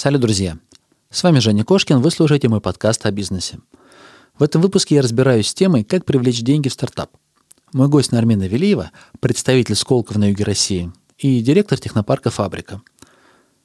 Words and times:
Салют, 0.00 0.22
друзья! 0.22 0.56
С 1.10 1.22
вами 1.22 1.40
Женя 1.40 1.62
Кошкин, 1.62 2.00
вы 2.00 2.10
слушаете 2.10 2.48
мой 2.48 2.62
подкаст 2.62 3.04
о 3.04 3.10
бизнесе. 3.10 3.58
В 4.38 4.42
этом 4.42 4.62
выпуске 4.62 4.94
я 4.94 5.02
разбираюсь 5.02 5.48
с 5.48 5.52
темой, 5.52 5.84
как 5.84 6.06
привлечь 6.06 6.40
деньги 6.40 6.70
в 6.70 6.72
стартап. 6.72 7.10
Мой 7.74 7.86
гость 7.88 8.10
Нармина 8.10 8.48
Велиева, 8.48 8.92
представитель 9.20 9.74
Сколково 9.74 10.16
на 10.16 10.30
юге 10.30 10.44
России 10.44 10.90
и 11.18 11.42
директор 11.42 11.78
технопарка 11.78 12.30
«Фабрика». 12.30 12.80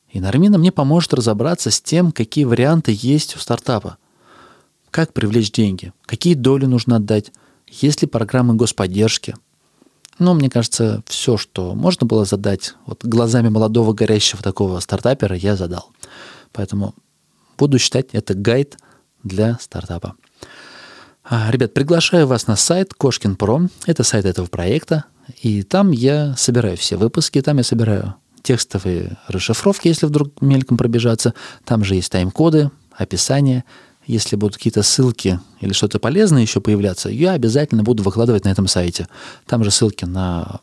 И 0.09 0.19
Нармина 0.19 0.57
мне 0.57 0.73
поможет 0.73 1.13
разобраться 1.13 1.71
с 1.71 1.79
тем, 1.79 2.11
какие 2.11 2.43
варианты 2.43 2.93
есть 2.93 3.37
у 3.37 3.39
стартапа. 3.39 3.97
Как 4.91 5.13
привлечь 5.13 5.53
деньги, 5.53 5.93
какие 6.05 6.33
доли 6.33 6.65
нужно 6.65 6.97
отдать, 6.97 7.31
есть 7.69 8.01
ли 8.01 8.09
программы 8.09 8.55
господдержки. 8.55 9.35
Ну, 10.17 10.33
мне 10.33 10.49
кажется, 10.49 11.03
все, 11.07 11.37
что 11.37 11.75
можно 11.75 12.07
было 12.07 12.25
задать 12.25 12.75
вот 12.85 13.03
глазами 13.03 13.49
молодого 13.49 13.93
горящего 13.93 14.41
такого 14.41 14.79
стартапера, 14.79 15.35
я 15.35 15.55
задал. 15.55 15.91
Поэтому 16.53 16.95
буду 17.57 17.79
считать 17.79 18.07
это 18.13 18.33
гайд 18.33 18.77
для 19.23 19.57
стартапа. 19.59 20.15
А, 21.23 21.49
ребят, 21.51 21.73
приглашаю 21.73 22.27
вас 22.27 22.47
на 22.47 22.55
сайт 22.55 22.93
Кошкин 22.93 23.35
Про. 23.35 23.63
Это 23.87 24.03
сайт 24.03 24.25
этого 24.25 24.45
проекта. 24.45 25.05
И 25.41 25.63
там 25.63 25.91
я 25.91 26.35
собираю 26.37 26.77
все 26.77 26.97
выпуски. 26.97 27.41
Там 27.41 27.57
я 27.57 27.63
собираю 27.63 28.15
текстовые 28.43 29.17
расшифровки, 29.27 29.87
если 29.87 30.05
вдруг 30.05 30.39
мельком 30.41 30.77
пробежаться. 30.77 31.33
Там 31.63 31.83
же 31.83 31.95
есть 31.95 32.11
тайм-коды, 32.11 32.69
описание. 32.95 33.65
Если 34.07 34.35
будут 34.35 34.57
какие-то 34.57 34.83
ссылки 34.83 35.39
или 35.61 35.73
что-то 35.73 35.99
полезное 35.99 36.41
еще 36.41 36.61
появляться, 36.61 37.09
я 37.09 37.31
обязательно 37.31 37.83
буду 37.83 38.03
выкладывать 38.03 38.45
на 38.45 38.49
этом 38.49 38.67
сайте. 38.67 39.07
Там 39.47 39.63
же 39.63 39.71
ссылки 39.71 40.05
на 40.05 40.59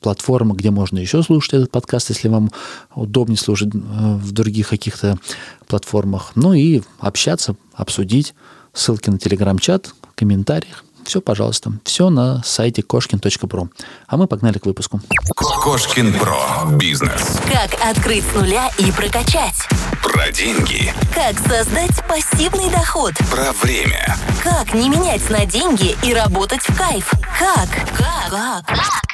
платформы, 0.00 0.54
где 0.54 0.70
можно 0.70 0.98
еще 0.98 1.22
слушать 1.22 1.54
этот 1.54 1.70
подкаст, 1.70 2.10
если 2.10 2.28
вам 2.28 2.50
удобнее 2.94 3.38
слушать 3.38 3.74
э, 3.74 3.78
в 3.78 4.32
других 4.32 4.68
каких-то 4.68 5.18
платформах. 5.66 6.32
Ну 6.34 6.52
и 6.52 6.82
общаться, 6.98 7.56
обсудить. 7.72 8.34
Ссылки 8.72 9.08
на 9.08 9.18
телеграм-чат, 9.18 9.94
в 10.02 10.14
комментариях. 10.14 10.83
Все, 11.04 11.20
пожалуйста. 11.20 11.72
Все 11.84 12.10
на 12.10 12.42
сайте 12.44 12.82
кошкин.про. 12.82 13.68
А 14.06 14.16
мы 14.16 14.26
погнали 14.26 14.58
к 14.58 14.66
выпуску. 14.66 15.00
Кошкин 15.36 16.14
Про. 16.18 16.66
Бизнес. 16.72 17.38
Как 17.50 17.70
открыть 17.84 18.24
с 18.24 18.34
нуля 18.34 18.70
и 18.78 18.90
прокачать. 18.92 19.56
Про 20.02 20.30
деньги. 20.32 20.92
Как 21.14 21.38
создать 21.38 22.06
пассивный 22.08 22.70
доход. 22.70 23.14
Про 23.30 23.52
время. 23.52 24.16
Как 24.42 24.74
не 24.74 24.88
менять 24.88 25.28
на 25.30 25.46
деньги 25.46 25.96
и 26.02 26.12
работать 26.14 26.62
в 26.62 26.76
кайф. 26.76 27.10
Как? 27.38 27.68
Как? 27.96 28.66
Как? 28.66 29.04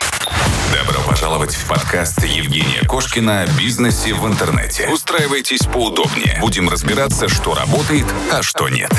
Добро 0.73 1.01
пожаловать 1.07 1.55
в 1.55 1.69
подкаст 1.69 2.23
Евгения 2.25 2.87
Кошкина 2.87 3.43
о 3.43 3.47
бизнесе 3.59 4.15
в 4.15 4.27
интернете. 4.27 4.89
Устраивайтесь 4.89 5.67
поудобнее. 5.67 6.39
Будем 6.41 6.69
разбираться, 6.69 7.29
что 7.29 7.55
работает, 7.55 8.07
а 8.31 8.43
что 8.43 8.69
нет. 8.69 8.91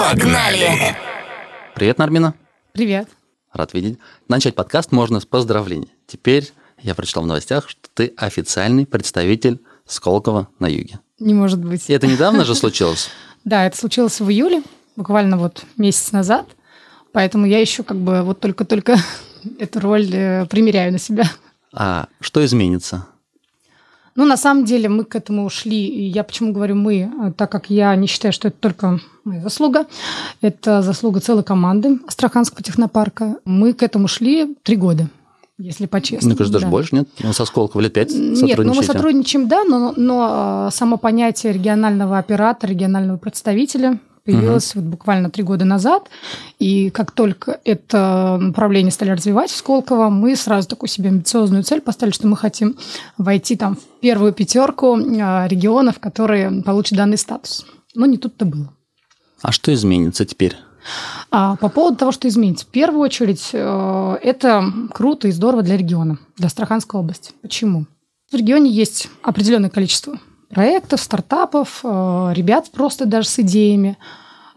Погнали! 0.00 0.96
Привет, 1.74 1.98
Нармина. 1.98 2.32
Привет. 2.72 3.06
Рад 3.52 3.74
видеть. 3.74 3.98
Начать 4.28 4.54
подкаст 4.54 4.92
можно 4.92 5.20
с 5.20 5.26
поздравлений. 5.26 5.92
Теперь 6.06 6.50
я 6.80 6.94
прочитал 6.94 7.24
в 7.24 7.26
новостях, 7.26 7.68
что 7.68 7.82
ты 7.92 8.14
официальный 8.16 8.86
представитель 8.86 9.60
Сколково 9.84 10.48
на 10.58 10.68
юге. 10.68 11.00
Не 11.18 11.34
может 11.34 11.62
быть. 11.62 11.90
И 11.90 11.92
это 11.92 12.06
недавно 12.06 12.46
же 12.46 12.54
случилось? 12.54 13.10
Да, 13.44 13.66
это 13.66 13.76
случилось 13.76 14.18
в 14.20 14.30
июле, 14.30 14.62
буквально 14.96 15.36
вот 15.36 15.64
месяц 15.76 16.12
назад. 16.12 16.46
Поэтому 17.12 17.44
я 17.44 17.58
еще 17.60 17.82
как 17.82 17.98
бы 17.98 18.22
вот 18.22 18.40
только-только 18.40 18.96
эту 19.58 19.80
роль 19.80 20.08
э, 20.14 20.46
примеряю 20.46 20.92
на 20.92 20.98
себя. 20.98 21.30
А 21.74 22.08
что 22.20 22.42
изменится? 22.42 23.06
Ну, 24.20 24.26
на 24.26 24.36
самом 24.36 24.66
деле 24.66 24.90
мы 24.90 25.04
к 25.04 25.16
этому 25.16 25.46
ушли. 25.46 25.86
И 25.86 26.02
я 26.02 26.24
почему 26.24 26.52
говорю 26.52 26.74
мы, 26.74 27.10
а, 27.18 27.32
так 27.32 27.50
как 27.50 27.70
я 27.70 27.96
не 27.96 28.06
считаю, 28.06 28.34
что 28.34 28.48
это 28.48 28.56
только 28.60 29.00
моя 29.24 29.40
заслуга. 29.40 29.86
Это 30.42 30.82
заслуга 30.82 31.20
целой 31.20 31.42
команды 31.42 31.98
Астраханского 32.06 32.62
технопарка. 32.62 33.36
Мы 33.46 33.72
к 33.72 33.82
этому 33.82 34.08
шли 34.08 34.54
три 34.62 34.76
года 34.76 35.08
если 35.56 35.86
по-честному. 35.86 36.32
Мне 36.32 36.36
кажется, 36.36 36.52
даже 36.52 36.66
да. 36.66 36.70
больше, 36.70 36.94
нет? 36.94 37.08
Ну, 37.22 37.32
со 37.32 37.44
Сколково 37.46 37.80
лет 37.82 37.92
пять 37.94 38.10
Нет, 38.10 38.58
ну 38.58 38.74
мы 38.74 38.82
сотрудничаем, 38.82 39.46
да, 39.46 39.64
но, 39.64 39.92
но 39.96 40.28
а, 40.30 40.70
само 40.70 40.96
понятие 40.98 41.52
регионального 41.52 42.18
оператора, 42.18 42.70
регионального 42.70 43.16
представителя 43.16 44.00
появилась 44.30 44.74
угу. 44.74 44.80
вот 44.80 44.90
буквально 44.90 45.30
три 45.30 45.42
года 45.42 45.64
назад. 45.64 46.08
И 46.58 46.90
как 46.90 47.10
только 47.10 47.60
это 47.64 48.38
направление 48.40 48.92
стали 48.92 49.10
развивать 49.10 49.50
в 49.50 49.56
Сколково, 49.56 50.08
мы 50.08 50.36
сразу 50.36 50.68
такую 50.68 50.88
себе 50.88 51.08
амбициозную 51.08 51.62
цель 51.62 51.80
поставили, 51.80 52.14
что 52.14 52.26
мы 52.26 52.36
хотим 52.36 52.76
войти 53.18 53.56
там 53.56 53.76
в 53.76 54.00
первую 54.00 54.32
пятерку 54.32 54.96
а, 54.96 55.46
регионов, 55.46 55.98
которые 55.98 56.62
получат 56.62 56.98
данный 56.98 57.18
статус. 57.18 57.66
Но 57.94 58.06
не 58.06 58.18
тут-то 58.18 58.44
было. 58.44 58.72
А 59.42 59.52
что 59.52 59.72
изменится 59.72 60.24
теперь? 60.24 60.56
А, 61.30 61.56
по 61.56 61.68
поводу 61.68 61.96
того, 61.96 62.12
что 62.12 62.28
изменится. 62.28 62.66
В 62.66 62.68
первую 62.68 63.00
очередь, 63.00 63.50
э, 63.52 64.18
это 64.22 64.64
круто 64.92 65.28
и 65.28 65.32
здорово 65.32 65.62
для 65.62 65.76
региона, 65.76 66.18
для 66.36 66.46
Астраханской 66.46 67.00
области. 67.00 67.32
Почему? 67.42 67.86
В 68.30 68.36
регионе 68.36 68.70
есть 68.70 69.08
определенное 69.22 69.70
количество 69.70 70.18
проектов, 70.48 71.00
стартапов, 71.00 71.80
э, 71.82 72.32
ребят 72.34 72.70
просто 72.72 73.06
даже 73.06 73.28
с 73.28 73.38
идеями, 73.38 73.96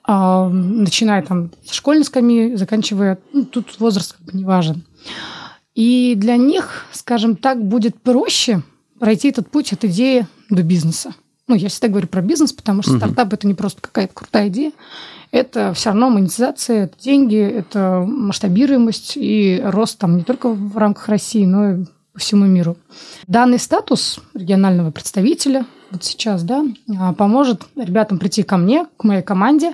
начиная 0.05 1.21
там 1.21 1.51
с 1.65 1.73
школьной 1.73 2.03
скамьи, 2.03 2.55
заканчивая, 2.55 3.19
ну, 3.31 3.45
тут 3.45 3.79
возраст 3.79 4.13
как 4.13 4.21
бы 4.25 4.37
не 4.37 4.43
важен. 4.43 4.83
И 5.75 6.15
для 6.15 6.37
них, 6.37 6.85
скажем 6.91 7.35
так, 7.35 7.63
будет 7.63 8.01
проще 8.01 8.61
пройти 8.99 9.29
этот 9.29 9.49
путь 9.49 9.73
от 9.73 9.83
идеи 9.85 10.27
до 10.49 10.63
бизнеса. 10.63 11.13
Ну, 11.47 11.55
я 11.55 11.69
всегда 11.69 11.89
говорю 11.89 12.07
про 12.07 12.21
бизнес, 12.21 12.53
потому 12.53 12.83
что 12.83 12.91
угу. 12.91 12.99
стартап 12.99 13.33
это 13.33 13.47
не 13.47 13.53
просто 13.53 13.81
какая-то 13.81 14.13
крутая 14.13 14.47
идея, 14.49 14.71
это 15.31 15.73
все 15.73 15.89
равно 15.89 16.09
монетизация, 16.09 16.85
это 16.85 16.97
деньги, 16.99 17.37
это 17.37 18.03
масштабируемость 18.07 19.13
и 19.15 19.61
рост 19.63 19.97
там 19.97 20.17
не 20.17 20.23
только 20.23 20.49
в 20.49 20.77
рамках 20.77 21.09
России, 21.09 21.45
но 21.45 21.71
и 21.71 21.85
по 22.13 22.19
всему 22.19 22.45
миру. 22.45 22.77
Данный 23.27 23.59
статус 23.59 24.19
регионального 24.33 24.91
представителя 24.91 25.65
вот 25.91 26.03
сейчас, 26.03 26.43
да, 26.43 26.65
а, 26.99 27.13
поможет 27.13 27.63
ребятам 27.75 28.17
прийти 28.17 28.43
ко 28.43 28.57
мне, 28.57 28.87
к 28.97 29.03
моей 29.03 29.21
команде, 29.21 29.73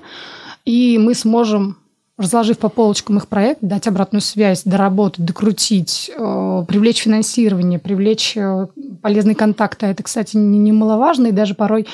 и 0.65 0.97
мы 0.97 1.13
сможем 1.15 1.77
разложив 2.17 2.57
по 2.59 2.67
полочкам 2.67 3.17
их 3.17 3.29
проект, 3.29 3.61
дать 3.61 3.87
обратную 3.87 4.21
связь, 4.21 4.63
доработать, 4.63 5.23
докрутить, 5.23 6.11
э, 6.13 6.65
привлечь 6.67 7.03
финансирование, 7.03 7.79
привлечь 7.79 8.35
э, 8.35 8.67
полезные 9.01 9.35
контакты. 9.35 9.85
Это, 9.85 10.03
кстати, 10.03 10.35
немаловажно 10.35 11.27
и 11.27 11.31
даже 11.31 11.55
порой 11.55 11.87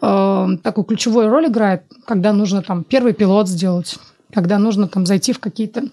э, 0.00 0.48
такую 0.62 0.86
ключевую 0.86 1.28
роль 1.28 1.48
играет, 1.48 1.82
когда 2.06 2.32
нужно 2.32 2.62
там 2.62 2.82
первый 2.82 3.12
пилот 3.12 3.46
сделать, 3.46 3.98
когда 4.32 4.58
нужно 4.58 4.88
там 4.88 5.04
зайти 5.04 5.34
в 5.34 5.38
какие-то 5.38 5.84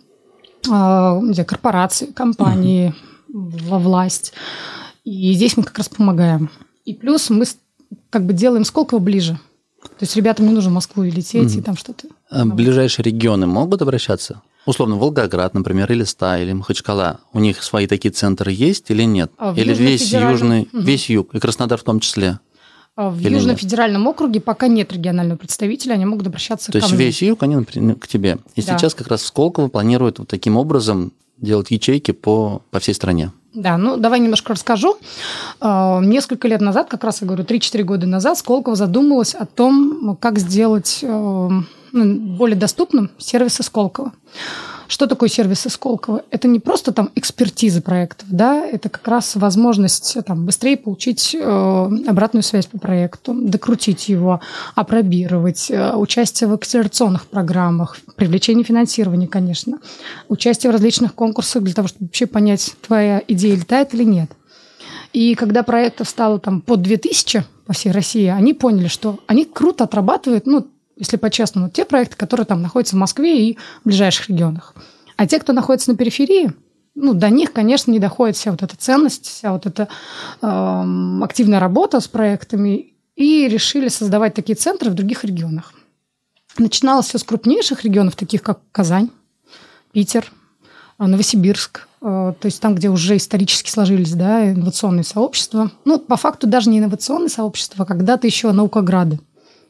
корпорации, 0.64 2.08
компании, 2.08 2.96
во 3.28 3.80
власть. 3.80 4.34
И 5.04 5.34
здесь 5.34 5.58
мы 5.58 5.64
как 5.64 5.78
раз 5.78 5.90
помогаем. 5.90 6.50
И 6.86 6.94
плюс 6.94 7.30
мы 7.30 7.46
как 8.10 8.26
бы 8.26 8.34
делаем 8.34 8.66
Сколково 8.66 9.00
ближе. 9.00 9.40
То 9.84 10.04
есть 10.04 10.16
ребятам 10.16 10.48
не 10.48 10.54
нужно 10.54 10.72
в 10.72 10.74
Москву 10.74 11.04
лететь 11.04 11.56
mm 11.56 11.60
и 11.60 11.62
там 11.62 11.78
что-то. 11.78 12.08
А 12.30 12.46
ближайшие 12.46 13.04
регионы 13.04 13.46
могут 13.46 13.82
обращаться? 13.82 14.42
Условно, 14.66 14.96
Волгоград, 14.96 15.54
например, 15.54 15.92
или 15.92 16.04
Ста, 16.04 16.40
или 16.40 16.52
Махачкала. 16.54 17.20
У 17.34 17.40
них 17.40 17.62
свои 17.64 17.86
такие 17.86 18.12
центры 18.12 18.52
есть 18.52 18.90
или 18.90 19.04
нет? 19.04 19.32
А 19.38 19.54
или 19.56 19.74
весь 19.76 20.12
южный, 20.12 20.68
угу. 20.74 20.82
весь 20.82 21.08
юг, 21.10 21.36
и 21.36 21.40
Краснодар 21.40 21.80
в 21.80 21.84
том 21.84 22.00
числе? 22.00 22.40
А 22.96 23.10
в 23.10 23.20
Южном 23.20 23.52
нет? 23.52 23.60
федеральном 23.60 24.08
округе 24.08 24.40
пока 24.40 24.68
нет 24.68 24.92
регионального 24.94 25.38
представителя, 25.38 25.94
они 25.94 26.06
могут 26.06 26.28
обращаться 26.28 26.72
То 26.72 26.80
ко 26.80 26.86
есть 26.86 26.96
мне. 26.96 27.06
весь 27.06 27.22
юг, 27.22 27.44
они 27.44 27.58
например, 27.58 27.96
к 27.98 28.08
тебе. 28.08 28.38
И 28.56 28.62
да. 28.62 28.78
сейчас 28.78 28.96
как 28.96 29.08
раз 29.08 29.24
Сколково 29.24 29.68
планирует 29.68 30.20
вот 30.20 30.30
таким 30.30 30.56
образом 30.56 31.12
делать 31.38 31.72
ячейки 31.72 32.12
по, 32.12 32.62
по 32.72 32.80
всей 32.80 32.94
стране. 32.94 33.32
Да, 33.54 33.78
ну 33.78 33.96
давай 33.96 34.20
немножко 34.20 34.54
расскажу. 34.54 34.98
А, 35.62 36.02
несколько 36.02 36.48
лет 36.48 36.62
назад, 36.62 36.90
как 36.90 37.04
раз 37.04 37.22
я 37.22 37.28
говорю, 37.28 37.44
3-4 37.44 37.84
года 37.84 38.06
назад, 38.06 38.38
Сколково 38.38 38.76
задумалась 38.76 39.34
о 39.34 39.46
том, 39.46 40.18
как 40.20 40.40
сделать 40.40 41.00
э, 41.02 41.50
ну, 41.92 42.16
более 42.16 42.58
доступным 42.58 43.12
сервисы 43.18 43.64
Сколково. 43.64 44.12
Что 44.88 45.08
такое 45.08 45.30
сервисы 45.30 45.70
Сколково? 45.70 46.24
Это 46.30 46.48
не 46.48 46.60
просто 46.60 46.92
там 46.92 47.10
экспертиза 47.16 47.82
проектов, 47.82 48.28
да, 48.30 48.66
это 48.66 48.90
как 48.90 49.08
раз 49.08 49.36
возможность 49.36 50.18
там, 50.26 50.46
быстрее 50.46 50.78
получить 50.78 51.36
э, 51.36 51.90
обратную 52.08 52.44
связь 52.44 52.68
по 52.68 52.78
проекту, 52.78 53.34
докрутить 53.34 54.10
его, 54.10 54.42
опробировать, 54.76 55.72
э, 55.72 55.96
участие 55.96 56.50
в 56.50 56.54
акселерационных 56.54 57.26
программах, 57.28 57.98
привлечение 58.16 58.64
финансирования, 58.64 59.28
конечно, 59.28 59.80
участие 60.30 60.72
в 60.72 60.74
различных 60.74 61.16
конкурсах 61.16 61.64
для 61.64 61.74
того, 61.74 61.88
чтобы 61.88 62.06
вообще 62.06 62.28
понять, 62.28 62.76
твоя 62.86 63.22
идея 63.28 63.56
летает 63.56 63.94
или 63.94 64.04
нет. 64.04 64.32
И 65.14 65.34
когда 65.36 65.64
проектов 65.64 66.10
стало 66.10 66.40
там 66.40 66.62
по 66.62 66.76
2000 66.76 67.46
по 67.66 67.74
всей 67.74 67.92
России, 67.92 68.28
они 68.28 68.54
поняли, 68.54 68.88
что 68.88 69.20
они 69.28 69.46
круто 69.46 69.86
отрабатывают, 69.86 70.46
ну, 70.46 70.68
если 70.96 71.18
по-честному, 71.18 71.70
те 71.70 71.86
проекты, 71.86 72.16
которые 72.16 72.46
там 72.46 72.62
находятся 72.62 72.96
в 72.96 73.00
Москве 73.00 73.50
и 73.50 73.58
в 73.84 73.88
ближайших 73.88 74.30
регионах. 74.30 74.74
А 75.18 75.28
те, 75.28 75.40
кто 75.40 75.54
находится 75.54 75.92
на 75.92 75.98
периферии, 75.98 76.54
ну, 76.96 77.14
до 77.14 77.30
них, 77.30 77.52
конечно, 77.52 77.92
не 77.92 78.00
доходит 78.00 78.38
вся 78.38 78.52
вот 78.52 78.64
эта 78.64 78.76
ценность, 78.78 79.26
вся 79.26 79.52
вот 79.52 79.66
эта 79.66 79.90
э, 80.42 81.20
активная 81.24 81.60
работа 81.60 82.00
с 82.00 82.08
проектами, 82.08 82.94
и 83.16 83.48
решили 83.48 83.88
создавать 83.88 84.34
такие 84.34 84.56
центры 84.56 84.90
в 84.90 84.94
других 84.94 85.24
регионах. 85.24 85.74
Начиналось 86.58 87.08
все 87.08 87.18
с 87.18 87.24
крупнейших 87.24 87.84
регионов, 87.84 88.16
таких 88.16 88.42
как 88.42 88.60
Казань, 88.72 89.10
Питер, 89.92 90.32
э, 91.00 91.06
Новосибирск, 91.06 91.88
э, 92.02 92.34
то 92.40 92.46
есть 92.46 92.62
там, 92.62 92.76
где 92.76 92.90
уже 92.90 93.18
исторически 93.18 93.70
сложились 93.70 94.14
да, 94.14 94.52
инновационные 94.52 95.04
сообщества. 95.04 95.72
Ну, 95.84 96.00
по 96.00 96.16
факту 96.16 96.48
даже 96.48 96.70
не 96.70 96.80
инновационные 96.80 97.30
сообщества, 97.30 97.84
а 97.84 97.86
когда-то 97.86 98.26
еще 98.26 98.52
наукограды, 98.54 99.20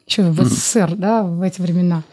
еще 0.06 0.30
в 0.30 0.44
СССР, 0.44 0.96
да, 0.96 1.24
в 1.24 1.42
эти 1.42 1.62
времена. 1.62 2.04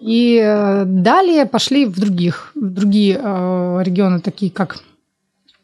И 0.00 0.40
э, 0.42 0.84
далее 0.84 1.46
пошли 1.46 1.84
в 1.84 1.98
других, 1.98 2.52
в 2.54 2.70
другие 2.70 3.20
э, 3.20 3.82
регионы, 3.82 4.20
такие 4.20 4.50
как 4.50 4.78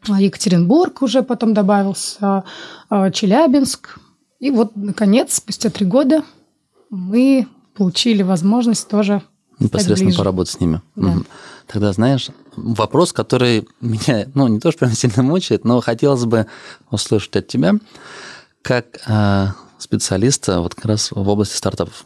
Екатеринбург 0.07 1.01
уже 1.01 1.23
потом 1.23 1.53
добавился, 1.53 2.43
э, 2.89 3.11
Челябинск. 3.11 3.97
И 4.39 4.51
вот, 4.51 4.75
наконец, 4.75 5.35
спустя 5.35 5.69
три 5.69 5.85
года 5.85 6.23
мы 6.89 7.47
получили 7.75 8.23
возможность 8.23 8.87
тоже 8.89 9.21
непосредственно 9.59 10.13
поработать 10.13 10.53
с 10.53 10.59
ними. 10.59 10.81
Да. 10.95 11.17
Тогда, 11.67 11.93
знаешь, 11.93 12.29
вопрос, 12.55 13.13
который 13.13 13.67
меня, 13.79 14.27
ну, 14.33 14.47
не 14.47 14.59
то, 14.59 14.71
что 14.71 14.79
прям 14.79 14.91
сильно 14.91 15.23
мучает, 15.23 15.63
но 15.63 15.79
хотелось 15.79 16.25
бы 16.25 16.47
услышать 16.91 17.35
от 17.37 17.47
тебя, 17.47 17.75
как 18.61 18.85
э, 19.07 19.47
специалиста 19.85 20.61
вот 20.61 20.75
как 20.75 20.85
раз 20.85 21.11
в 21.11 21.27
области 21.27 21.55
стартапов. 21.55 22.05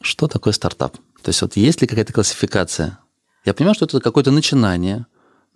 Что 0.00 0.26
такое 0.26 0.52
стартап? 0.52 0.96
То 1.22 1.28
есть 1.28 1.40
вот 1.42 1.56
есть 1.56 1.80
ли 1.80 1.86
какая-то 1.86 2.12
классификация? 2.12 2.98
Я 3.44 3.54
понимаю, 3.54 3.74
что 3.74 3.84
это 3.84 4.00
какое-то 4.00 4.30
начинание, 4.30 5.06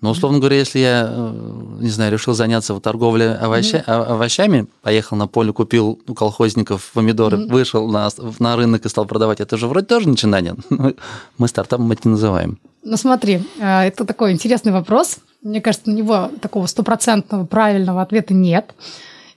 но, 0.01 0.11
условно 0.11 0.39
говоря, 0.39 0.57
если 0.57 0.79
я, 0.79 1.09
э, 1.11 1.79
не 1.81 1.89
знаю, 1.89 2.13
решил 2.13 2.33
заняться 2.33 2.73
вот 2.73 2.85
торговлей 2.85 3.35
овоща, 3.35 3.79
mm-hmm. 3.79 4.05
овощами, 4.05 4.67
поехал 4.83 5.17
на 5.17 5.27
поле, 5.27 5.53
купил 5.53 6.01
у 6.07 6.15
колхозников 6.15 6.93
помидоры, 6.95 7.37
mm-hmm. 7.37 7.51
вышел 7.51 7.89
на, 7.89 8.09
на 8.39 8.57
рынок 8.57 8.87
и 8.87 8.89
стал 8.89 9.07
продавать, 9.07 9.41
это 9.41 9.57
же 9.57 9.67
вроде 9.67 9.87
тоже 9.87 10.09
начинание. 10.09 10.55
Мы 11.39 11.49
стартапом 11.49 11.91
это 11.91 12.03
не 12.05 12.13
называем. 12.13 12.59
Ну 12.85 12.97
смотри, 12.97 13.43
э, 13.59 13.81
это 13.89 14.05
такой 14.05 14.33
интересный 14.33 14.71
вопрос. 14.71 15.17
Мне 15.43 15.61
кажется, 15.61 15.91
на 15.91 15.95
него 15.95 16.31
такого 16.41 16.67
стопроцентного 16.67 17.45
правильного 17.45 18.01
ответа 18.01 18.35
нет. 18.35 18.75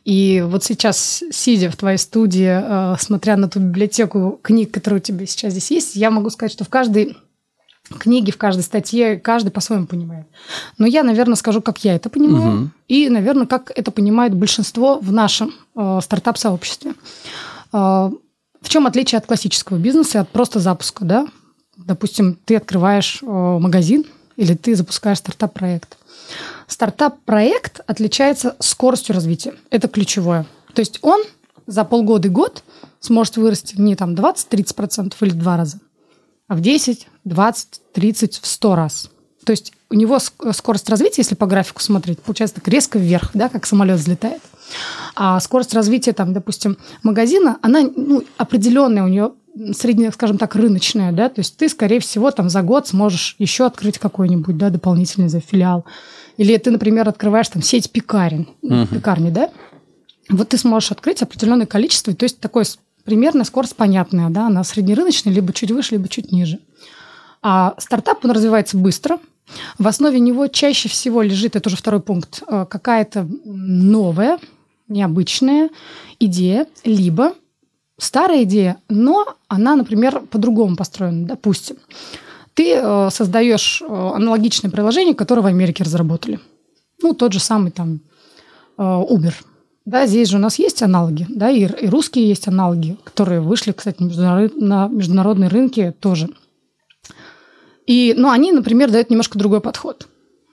И 0.03 0.44
вот 0.45 0.63
сейчас, 0.63 1.24
сидя 1.31 1.69
в 1.69 1.75
твоей 1.75 1.98
студии, 1.98 2.50
э, 2.50 2.95
смотря 3.00 3.38
на 3.38 3.48
ту 3.48 3.59
библиотеку 3.59 4.39
книг, 4.42 4.71
которые 4.71 5.00
у 5.00 5.03
тебя 5.03 5.25
сейчас 5.25 5.51
здесь 5.51 5.71
есть, 5.71 5.95
я 5.95 6.09
могу 6.09 6.30
сказать, 6.30 6.51
что 6.51 6.63
в 6.63 6.69
каждой 6.69 7.15
книге, 8.00 8.31
в 8.31 8.38
каждой 8.38 8.62
статье 8.62 9.18
каждый 9.18 9.51
по-своему 9.51 9.86
понимает. 9.86 10.25
Но 10.77 10.88
я, 10.88 11.03
наверное, 11.03 11.36
скажу, 11.36 11.62
как 11.62 11.83
я 11.83 11.95
это 11.95 12.09
понимаю, 12.09 12.56
угу. 12.56 12.69
и, 12.88 13.09
наверное, 13.09 13.45
как 13.45 13.71
это 13.75 13.92
понимает 13.92 14.33
большинство 14.33 14.98
в 15.00 15.12
нашем 15.12 15.53
э, 15.75 16.00
стартап-сообществе. 16.01 16.94
Э, 17.74 18.09
в 18.62 18.69
чем 18.69 18.88
отличие 18.88 19.18
от 19.18 19.25
классического 19.25 19.77
бизнеса, 19.77 20.21
от 20.21 20.30
просто 20.30 20.59
запуска, 20.59 21.06
да? 21.06 21.27
Допустим, 21.77 22.38
ты 22.45 22.56
открываешь 22.56 23.19
э, 23.21 23.25
магазин 23.25 24.06
или 24.36 24.53
ты 24.56 24.75
запускаешь 24.75 25.18
стартап-проект. 25.18 25.98
Стартап-проект 26.68 27.81
отличается 27.88 28.56
скоростью 28.60 29.16
развития. 29.16 29.54
Это 29.69 29.88
ключевое. 29.88 30.45
То 30.74 30.80
есть 30.80 31.00
он 31.01 31.22
за 31.68 31.83
полгода 31.83 32.28
и 32.28 32.31
год 32.31 32.63
сможет 33.00 33.38
вырасти 33.38 33.75
не 33.80 33.95
там 33.95 34.13
20-30% 34.13 35.13
или 35.22 35.31
два 35.31 35.57
раза, 35.57 35.80
а 36.48 36.56
в 36.56 36.62
10, 36.62 37.07
20, 37.25 37.81
30, 37.94 38.39
в 38.39 38.48
100 38.48 38.75
раз. 38.75 39.10
То 39.45 39.51
есть 39.51 39.74
у 39.89 39.95
него 39.95 40.19
скорость 40.19 40.89
развития, 40.89 41.22
если 41.22 41.36
по 41.36 41.48
графику 41.48 41.81
смотреть, 41.81 42.19
получается 42.19 42.56
так 42.56 42.68
резко 42.68 43.00
вверх, 43.00 43.31
да, 43.34 43.50
как 43.50 43.66
самолет 43.66 44.00
взлетает. 44.00 44.42
А 45.16 45.39
скорость 45.39 45.74
развития, 45.74 46.13
там, 46.13 46.34
допустим, 46.34 46.77
магазина, 47.04 47.57
она 47.62 47.81
ну, 47.95 48.24
определенная 48.38 49.04
у 49.04 49.07
нее 49.07 49.31
средняя, 49.74 50.12
скажем 50.12 50.38
так, 50.38 50.56
рыночная, 50.56 51.12
да, 51.12 51.27
то 51.27 51.39
есть 51.39 51.57
ты, 51.57 51.68
скорее 51.68 52.00
всего, 52.00 52.31
там 52.31 52.50
за 52.50 52.62
год 52.62 52.88
сможешь 52.88 53.36
еще 53.38 53.66
открыть 53.66 54.00
какой-нибудь, 54.00 54.57
да, 54.57 54.69
дополнительный 54.69 55.27
за 55.27 55.42
филиал. 55.42 55.86
Или 56.38 56.57
ты, 56.57 56.72
например, 56.72 57.07
открываешь 57.07 57.50
там 57.50 57.62
сеть 57.62 57.92
пекарен, 57.92 58.48
uh-huh. 58.63 58.88
пекарни, 58.88 59.30
да, 59.30 59.50
вот 60.30 60.50
ты 60.50 60.57
сможешь 60.57 60.92
открыть 60.92 61.22
определенное 61.22 61.66
количество, 61.66 62.13
то 62.13 62.24
есть 62.24 62.39
такое 62.39 62.66
примерная 63.04 63.44
скорость 63.44 63.75
понятная, 63.75 64.30
да, 64.30 64.48
она 64.48 64.63
среднерыночная, 64.63 65.33
либо 65.33 65.54
чуть 65.54 65.72
выше, 65.72 65.95
либо 65.95 66.07
чуть 66.07 66.31
ниже. 66.31 66.60
А 67.42 67.74
стартап, 67.78 68.24
он 68.24 68.31
развивается 68.31 68.78
быстро, 68.78 69.19
в 69.78 69.88
основе 69.88 70.19
него 70.19 70.48
чаще 70.48 70.88
всего 70.89 71.22
лежит, 71.22 71.56
это 71.56 71.69
уже 71.69 71.75
второй 71.75 72.01
пункт, 72.01 72.44
э, 72.48 72.66
какая-то 72.69 73.27
новая, 73.45 74.39
необычная 74.88 75.69
идея, 76.19 76.68
либо 76.84 77.34
старая 77.98 78.44
идея, 78.44 78.77
но 78.89 79.36
она, 79.48 79.75
например, 79.75 80.22
по-другому 80.22 80.75
построена. 80.75 81.27
Допустим, 81.27 81.77
ты 82.53 82.74
э, 82.74 83.09
создаешь 83.12 83.81
э, 83.81 83.86
аналогичное 83.86 84.71
приложение, 84.71 85.15
которое 85.15 85.42
в 85.42 85.45
Америке 85.45 85.83
разработали. 85.83 86.39
Ну, 87.01 87.13
тот 87.13 87.33
же 87.33 87.39
самый 87.39 87.71
там 87.71 88.01
э, 88.77 88.81
Uber. 88.81 89.33
Да, 89.86 90.06
здесь 90.06 90.30
же 90.30 90.38
у 90.38 90.39
нас 90.39 90.59
есть 90.59 90.83
аналоги, 90.83 91.25
да, 91.30 91.50
и, 91.50 91.62
и 91.62 91.88
русские 91.89 92.27
есть 92.27 92.48
аналоги, 92.48 92.98
которые 93.03 93.42
вышли, 93.42 93.71
кстати, 93.71 94.01
на 94.01 94.88
международные 94.88 95.50
рынки 95.50 95.94
тоже. 96.00 96.30
И, 97.88 98.13
ну, 98.15 98.30
они, 98.30 98.51
например, 98.51 98.92
дают 98.92 99.09
немножко 99.09 99.39
другой 99.39 99.59
подход. 99.59 100.07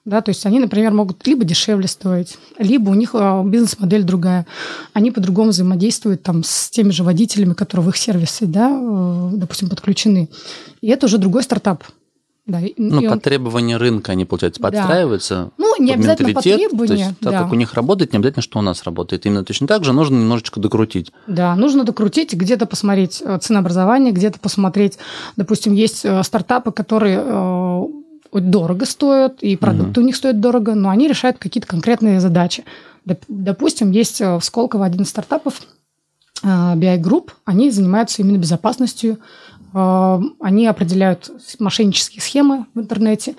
Да, 0.09 0.23
то 0.23 0.31
есть 0.31 0.47
они, 0.47 0.59
например, 0.59 0.93
могут 0.95 1.27
либо 1.27 1.45
дешевле 1.45 1.87
стоить, 1.87 2.39
либо 2.59 2.89
у 2.89 2.95
них 2.95 3.11
а, 3.13 3.45
бизнес-модель 3.45 4.05
другая. 4.05 4.47
Они 4.95 5.11
по-другому 5.11 5.51
взаимодействуют 5.51 6.23
там, 6.23 6.45
с 6.45 6.71
теми 6.71 6.93
же 6.93 7.05
водителями, 7.05 7.53
которые 7.53 7.85
в 7.85 7.91
их 7.91 7.99
сервисы, 7.99 8.47
да, 8.47 8.71
э, 8.71 9.31
допустим, 9.35 9.69
подключены. 9.69 10.31
И 10.81 10.89
это 10.89 11.05
уже 11.05 11.19
другой 11.19 11.43
стартап. 11.43 11.85
Да, 12.47 12.61
ну, 12.79 13.03
под 13.03 13.13
он... 13.13 13.21
требования 13.21 13.77
рынка 13.77 14.13
они, 14.13 14.25
получается, 14.25 14.63
подстраиваются. 14.63 15.35
Да. 15.35 15.51
Ну, 15.59 15.75
не 15.79 15.93
обязательно 15.93 16.33
под 16.33 16.43
требования. 16.43 16.87
То 16.87 16.95
есть, 16.95 17.19
так 17.21 17.33
да. 17.33 17.43
как 17.43 17.53
у 17.53 17.57
них 17.57 17.75
работает, 17.75 18.15
не 18.15 18.19
обязательно, 18.19 18.43
что 18.43 18.61
у 18.61 18.63
нас 18.63 18.85
работает. 18.85 19.27
Именно 19.27 19.45
точно 19.45 19.67
так 19.67 19.85
же 19.85 19.93
нужно 19.93 20.15
немножечко 20.15 20.59
докрутить. 20.59 21.13
Да, 21.27 21.55
нужно 21.55 21.85
докрутить, 21.85 22.33
где-то 22.33 22.65
посмотреть 22.65 23.21
э, 23.23 23.39
ценообразование, 23.43 24.15
где-то 24.15 24.41
посмотреть, 24.41 24.97
допустим, 25.37 25.75
есть 25.75 26.07
э, 26.07 26.23
стартапы, 26.23 26.73
которые 26.73 27.19
дорого 28.33 28.87
стоят, 28.87 29.43
и 29.43 29.57
продукты 29.57 30.01
угу. 30.01 30.03
у 30.03 30.05
них 30.05 30.17
стоят 30.17 30.41
дорого, 30.41 30.75
но 30.75 30.91
они 30.91 31.09
решают 31.09 31.39
какие-то 31.39 31.67
конкретные 31.67 32.21
задачи. 32.21 32.65
Допустим, 33.29 33.91
есть 33.91 34.21
э, 34.21 34.37
в 34.37 34.45
Сколково 34.45 34.85
один 34.85 35.03
из 35.03 35.09
стартапов, 35.09 35.63
э, 36.43 36.47
BI 36.47 37.01
Group, 37.01 37.31
они 37.45 37.71
занимаются 37.71 38.23
именно 38.23 38.39
безопасностью, 38.39 39.19
э, 39.73 40.21
они 40.41 40.67
определяют 40.67 41.31
мошеннические 41.59 42.21
схемы 42.21 42.67
в 42.75 42.81
интернете 42.81 43.35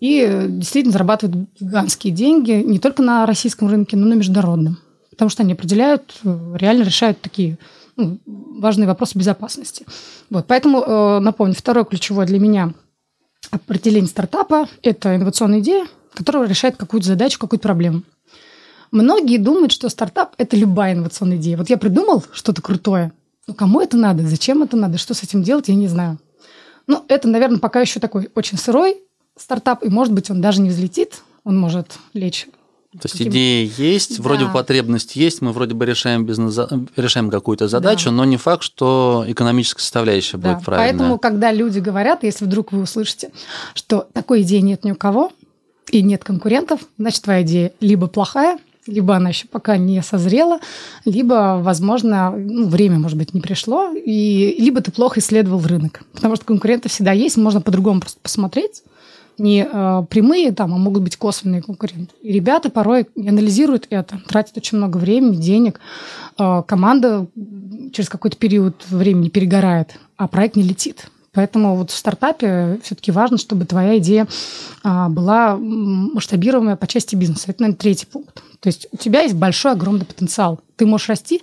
и 0.00 0.46
действительно 0.48 0.92
зарабатывают 0.92 1.48
гигантские 1.60 2.12
деньги 2.12 2.52
не 2.52 2.80
только 2.80 3.02
на 3.02 3.24
российском 3.24 3.68
рынке, 3.68 3.96
но 3.96 4.06
и 4.06 4.10
на 4.10 4.14
международном. 4.14 4.78
Потому 5.10 5.28
что 5.28 5.44
они 5.44 5.52
определяют, 5.52 6.18
реально 6.24 6.82
решают 6.82 7.20
такие 7.20 7.58
ну, 7.96 8.18
важные 8.26 8.88
вопросы 8.88 9.16
безопасности. 9.16 9.86
Вот, 10.28 10.46
поэтому, 10.48 11.20
напомню, 11.20 11.54
второе 11.54 11.84
ключевое 11.84 12.26
для 12.26 12.40
меня 12.40 12.72
определение 13.52 14.08
стартапа– 14.08 14.68
это 14.82 15.14
инновационная 15.14 15.60
идея, 15.60 15.86
которая 16.14 16.48
решает 16.48 16.76
какую-то 16.76 17.06
задачу, 17.06 17.38
какую-то 17.38 17.62
проблему. 17.62 18.02
Многие 18.90 19.38
думают, 19.38 19.72
что 19.72 19.88
стартап– 19.88 20.34
это 20.38 20.56
любая 20.56 20.94
инновационная 20.94 21.36
идея. 21.36 21.56
Вот 21.56 21.70
я 21.70 21.78
придумал 21.78 22.24
что-то 22.32 22.60
крутое, 22.60 23.12
но 23.46 23.54
кому 23.54 23.80
это 23.80 23.96
надо, 23.96 24.26
зачем 24.26 24.62
это 24.62 24.76
надо, 24.76 24.98
что 24.98 25.14
с 25.14 25.22
этим 25.22 25.42
делать, 25.42 25.68
я 25.68 25.74
не 25.74 25.88
знаю. 25.88 26.18
Ну, 26.86 27.04
это, 27.08 27.28
наверное, 27.28 27.58
пока 27.58 27.80
еще 27.80 28.00
такой 28.00 28.30
очень 28.34 28.58
сырой 28.58 28.96
стартап, 29.36 29.84
и, 29.84 29.88
может 29.88 30.12
быть, 30.12 30.30
он 30.30 30.40
даже 30.40 30.60
не 30.60 30.70
взлетит, 30.70 31.22
он 31.44 31.58
может 31.58 31.98
лечь 32.12 32.48
то 32.92 33.08
есть 33.08 33.22
идея 33.22 33.70
есть, 33.78 34.18
да. 34.18 34.22
вроде 34.22 34.44
бы 34.44 34.52
потребность 34.52 35.16
есть, 35.16 35.40
мы 35.40 35.52
вроде 35.52 35.74
бы 35.74 35.86
решаем, 35.86 36.26
бизнес, 36.26 36.58
решаем 36.94 37.30
какую-то 37.30 37.66
задачу, 37.66 38.06
да. 38.06 38.16
но 38.16 38.24
не 38.26 38.36
факт, 38.36 38.62
что 38.62 39.24
экономическая 39.26 39.80
составляющая 39.80 40.36
да. 40.36 40.54
будет 40.54 40.64
правильная. 40.64 40.92
Поэтому, 40.92 41.18
когда 41.18 41.52
люди 41.52 41.78
говорят, 41.78 42.22
если 42.22 42.44
вдруг 42.44 42.70
вы 42.72 42.82
услышите, 42.82 43.30
что 43.72 44.06
такой 44.12 44.42
идеи 44.42 44.58
нет 44.58 44.84
ни 44.84 44.92
у 44.92 44.94
кого 44.94 45.32
и 45.90 46.02
нет 46.02 46.22
конкурентов, 46.22 46.80
значит, 46.98 47.22
твоя 47.22 47.42
идея 47.42 47.72
либо 47.80 48.08
плохая, 48.08 48.58
либо 48.86 49.16
она 49.16 49.30
еще 49.30 49.46
пока 49.46 49.78
не 49.78 50.02
созрела, 50.02 50.58
либо, 51.06 51.60
возможно, 51.62 52.30
ну, 52.30 52.68
время, 52.68 52.98
может 52.98 53.16
быть, 53.16 53.32
не 53.32 53.40
пришло, 53.40 53.92
и 53.94 54.56
либо 54.58 54.82
ты 54.82 54.90
плохо 54.90 55.20
исследовал 55.20 55.62
рынок. 55.62 56.02
Потому 56.12 56.36
что 56.36 56.44
конкуренты 56.44 56.90
всегда 56.90 57.12
есть, 57.12 57.38
можно 57.38 57.62
по-другому 57.62 58.00
просто 58.00 58.18
посмотреть, 58.20 58.82
не 59.38 59.66
э, 59.70 60.02
прямые, 60.08 60.52
там, 60.52 60.74
а 60.74 60.78
могут 60.78 61.02
быть 61.02 61.16
косвенные 61.16 61.62
конкуренты. 61.62 62.14
И 62.22 62.32
ребята 62.32 62.70
порой 62.70 63.06
анализируют 63.16 63.86
это, 63.90 64.20
тратят 64.28 64.56
очень 64.56 64.78
много 64.78 64.98
времени, 64.98 65.36
денег. 65.36 65.80
Э, 66.38 66.62
команда 66.66 67.26
через 67.92 68.08
какой-то 68.08 68.36
период 68.36 68.84
времени 68.88 69.28
перегорает, 69.28 69.98
а 70.16 70.28
проект 70.28 70.56
не 70.56 70.62
летит. 70.62 71.10
Поэтому 71.34 71.76
вот 71.76 71.90
в 71.90 71.96
стартапе 71.96 72.78
все-таки 72.82 73.10
важно, 73.10 73.38
чтобы 73.38 73.64
твоя 73.64 73.96
идея 73.98 74.28
а, 74.82 75.08
была 75.08 75.56
масштабируемая 75.56 76.76
по 76.76 76.86
части 76.86 77.16
бизнеса. 77.16 77.44
Это, 77.48 77.62
наверное, 77.62 77.78
третий 77.78 78.06
пункт. 78.06 78.42
То 78.60 78.66
есть 78.66 78.86
у 78.92 78.98
тебя 78.98 79.22
есть 79.22 79.34
большой, 79.34 79.72
огромный 79.72 80.04
потенциал. 80.04 80.60
Ты 80.76 80.84
можешь 80.84 81.08
расти 81.08 81.42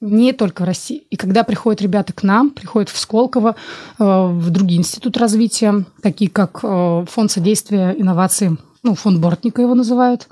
не 0.00 0.32
только 0.32 0.62
в 0.62 0.64
России. 0.64 1.04
И 1.10 1.16
когда 1.16 1.44
приходят 1.44 1.82
ребята 1.82 2.12
к 2.12 2.22
нам, 2.22 2.50
приходят 2.50 2.88
в 2.88 2.98
Сколково, 2.98 3.56
э, 3.98 4.04
в 4.04 4.50
другие 4.50 4.80
институты 4.80 5.20
развития, 5.20 5.84
такие 6.02 6.30
как 6.30 6.60
э, 6.62 7.04
Фонд 7.08 7.30
содействия 7.30 7.94
инновациям, 7.96 8.58
ну, 8.82 8.94
фонд 8.94 9.20
Бортника 9.20 9.60
его 9.60 9.74
называют, 9.74 10.28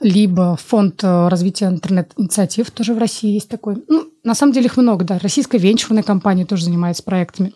либо 0.00 0.56
фонд 0.56 1.02
э, 1.04 1.28
развития 1.28 1.66
интернет-инициатив, 1.66 2.70
тоже 2.70 2.94
в 2.94 2.98
России 2.98 3.32
есть 3.32 3.48
такой. 3.48 3.84
Ну, 3.88 4.08
на 4.24 4.34
самом 4.34 4.52
деле 4.52 4.66
их 4.66 4.76
много, 4.76 5.04
да. 5.04 5.18
Российская 5.18 5.58
венчурная 5.58 6.02
компания 6.02 6.44
тоже 6.44 6.64
занимается 6.64 7.02
проектами. 7.02 7.54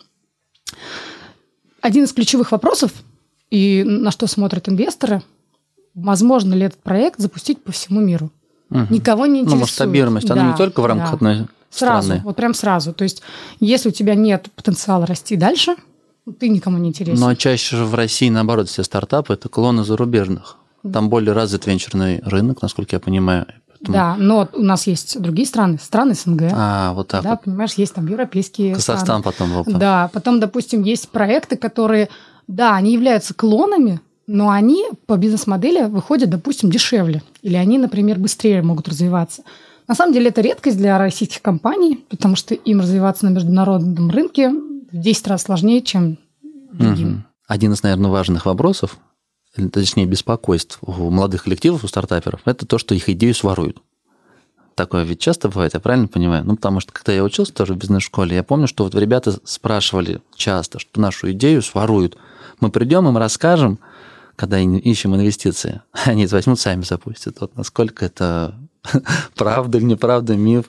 Один 1.81 2.05
из 2.05 2.13
ключевых 2.13 2.51
вопросов, 2.51 2.93
и 3.49 3.83
на 3.83 4.11
что 4.11 4.27
смотрят 4.27 4.69
инвесторы, 4.69 5.21
возможно 5.93 6.53
ли 6.53 6.63
этот 6.65 6.81
проект 6.81 7.19
запустить 7.19 7.61
по 7.61 7.71
всему 7.71 7.99
миру. 7.99 8.31
Угу. 8.73 8.93
Никого 8.93 9.25
не 9.25 9.31
ну, 9.31 9.37
интересует. 9.39 9.53
Ну, 9.53 9.61
масштабируемость, 9.61 10.27
да, 10.27 10.33
она 10.33 10.51
не 10.51 10.57
только 10.57 10.81
в 10.81 10.85
рамках 10.85 11.09
да. 11.09 11.15
одной 11.15 11.47
сразу, 11.69 12.07
страны. 12.07 12.21
вот 12.23 12.35
прям 12.35 12.53
сразу. 12.53 12.93
То 12.93 13.03
есть, 13.03 13.21
если 13.59 13.89
у 13.89 13.91
тебя 13.91 14.15
нет 14.15 14.49
потенциала 14.55 15.05
расти 15.05 15.35
дальше, 15.35 15.75
ты 16.39 16.49
никому 16.49 16.77
не 16.77 16.89
интересен. 16.89 17.19
Но 17.19 17.35
чаще 17.35 17.77
же 17.77 17.85
в 17.85 17.95
России, 17.95 18.29
наоборот, 18.29 18.69
все 18.69 18.83
стартапы– 18.83 19.33
это 19.35 19.49
клоны 19.49 19.83
зарубежных. 19.83 20.57
Там 20.91 21.09
более 21.09 21.33
развит 21.33 21.65
венчурный 21.65 22.21
рынок, 22.25 22.61
насколько 22.61 22.95
я 22.95 22.99
понимаю. 22.99 23.45
Поэтому... 23.69 23.93
Да, 23.93 24.15
но 24.17 24.49
у 24.53 24.63
нас 24.63 24.87
есть 24.87 25.19
другие 25.21 25.47
страны, 25.47 25.77
страны 25.81 26.13
СНГ. 26.13 26.43
А, 26.53 26.93
вот 26.93 27.09
так 27.09 27.23
Да, 27.23 27.31
вот. 27.31 27.43
понимаешь, 27.43 27.73
есть 27.73 27.93
там 27.93 28.07
европейские 28.07 28.75
Казахстан 28.75 29.21
страны. 29.21 29.23
потом. 29.23 29.57
Опа. 29.57 29.71
Да, 29.71 30.09
потом, 30.13 30.39
допустим, 30.39 30.83
есть 30.83 31.09
проекты, 31.09 31.57
которые, 31.57 32.09
да, 32.47 32.75
они 32.75 32.93
являются 32.93 33.33
клонами, 33.33 34.01
но 34.27 34.49
они 34.49 34.85
по 35.05 35.17
бизнес-модели 35.17 35.85
выходят, 35.85 36.29
допустим, 36.29 36.71
дешевле. 36.71 37.21
Или 37.41 37.55
они, 37.55 37.77
например, 37.77 38.19
быстрее 38.19 38.61
могут 38.61 38.87
развиваться. 38.87 39.43
На 39.87 39.95
самом 39.95 40.13
деле 40.13 40.29
это 40.29 40.41
редкость 40.41 40.77
для 40.77 40.97
российских 40.97 41.41
компаний, 41.41 42.05
потому 42.09 42.35
что 42.35 42.53
им 42.53 42.79
развиваться 42.79 43.25
на 43.25 43.31
международном 43.31 44.09
рынке 44.09 44.49
в 44.49 44.97
10 44.97 45.27
раз 45.27 45.43
сложнее, 45.43 45.81
чем 45.81 46.17
другим. 46.71 47.09
Угу. 47.09 47.23
Один 47.47 47.73
из, 47.73 47.83
наверное, 47.83 48.09
важных 48.09 48.45
вопросов, 48.45 48.97
точнее, 49.71 50.05
беспокойств 50.05 50.79
у 50.81 51.09
молодых 51.09 51.43
коллективов, 51.43 51.83
у 51.83 51.87
стартаперов, 51.87 52.41
это 52.45 52.65
то, 52.65 52.77
что 52.77 52.95
их 52.95 53.09
идею 53.09 53.35
своруют. 53.35 53.81
Такое 54.75 55.03
ведь 55.03 55.19
часто 55.19 55.49
бывает, 55.49 55.75
я 55.75 55.79
правильно 55.79 56.07
понимаю? 56.07 56.43
Ну, 56.45 56.55
потому 56.55 56.79
что, 56.79 56.91
когда 56.91 57.11
я 57.13 57.23
учился 57.23 57.53
тоже 57.53 57.73
в 57.73 57.77
бизнес-школе, 57.77 58.35
я 58.35 58.43
помню, 58.43 58.67
что 58.67 58.85
вот 58.85 58.95
ребята 58.95 59.35
спрашивали 59.43 60.21
часто, 60.35 60.79
что 60.79 60.99
нашу 60.99 61.31
идею 61.31 61.61
своруют. 61.61 62.17
Мы 62.59 62.71
придем, 62.71 63.07
им 63.07 63.17
расскажем, 63.17 63.77
когда 64.35 64.59
ищем 64.59 65.15
инвестиции, 65.15 65.81
они 66.05 66.25
возьмут, 66.27 66.59
сами 66.59 66.83
запустят. 66.83 67.39
Вот 67.41 67.55
насколько 67.57 68.05
это 68.05 68.55
правда 69.35 69.77
или 69.77 69.85
неправда, 69.85 70.35
миф. 70.35 70.65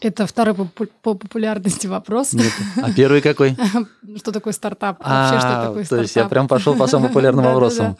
Это 0.00 0.26
второй 0.26 0.54
по, 0.54 0.64
по 0.64 1.14
популярности 1.14 1.86
вопрос. 1.86 2.32
Нет. 2.32 2.52
А 2.82 2.92
первый 2.96 3.20
какой? 3.20 3.56
Что 4.16 4.32
такое 4.32 4.52
стартап? 4.52 4.98
Вообще, 4.98 5.38
что 5.38 5.48
А, 5.60 5.66
такое 5.68 5.84
то 5.84 5.96
есть 5.96 6.16
я 6.16 6.22
стартап? 6.22 6.30
прям 6.30 6.48
пошел 6.48 6.74
по 6.74 6.86
самым 6.88 7.08
популярным 7.08 7.44
вопросам. 7.44 7.96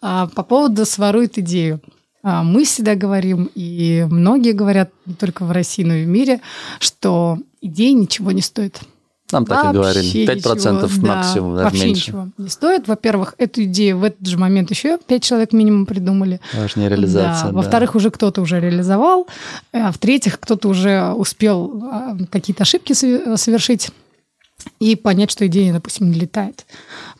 А, 0.00 0.28
По 0.28 0.44
поводу 0.44 0.86
сворует 0.86 1.38
идею. 1.38 1.80
А, 2.22 2.44
Мы 2.44 2.64
всегда 2.64 2.94
говорим, 2.94 3.50
и 3.56 4.06
многие 4.08 4.52
говорят, 4.52 4.90
не 5.04 5.14
только 5.14 5.44
в 5.44 5.50
России, 5.50 5.82
но 5.82 5.94
и 5.94 6.04
в 6.04 6.08
мире, 6.08 6.40
что 6.78 7.38
идея 7.60 7.92
ничего 7.92 8.30
не 8.30 8.40
стоит. 8.42 8.80
Нам 9.32 9.46
так 9.46 9.70
и 9.70 9.76
говорили. 9.76 10.26
5% 10.26 10.34
ничего, 10.34 11.06
да, 11.06 11.14
максимум, 11.16 11.54
даже 11.54 11.64
вообще 11.64 11.84
меньше. 11.84 12.10
ничего 12.10 12.28
не 12.38 12.48
стоит. 12.48 12.88
Во-первых, 12.88 13.34
эту 13.38 13.64
идею 13.64 13.98
в 13.98 14.04
этот 14.04 14.26
же 14.26 14.38
момент 14.38 14.70
еще 14.70 14.98
пять 14.98 15.22
человек 15.22 15.52
минимум 15.52 15.86
придумали. 15.86 16.40
Важнее 16.54 16.88
реализация. 16.88 17.46
Да. 17.46 17.50
да. 17.50 17.56
Во-вторых, 17.56 17.94
уже 17.94 18.10
кто-то 18.10 18.40
уже 18.42 18.60
реализовал. 18.60 19.26
А 19.72 19.92
в-третьих, 19.92 20.38
кто-то 20.38 20.68
уже 20.68 21.12
успел 21.12 21.82
а, 21.84 22.16
какие-то 22.30 22.62
ошибки 22.62 22.92
сове- 22.92 23.36
совершить 23.36 23.90
и 24.78 24.96
понять, 24.96 25.30
что 25.30 25.46
идея, 25.46 25.72
допустим, 25.72 26.10
не 26.10 26.20
летает. 26.20 26.66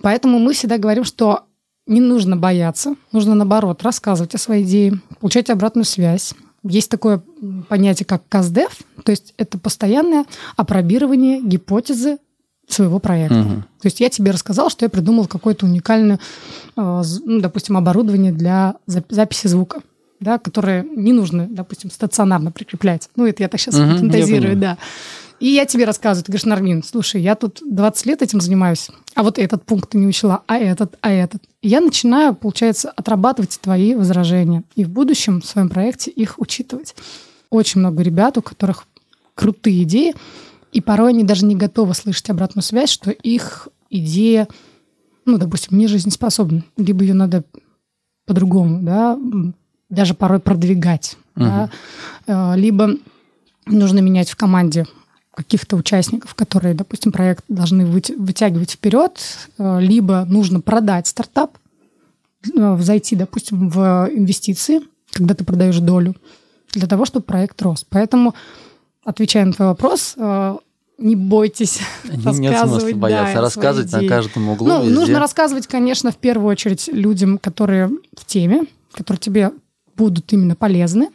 Поэтому 0.01 0.39
мы 0.39 0.53
всегда 0.53 0.79
говорим, 0.79 1.05
что 1.05 1.45
не 1.87 2.01
нужно 2.01 2.37
бояться, 2.37 2.95
нужно, 3.11 3.35
наоборот, 3.35 3.83
рассказывать 3.83 4.35
о 4.35 4.39
своей 4.39 4.65
идее, 4.65 5.01
получать 5.21 5.51
обратную 5.51 5.85
связь. 5.85 6.35
Есть 6.65 6.91
такое 6.91 7.23
понятие, 7.69 8.07
как 8.07 8.23
КАЗДЕФ, 8.29 8.79
то 9.05 9.11
есть 9.11 9.35
это 9.37 9.59
постоянное 9.59 10.25
опробирование 10.57 11.41
гипотезы 11.43 12.19
своего 12.69 13.01
проекта. 13.01 13.35
Мгм. 13.35 13.63
То 13.81 13.87
есть 13.87 14.01
я 14.01 14.09
тебе 14.09 14.31
рассказал, 14.31 14.71
что 14.71 14.85
я 14.85 14.89
придумал 14.89 15.27
какое-то 15.27 15.67
уникальное, 15.67 16.21
э, 16.77 17.03
ну, 17.25 17.41
допустим, 17.41 17.77
оборудование 17.77 18.33
для 18.33 18.77
зап- 18.87 19.07
записи 19.09 19.49
звука, 19.49 19.81
да, 20.23 20.39
которое 20.39 20.85
не 20.85 21.13
нужно, 21.13 21.47
допустим, 21.51 21.91
стационарно 21.91 22.51
прикреплять. 22.53 23.09
Ну, 23.17 23.27
это 23.27 23.43
я 23.43 23.49
так 23.49 23.61
сейчас 23.61 23.77
я 23.79 23.97
фантазирую, 23.97 24.57
да. 24.57 24.79
И 25.41 25.49
я 25.49 25.67
тебе 25.67 25.87
рассказываю, 25.87 26.25
ты 26.25 26.31
говоришь, 26.31 26.47
Нармин, 26.47 26.85
слушай, 26.85 27.21
я 27.21 27.35
тут 27.35 27.63
20 27.69 28.07
лет 28.07 28.23
этим 28.23 28.41
занимаюсь, 28.41 28.91
а 29.17 29.25
вот 29.25 29.41
этот 29.41 29.65
пункт 29.65 29.91
ты 29.91 29.99
не 29.99 30.07
учла, 30.07 30.43
а 30.47 30.57
этот, 30.57 30.97
а 31.01 31.11
этот. 31.11 31.43
И 31.63 31.69
я 31.69 31.81
начинаю, 31.81 32.33
получается, 32.35 32.91
отрабатывать 32.91 33.59
твои 33.61 33.97
возражения 33.97 34.63
и 34.77 34.85
в 34.85 34.91
будущем 34.91 35.41
в 35.41 35.47
своем 35.47 35.69
проекте 35.69 36.13
их 36.13 36.39
учитывать. 36.39 36.95
Очень 37.51 37.81
много 37.81 38.05
ребят, 38.05 38.39
у 38.39 38.43
которых 38.43 38.87
крутые 39.35 39.83
идеи, 39.83 40.15
и 40.71 40.81
порой 40.81 41.11
они 41.11 41.25
даже 41.25 41.45
не 41.45 41.57
готовы 41.57 41.95
слышать 41.95 42.31
обратную 42.31 42.63
связь, 42.63 42.91
что 42.91 43.11
их 43.11 43.67
идея, 43.91 44.47
ну, 45.25 45.39
допустим, 45.39 45.77
не 45.77 45.89
жизнеспособна, 45.89 46.63
либо 46.77 47.03
ее 47.03 47.15
надо 47.15 47.43
по-другому, 48.27 48.81
да, 48.81 49.19
даже 49.93 50.15
порой 50.15 50.41
продвигать, 50.41 51.17
да, 51.37 51.71
Э, 52.27 52.55
либо 52.57 52.91
нужно 53.67 53.99
менять 54.01 54.31
в 54.31 54.37
команде 54.37 54.87
каких-то 55.35 55.77
участников, 55.77 56.35
которые, 56.35 56.75
допустим, 56.75 57.11
проект 57.11 57.45
должны 57.49 57.85
вытягивать 57.87 58.73
вперед, 58.73 59.19
э, 59.59 59.81
либо 59.81 60.25
нужно 60.25 60.61
продать 60.61 61.07
стартап, 61.09 61.59
э, 62.57 62.77
зайти, 62.81 63.17
допустим, 63.17 63.69
в 63.71 64.09
инвестиции, 64.13 64.81
когда 65.13 65.35
ты 65.35 65.43
продаешь 65.45 65.79
долю, 65.79 66.15
для 66.73 66.87
того, 66.87 67.05
чтобы 67.07 67.25
проект 67.25 67.61
рос. 67.63 67.85
Поэтому, 67.89 68.35
отвечая 69.05 69.45
на 69.47 69.53
твой 69.53 69.69
вопрос, 69.69 70.17
не 70.99 71.17
бойтесь 71.17 71.81
Нет 72.05 72.25
рассказывать. 72.25 72.83
смысла 72.83 72.99
бояться. 72.99 73.35
да, 73.35 73.41
Рассказывать 73.41 73.93
на 73.93 74.07
каждом 74.07 74.49
углу, 74.51 74.69
Ну, 74.69 74.83
везде. 74.83 74.95
нужно 74.95 75.19
рассказывать, 75.19 75.67
конечно, 75.67 76.13
в 76.13 76.17
первую 76.17 76.49
очередь 76.51 76.89
людям, 76.93 77.39
которые 77.39 77.91
в 78.17 78.25
теме, 78.25 78.63
которые 78.93 79.19
тебе 79.21 79.51
будут 79.97 80.33
именно 80.33 80.55
полезны. 80.55 81.11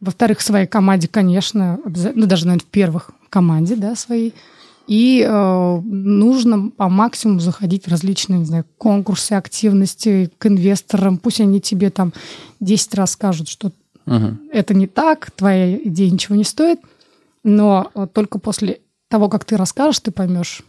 Во-вторых, 0.00 0.40
своей 0.40 0.66
команде, 0.66 1.08
конечно, 1.08 1.78
ну, 1.84 2.26
даже, 2.26 2.46
наверное, 2.46 2.64
в 2.66 2.70
первых 2.70 3.10
команде, 3.30 3.76
да, 3.76 3.94
своей. 3.96 4.34
И 4.86 5.26
э, 5.28 5.80
нужно 5.80 6.70
по 6.70 6.88
максимуму 6.88 7.40
заходить 7.40 7.86
в 7.86 7.88
различные, 7.90 8.38
не 8.40 8.44
знаю, 8.44 8.64
конкурсы, 8.78 9.32
активности 9.32 10.30
к 10.38 10.46
инвесторам. 10.46 11.18
Пусть 11.18 11.40
они 11.40 11.60
тебе 11.60 11.90
там 11.90 12.12
10 12.60 12.94
раз 12.94 13.12
скажут, 13.12 13.48
что 13.48 13.72
Мгм. 14.04 14.38
это 14.52 14.74
не 14.74 14.86
так, 14.86 15.32
твоя 15.32 15.76
идея 15.76 16.10
ничего 16.10 16.36
не 16.36 16.44
стоит, 16.44 16.78
но 17.42 17.90
только 18.12 18.38
после 18.38 18.80
того, 19.08 19.28
как 19.28 19.44
ты 19.44 19.56
расскажешь, 19.56 19.98
ты 20.00 20.12
поймешь, 20.12 20.62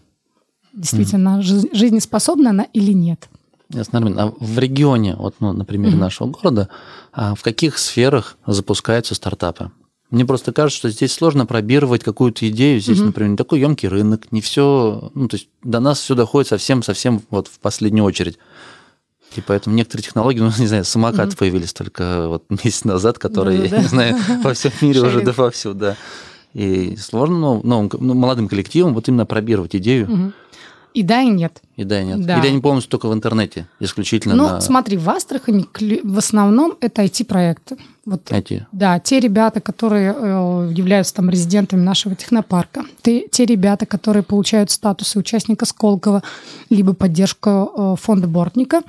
действительно, 0.74 1.42
жи- 1.44 1.70
жизнеспособна 1.74 2.50
она 2.52 2.64
или 2.74 2.94
нет. 2.94 3.30
Ясно, 3.70 4.00
Армин. 4.00 4.18
А 4.20 4.34
в 4.40 4.60
регионе, 4.60 5.16
вот, 5.18 5.36
ну, 5.40 5.52
на 5.54 5.66
примере 5.66 5.98
нашего 5.98 6.28
города, 6.28 6.70
а 7.12 7.36
в 7.36 7.44
каких 7.44 7.78
сферах 7.78 8.38
запускаются 8.46 9.14
стартапы? 9.16 9.72
Мне 10.10 10.26
просто 10.26 10.54
кажется, 10.54 10.78
что 10.78 10.90
здесь 10.90 11.12
сложно 11.12 11.46
пробировать 11.46 12.02
какую-то 12.02 12.48
идею. 12.50 12.80
Здесь, 12.80 13.00
например, 13.02 13.32
не 13.32 13.38
такой 13.38 13.60
емкий 13.60 13.90
рынок, 13.90 14.32
не 14.32 14.40
все. 14.40 15.12
Ну, 15.14 15.28
то 15.28 15.36
есть 15.36 15.50
до 15.64 15.82
нас 15.82 16.00
все 16.00 16.16
доходит 16.16 16.48
совсем-совсем 16.48 17.22
вот 17.30 17.50
в 17.50 17.60
последнюю 17.60 18.06
очередь. 18.06 18.40
И 19.36 19.42
поэтому 19.42 19.76
некоторые 19.76 20.04
технологии, 20.06 20.40
ну, 20.40 20.52
не 20.58 20.68
знаю, 20.68 20.86
самокаты 20.86 21.36
появились 21.36 21.74
только 21.74 22.30
вот 22.30 22.46
месяц 22.64 22.86
назад, 22.86 23.20
которые, 23.20 23.58
я 23.58 23.64
Да-да-да. 23.64 23.82
не 23.82 23.88
знаю, 23.90 24.18
во 24.44 24.54
всем 24.54 24.72
мире 24.80 25.02
уже 25.02 25.22
да 25.22 25.34
вовсю, 25.34 25.74
да. 25.74 25.98
И 26.54 26.96
сложно 26.96 27.38
ну, 27.38 27.62
новым, 27.64 27.92
ну, 28.00 28.14
молодым 28.14 28.48
коллективам 28.48 28.94
вот 28.94 29.10
именно 29.10 29.26
пробировать 29.26 29.76
идею. 29.76 30.10
Мгм. 30.10 30.34
И 30.94 31.04
да, 31.04 31.22
и 31.22 31.28
нет. 31.28 31.62
И 31.76 31.84
да, 31.84 32.02
и 32.02 32.06
нет. 32.06 32.26
Да. 32.26 32.40
Или 32.40 32.48
они 32.48 32.60
полностью 32.60 32.92
только 32.92 33.08
в 33.08 33.14
интернете, 33.14 33.68
исключительно 33.80 34.36
Ну, 34.36 34.48
на 34.48 34.62
смотри, 34.62 34.98
в 34.98 35.10
Астрахани 35.10 35.66
в 36.04 36.18
основном 36.18 36.76
это 36.82 37.04
IT-проекты. 37.04 37.78
Вот 38.06 38.32
IT. 38.32 38.64
Да, 38.72 39.00
те 39.00 39.20
ребята, 39.20 39.60
которые 39.60 40.16
э, 40.18 40.72
являются 40.74 41.14
там 41.14 41.30
резидентами 41.30 41.82
нашего 41.82 42.16
технопарка, 42.16 42.86
те, 43.02 43.28
те 43.28 43.46
ребята, 43.46 43.86
которые 43.86 44.24
получают 44.24 44.72
статусы 44.72 45.20
участника 45.20 45.66
Сколково, 45.66 46.24
либо 46.70 46.94
поддержку 46.94 47.50
э, 47.50 47.96
фонда 48.02 48.28
Бортника, 48.28 48.82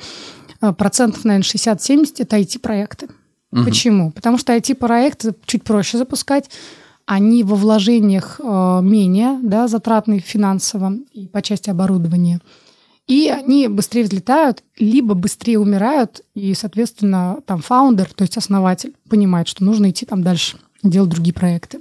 э, 0.61 0.73
процентов, 0.73 1.25
наверное, 1.25 1.45
60-70 1.45 2.15
это 2.19 2.39
IT-проекты. 2.39 3.09
Почему? 3.51 4.13
Потому 4.13 4.39
что 4.39 4.55
IT-проекты 4.55 5.35
чуть 5.47 5.65
проще 5.65 5.99
запускать, 5.99 6.51
они 7.09 7.43
во 7.43 7.57
вложениях 7.57 8.39
э, 8.39 8.81
менее 8.83 9.39
да, 9.43 9.67
затратные 9.67 10.21
финансово 10.21 10.93
и 11.15 11.27
по 11.27 11.41
части 11.41 11.71
оборудования. 11.71 12.41
И 13.07 13.31
они 13.31 13.67
быстрее 13.67 14.03
взлетают, 14.03 14.63
либо 14.79 15.15
быстрее 15.15 15.59
умирают, 15.59 16.21
и, 16.35 16.53
соответственно, 16.53 17.39
там 17.47 17.63
фаундер, 17.63 18.13
то 18.13 18.25
есть 18.25 18.37
основатель, 18.37 18.93
понимает, 19.09 19.49
что 19.49 19.65
нужно 19.65 19.89
идти 19.89 20.05
там 20.05 20.23
дальше, 20.23 20.59
делать 20.83 21.09
другие 21.09 21.33
проекты. 21.33 21.81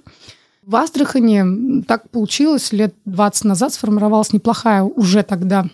В 0.65 0.77
Астрахане 0.77 1.83
так 1.85 2.09
получилось, 2.09 2.71
лет 2.71 2.95
20 3.03 3.43
назад 3.43 3.73
сформировалась 3.73 4.31
неплохая 4.31 4.83
уже 4.83 5.23
тогда 5.23 5.65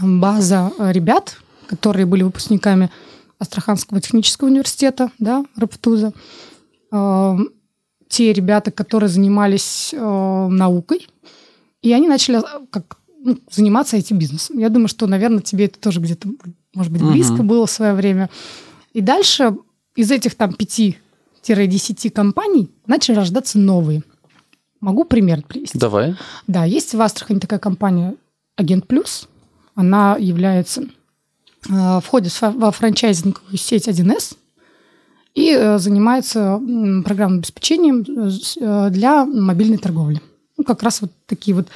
база 0.00 0.72
ребят, 0.78 1.36
которые 1.66 2.06
были 2.06 2.22
выпускниками 2.22 2.90
Астраханского 3.38 4.00
технического 4.00 4.48
университета, 4.48 5.10
да, 5.18 5.44
РАПТУЗа. 5.56 6.14
Те 8.12 8.30
ребята, 8.34 8.70
которые 8.70 9.08
занимались 9.08 9.94
э, 9.94 9.98
наукой, 10.50 11.08
и 11.80 11.94
они 11.94 12.08
начали 12.08 12.40
э, 12.40 12.66
как 12.68 12.98
ну, 13.24 13.38
заниматься 13.50 13.96
этим 13.96 14.18
бизнесом. 14.18 14.58
Я 14.58 14.68
думаю, 14.68 14.88
что, 14.88 15.06
наверное, 15.06 15.40
тебе 15.40 15.64
это 15.64 15.80
тоже 15.80 15.98
где-то, 15.98 16.28
может 16.74 16.92
быть, 16.92 17.00
близко 17.02 17.36
угу. 17.36 17.44
было 17.44 17.66
в 17.66 17.70
свое 17.70 17.94
время. 17.94 18.28
И 18.92 19.00
дальше 19.00 19.56
из 19.96 20.10
этих 20.10 20.34
там 20.34 20.50
5-10 20.50 22.10
компаний 22.10 22.70
начали 22.86 23.16
рождаться 23.16 23.58
новые. 23.58 24.02
Могу 24.80 25.04
пример 25.04 25.42
привести? 25.42 25.78
Давай. 25.78 26.14
Да, 26.46 26.66
есть 26.66 26.92
в 26.92 27.00
Астрахани 27.00 27.38
такая 27.38 27.60
компания 27.60 28.14
«Агент 28.56 28.86
Плюс». 28.88 29.26
Она 29.74 30.18
является, 30.18 30.84
э, 31.66 32.00
входит 32.04 32.38
во 32.42 32.70
франчайзинговую 32.72 33.56
сеть 33.56 33.88
1С 33.88 34.36
и 35.34 35.50
э, 35.50 35.78
занимается 35.78 36.60
программным 37.04 37.38
обеспечением 37.38 38.04
э, 38.06 38.90
для 38.90 39.24
мобильной 39.24 39.78
торговли. 39.78 40.20
Ну, 40.56 40.64
как 40.64 40.82
раз 40.82 41.00
вот 41.00 41.10
такие 41.26 41.54
вот 41.54 41.68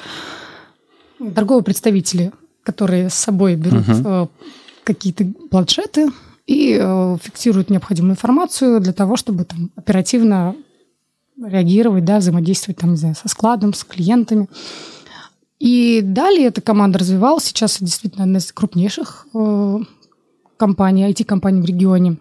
торговые 1.35 1.65
представители, 1.65 2.33
которые 2.63 3.11
с 3.11 3.15
собой 3.15 3.57
берут 3.57 3.89
угу. 3.89 4.31
какие-то 4.85 5.25
планшеты 5.51 6.11
и 6.47 6.75
фиксируют 7.23 7.71
необходимую 7.71 8.13
информацию 8.13 8.81
для 8.81 8.93
того, 8.93 9.17
чтобы 9.17 9.45
там 9.45 9.71
оперативно 9.77 10.55
реагировать, 11.43 12.05
да, 12.05 12.19
взаимодействовать 12.19 12.79
там, 12.79 12.91
не 12.91 12.97
знаю, 12.97 13.15
со 13.15 13.29
складом, 13.29 13.75
с 13.75 13.85
клиентами. 13.85 14.49
И 15.59 16.01
далее 16.03 16.49
эта 16.49 16.61
команда 16.61 16.99
развивалась. 16.99 17.45
Сейчас 17.45 17.79
действительно 17.81 18.25
одна 18.25 18.39
из 18.39 18.53
крупнейших 18.53 19.27
э, 19.35 19.79
компаний, 20.57 21.11
IT-компаний 21.11 21.63
в 21.63 21.65
регионе. 21.65 22.17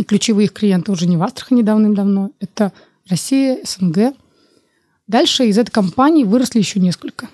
И 0.00 0.02
ключевые 0.02 0.46
их 0.46 0.54
клиенты 0.54 0.90
уже 0.92 1.06
не 1.06 1.18
в 1.18 1.22
Астрахани 1.22 1.60
давным-давно. 1.60 2.30
Это 2.40 2.72
Россия, 3.06 3.58
СНГ. 3.62 4.14
Дальше 5.06 5.44
из 5.44 5.58
этой 5.58 5.70
компании 5.70 6.24
выросли 6.24 6.58
еще 6.58 6.80
несколько. 6.80 7.28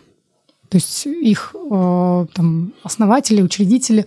То 0.68 0.78
есть 0.78 1.06
их 1.06 1.54
э, 1.54 2.26
там, 2.34 2.72
основатели, 2.82 3.40
учредители 3.40 4.04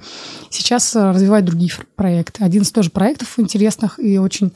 сейчас 0.50 0.94
э, 0.94 1.12
развивают 1.12 1.46
другие 1.46 1.72
проекты. 1.96 2.44
Один 2.44 2.64
из 2.64 2.72
тоже 2.74 2.90
проектов 2.90 3.40
интересных 3.40 3.98
и 3.98 4.18
очень 4.18 4.52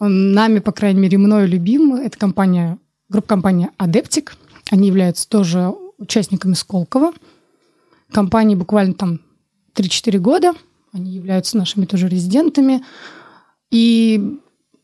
нами, 0.00 0.58
по 0.58 0.72
крайней 0.72 1.02
мере, 1.02 1.16
мною 1.16 1.46
любим. 1.46 1.94
Это 1.94 2.18
компания, 2.18 2.78
группа 3.08 3.28
компания 3.28 3.70
Adeptic. 3.78 4.30
Они 4.72 4.88
являются 4.88 5.28
тоже 5.28 5.72
участниками 5.98 6.54
Сколково. 6.54 7.12
Компании 8.10 8.56
буквально 8.56 8.94
там 8.94 9.20
3-4 9.76 10.18
года. 10.18 10.52
Они 10.92 11.12
являются 11.12 11.56
нашими 11.56 11.84
тоже 11.84 12.08
резидентами. 12.08 12.82
И 13.70 14.38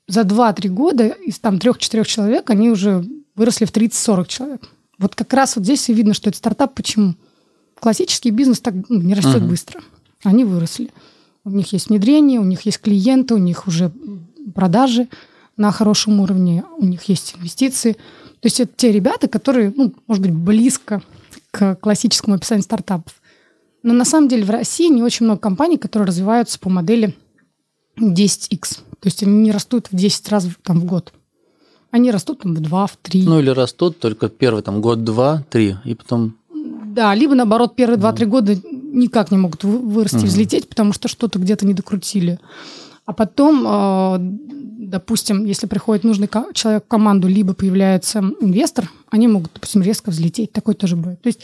за 0.08 0.22
2-3 0.22 0.68
года 0.68 1.06
из 1.08 1.38
там 1.38 1.56
3-4 1.56 2.04
человек 2.04 2.50
они 2.50 2.70
уже 2.70 3.04
выросли 3.34 3.64
в 3.64 3.72
30-40 3.72 4.26
человек. 4.26 4.68
Вот 4.98 5.14
как 5.14 5.32
раз 5.32 5.56
вот 5.56 5.64
здесь 5.64 5.88
и 5.88 5.94
видно, 5.94 6.14
что 6.14 6.30
это 6.30 6.38
стартап. 6.38 6.74
Почему? 6.74 7.14
Классический 7.80 8.30
бизнес 8.30 8.60
так 8.60 8.74
ну, 8.88 9.00
не 9.00 9.14
растет 9.14 9.42
uh-huh. 9.42 9.48
быстро. 9.48 9.80
Они 10.22 10.44
выросли. 10.44 10.90
У 11.44 11.50
них 11.50 11.72
есть 11.72 11.88
внедрение, 11.88 12.38
у 12.38 12.44
них 12.44 12.62
есть 12.62 12.80
клиенты, 12.80 13.34
у 13.34 13.38
них 13.38 13.66
уже 13.66 13.90
продажи 14.54 15.08
на 15.56 15.72
хорошем 15.72 16.20
уровне, 16.20 16.64
у 16.78 16.84
них 16.84 17.02
есть 17.04 17.34
инвестиции. 17.36 17.92
То 17.92 18.46
есть 18.46 18.60
это 18.60 18.72
те 18.76 18.92
ребята, 18.92 19.28
которые, 19.28 19.72
ну, 19.76 19.92
может 20.06 20.22
быть, 20.22 20.32
близко 20.32 21.02
к 21.50 21.76
классическому 21.76 22.36
описанию 22.36 22.62
стартапов. 22.62 23.14
Но 23.82 23.92
на 23.92 24.04
самом 24.04 24.28
деле 24.28 24.44
в 24.44 24.50
России 24.50 24.88
не 24.88 25.02
очень 25.02 25.26
много 25.26 25.40
компаний, 25.40 25.78
которые 25.78 26.06
развиваются 26.06 26.58
по 26.58 26.70
модели 26.70 27.14
10x. 27.98 28.80
То 29.00 29.06
есть 29.06 29.22
они 29.22 29.40
не 29.40 29.52
растут 29.52 29.88
в 29.90 29.96
10 29.96 30.28
раз 30.28 30.48
там, 30.62 30.80
в 30.80 30.84
год. 30.84 31.12
Они 31.90 32.10
растут 32.10 32.42
там 32.42 32.54
в 32.54 32.60
2, 32.60 32.86
в 32.86 32.96
3. 32.96 33.24
Ну 33.24 33.40
или 33.40 33.50
растут 33.50 33.98
только 33.98 34.28
первый 34.28 34.62
там 34.62 34.80
год, 34.80 35.04
два, 35.04 35.44
три, 35.50 35.76
и 35.84 35.94
потом... 35.94 36.36
Да, 36.86 37.14
либо 37.14 37.34
наоборот 37.34 37.74
первые 37.74 37.98
2-3 37.98 38.24
года 38.26 38.56
никак 38.70 39.30
не 39.30 39.38
могут 39.38 39.64
вырасти, 39.64 40.16
угу. 40.16 40.26
взлететь, 40.26 40.68
потому 40.68 40.92
что 40.92 41.08
что-то 41.08 41.38
где-то 41.38 41.66
не 41.66 41.74
докрутили. 41.74 42.38
А 43.04 43.12
потом, 43.12 43.64
а, 43.66 44.18
допустим, 44.20 45.44
если 45.44 45.66
приходит 45.66 46.04
нужный 46.04 46.28
человек 46.54 46.84
в 46.84 46.88
команду, 46.88 47.28
либо 47.28 47.54
появляется 47.54 48.20
инвестор, 48.40 48.90
они 49.10 49.28
могут, 49.28 49.52
допустим, 49.54 49.82
резко 49.82 50.10
взлететь. 50.10 50.52
Такое 50.52 50.74
тоже 50.74 50.96
бывает. 50.96 51.20
То 51.20 51.28
есть 51.28 51.40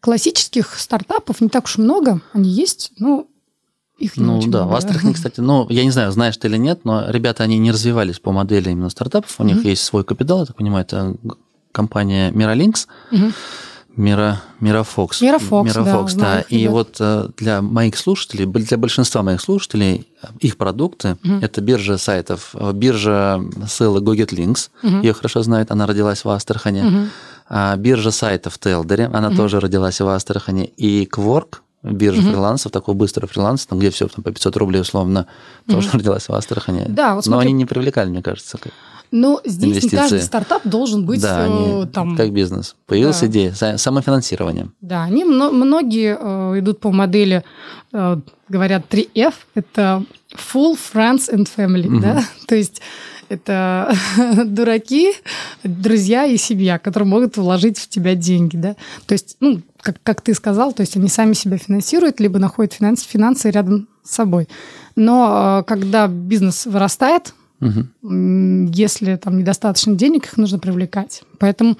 классических 0.00 0.78
стартапов 0.78 1.40
не 1.40 1.48
так 1.48 1.64
уж 1.64 1.78
много, 1.78 2.20
они 2.32 2.50
есть, 2.50 2.92
но 2.98 3.26
их 3.98 4.16
Ну 4.16 4.38
очень 4.38 4.50
да, 4.50 4.60
много. 4.60 4.72
в 4.72 4.76
Астрахани, 4.76 5.12
кстати, 5.12 5.40
ну, 5.40 5.66
я 5.70 5.84
не 5.84 5.90
знаю, 5.90 6.12
знаешь 6.12 6.36
ты 6.36 6.48
или 6.48 6.56
нет, 6.56 6.84
но 6.84 7.10
ребята, 7.10 7.44
они 7.44 7.58
не 7.58 7.70
развивались 7.70 8.18
по 8.18 8.32
модели 8.32 8.70
именно 8.70 8.90
стартапов, 8.90 9.34
у 9.38 9.44
них 9.44 9.58
mm-hmm. 9.58 9.68
есть 9.68 9.84
свой 9.84 10.04
капитал, 10.04 10.40
я 10.40 10.46
так 10.46 10.56
понимаю, 10.56 10.84
это 10.84 11.16
компания 11.72 12.30
Miralinks. 12.30 12.86
Mm-hmm 13.12 13.32
Мира, 13.96 14.42
Мирафокс. 14.60 15.22
Мирафокс, 15.22 15.74
Мирафокс, 15.74 16.14
да. 16.14 16.22
да. 16.22 16.40
И 16.50 16.58
ребят. 16.58 16.72
вот 16.72 16.96
э, 17.00 17.28
для 17.38 17.62
моих 17.62 17.96
слушателей, 17.96 18.44
для 18.44 18.76
большинства 18.76 19.22
моих 19.22 19.40
слушателей, 19.40 20.06
их 20.38 20.58
продукты 20.58 21.16
угу. 21.24 21.38
это 21.40 21.62
биржа 21.62 21.96
сайтов, 21.96 22.50
э, 22.52 22.72
биржа 22.74 23.40
ссылок 23.66 24.02
GoGetLinks, 24.02 24.68
угу. 24.82 24.96
ее 24.98 25.14
хорошо 25.14 25.42
знают, 25.42 25.70
она 25.70 25.86
родилась 25.86 26.24
в 26.24 26.28
Астрахани. 26.28 26.82
Угу. 26.82 27.08
А 27.48 27.76
биржа 27.76 28.10
сайтов 28.10 28.58
Телдере, 28.58 29.06
она 29.06 29.28
угу. 29.28 29.36
тоже 29.36 29.60
родилась 29.60 29.98
в 29.98 30.06
Астрахани. 30.06 30.64
И 30.76 31.08
Quark, 31.10 31.60
биржа 31.82 32.20
угу. 32.20 32.30
фрилансов, 32.30 32.72
такой 32.72 32.94
быстрый 32.94 33.26
фриланс, 33.26 33.66
там, 33.66 33.78
где 33.78 33.90
все 33.90 34.08
там, 34.08 34.24
по 34.24 34.32
500 34.32 34.56
рублей 34.56 34.80
условно, 34.80 35.26
угу. 35.66 35.76
тоже 35.76 35.90
родилась 35.92 36.28
в 36.28 36.34
Астрахани. 36.34 36.86
Да, 36.88 37.14
вот 37.14 37.24
смотри. 37.24 37.36
Но 37.36 37.50
они 37.50 37.52
не 37.52 37.66
привлекали, 37.66 38.08
мне 38.08 38.22
кажется. 38.22 38.58
Но 39.12 39.40
здесь 39.44 39.70
инвестиции. 39.70 39.96
не 39.96 40.02
каждый 40.02 40.22
стартап 40.22 40.62
должен 40.64 41.06
быть 41.06 41.22
да, 41.22 41.44
они, 41.44 41.84
э, 41.84 41.86
там. 41.86 42.16
Как 42.16 42.32
бизнес. 42.32 42.74
Появилась 42.86 43.20
да. 43.20 43.26
идея 43.26 43.54
самофинансирования. 43.76 44.68
Да, 44.80 45.04
они 45.04 45.24
многие 45.24 46.18
э, 46.20 46.58
идут 46.58 46.80
по 46.80 46.90
модели, 46.90 47.44
э, 47.92 48.16
говорят 48.48 48.84
3F, 48.90 49.34
это 49.54 50.02
full 50.34 50.76
friends 50.76 51.32
and 51.32 51.48
family, 51.56 51.86
угу. 51.86 52.00
да, 52.00 52.24
то 52.48 52.56
есть 52.56 52.82
это 53.28 53.94
дураки, 54.44 55.12
друзья 55.64 56.26
и 56.26 56.36
семья, 56.36 56.78
которые 56.78 57.08
могут 57.08 57.36
вложить 57.36 57.78
в 57.78 57.88
тебя 57.88 58.14
деньги, 58.14 58.56
да. 58.56 58.76
То 59.06 59.12
есть, 59.12 59.36
ну, 59.40 59.60
как, 59.80 59.96
как 60.02 60.20
ты 60.20 60.34
сказал, 60.34 60.72
то 60.72 60.80
есть 60.80 60.96
они 60.96 61.08
сами 61.08 61.32
себя 61.32 61.58
финансируют, 61.58 62.20
либо 62.20 62.38
находят 62.38 62.72
финансы, 62.72 63.06
финансы 63.06 63.50
рядом 63.50 63.88
с 64.02 64.12
собой. 64.12 64.48
Но 64.94 65.64
когда 65.66 66.06
бизнес 66.08 66.66
вырастает, 66.66 67.34
Угу. 67.60 68.70
Если 68.72 69.16
там 69.16 69.38
недостаточно 69.38 69.94
денег, 69.94 70.26
их 70.26 70.36
нужно 70.36 70.58
привлекать. 70.58 71.22
Поэтому 71.38 71.78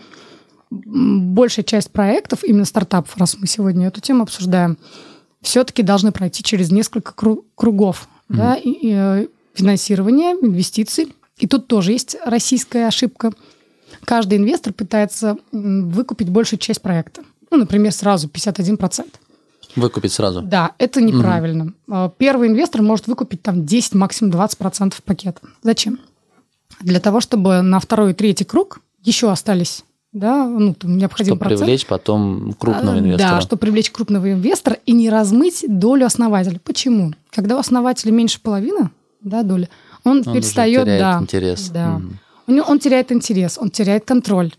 большая 0.71 1.65
часть 1.65 1.91
проектов, 1.91 2.45
именно 2.45 2.65
стартапов, 2.65 3.17
раз 3.17 3.37
мы 3.39 3.47
сегодня 3.47 3.89
эту 3.89 4.01
тему 4.01 4.23
обсуждаем, 4.23 4.79
все-таки 5.43 5.83
должны 5.83 6.13
пройти 6.13 6.43
через 6.43 6.73
несколько 6.73 7.13
кругов 7.55 8.09
угу. 8.29 8.39
да, 8.39 8.55
и, 8.55 8.71
и, 8.71 8.93
э, 8.95 9.27
финансирования, 9.55 10.33
инвестиций. 10.33 11.15
И 11.39 11.47
тут 11.47 11.67
тоже 11.67 11.93
есть 11.93 12.17
российская 12.25 12.87
ошибка. 12.87 13.33
Каждый 14.05 14.39
инвестор 14.39 14.73
пытается 14.73 15.37
выкупить 15.53 16.29
большую 16.31 16.59
часть 16.59 16.83
проекта. 16.83 17.23
Ну, 17.51 17.59
например, 17.59 17.93
сразу 17.93 18.29
51%. 18.29 19.07
Выкупить 19.77 20.13
сразу? 20.13 20.41
Да, 20.41 20.73
это 20.79 21.03
неправильно. 21.03 21.75
Угу. 21.87 22.15
Первый 22.17 22.49
инвестор 22.49 22.83
может 22.83 23.07
выкупить 23.07 23.43
там 23.43 23.67
10, 23.67 23.95
максимум 23.95 24.33
20% 24.33 24.95
пакета. 25.05 25.41
Зачем? 25.63 26.01
Для 26.81 27.01
того, 27.01 27.21
чтобы 27.21 27.61
на 27.63 27.79
второй 27.79 28.13
и 28.13 28.15
третий 28.15 28.45
круг 28.45 28.81
еще 29.03 29.31
остались 29.31 29.85
да, 30.17 30.47
ну, 30.47 30.73
там 30.73 30.97
необходим 30.97 31.33
чтобы 31.33 31.41
процент. 31.41 31.61
привлечь 31.61 31.87
потом 31.87 32.55
крупного 32.59 32.95
а, 32.95 32.99
инвестора. 32.99 33.31
Да, 33.33 33.41
чтобы 33.43 33.61
привлечь 33.61 33.91
крупного 33.91 34.33
инвестора 34.33 34.79
и 34.87 34.93
не 34.93 35.11
размыть 35.11 35.65
долю 35.69 36.07
основателя. 36.07 36.59
Почему? 36.65 37.13
Когда 37.31 37.57
у 37.57 37.59
основателя 37.59 38.13
меньше 38.13 38.41
половины 38.41 38.91
да, 39.21 39.43
доли, 39.43 39.69
он, 40.07 40.23
он 40.27 40.35
перестает... 40.35 40.87
да, 40.87 41.19
интерес. 41.21 41.69
Да. 41.71 42.01
У 42.47 42.53
него, 42.53 42.67
он 42.69 42.79
теряет 42.79 43.13
интерес, 43.13 43.59
он 43.59 43.71
теряет 43.71 44.05
контроль. 44.05 44.53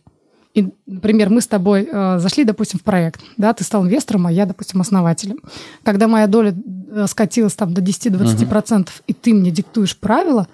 И, 0.54 0.68
например, 0.88 1.30
мы 1.30 1.42
с 1.42 1.48
тобой 1.48 1.88
э, 1.92 2.20
зашли, 2.20 2.44
допустим, 2.44 2.80
в 2.80 2.84
проект, 2.84 3.22
да, 3.38 3.54
ты 3.54 3.64
стал 3.64 3.84
инвестором, 3.84 4.26
а 4.26 4.32
я, 4.32 4.46
допустим, 4.46 4.82
основателем. 4.82 5.40
Когда 5.84 6.08
моя 6.08 6.28
доля 6.28 6.54
э, 6.92 7.06
скатилась 7.08 7.54
там 7.54 7.74
до 7.74 7.82
10-20%, 7.82 8.50
uh-huh. 8.50 8.90
и 9.06 9.14
ты 9.14 9.34
мне 9.34 9.52
диктуешь 9.52 9.96
правила, 9.96 10.48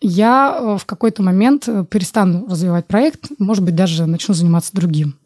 я 0.00 0.58
э, 0.60 0.78
в 0.78 0.84
какой-то 0.84 1.22
момент 1.22 1.66
э, 1.66 1.84
перестану 1.88 2.46
развивать 2.46 2.86
проект, 2.86 3.30
может 3.38 3.64
быть, 3.64 3.74
даже 3.74 4.06
начну 4.06 4.34
заниматься 4.34 4.70
другим. 4.74 5.16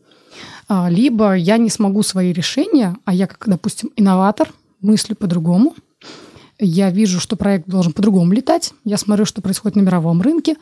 А, 0.68 0.88
либо 0.88 1.34
я 1.34 1.58
не 1.58 1.68
смогу 1.68 2.02
свои 2.02 2.32
решения, 2.32 2.96
а 3.04 3.12
я, 3.12 3.26
как, 3.26 3.42
допустим, 3.46 3.90
инноватор, 3.96 4.48
мыслю 4.80 5.16
по-другому, 5.16 5.74
я 6.66 6.90
вижу, 6.90 7.20
что 7.20 7.36
проект 7.36 7.68
должен 7.68 7.92
по-другому 7.92 8.32
летать, 8.32 8.72
я 8.84 8.96
смотрю, 8.96 9.24
что 9.24 9.42
происходит 9.42 9.76
на 9.76 9.80
мировом 9.80 10.22
рынке, 10.22 10.56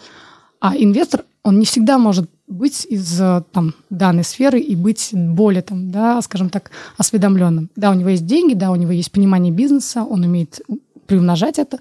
а 0.60 0.76
инвестор, 0.76 1.24
он 1.42 1.58
не 1.58 1.64
всегда 1.64 1.98
может 1.98 2.28
быть 2.46 2.84
из 2.84 3.18
э, 3.20 3.42
там, 3.52 3.74
данной 3.88 4.24
сферы 4.24 4.60
и 4.60 4.76
быть 4.76 5.10
более, 5.12 5.62
там, 5.62 5.90
да, 5.90 6.20
скажем 6.20 6.50
так, 6.50 6.70
осведомленным. 6.98 7.70
Да, 7.76 7.90
у 7.90 7.94
него 7.94 8.10
есть 8.10 8.26
деньги, 8.26 8.52
да, 8.52 8.70
у 8.70 8.76
него 8.76 8.92
есть 8.92 9.10
понимание 9.10 9.52
бизнеса, 9.52 10.04
он 10.04 10.22
умеет 10.22 10.60
приумножать 11.06 11.58
это, 11.58 11.78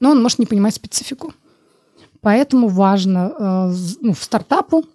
но 0.00 0.10
он 0.10 0.22
может 0.22 0.38
не 0.38 0.46
понимать 0.46 0.74
специфику. 0.74 1.34
Поэтому 2.22 2.68
важно 2.68 3.32
э, 3.38 3.74
ну, 4.00 4.14
в 4.14 4.22
стартапу 4.22 4.86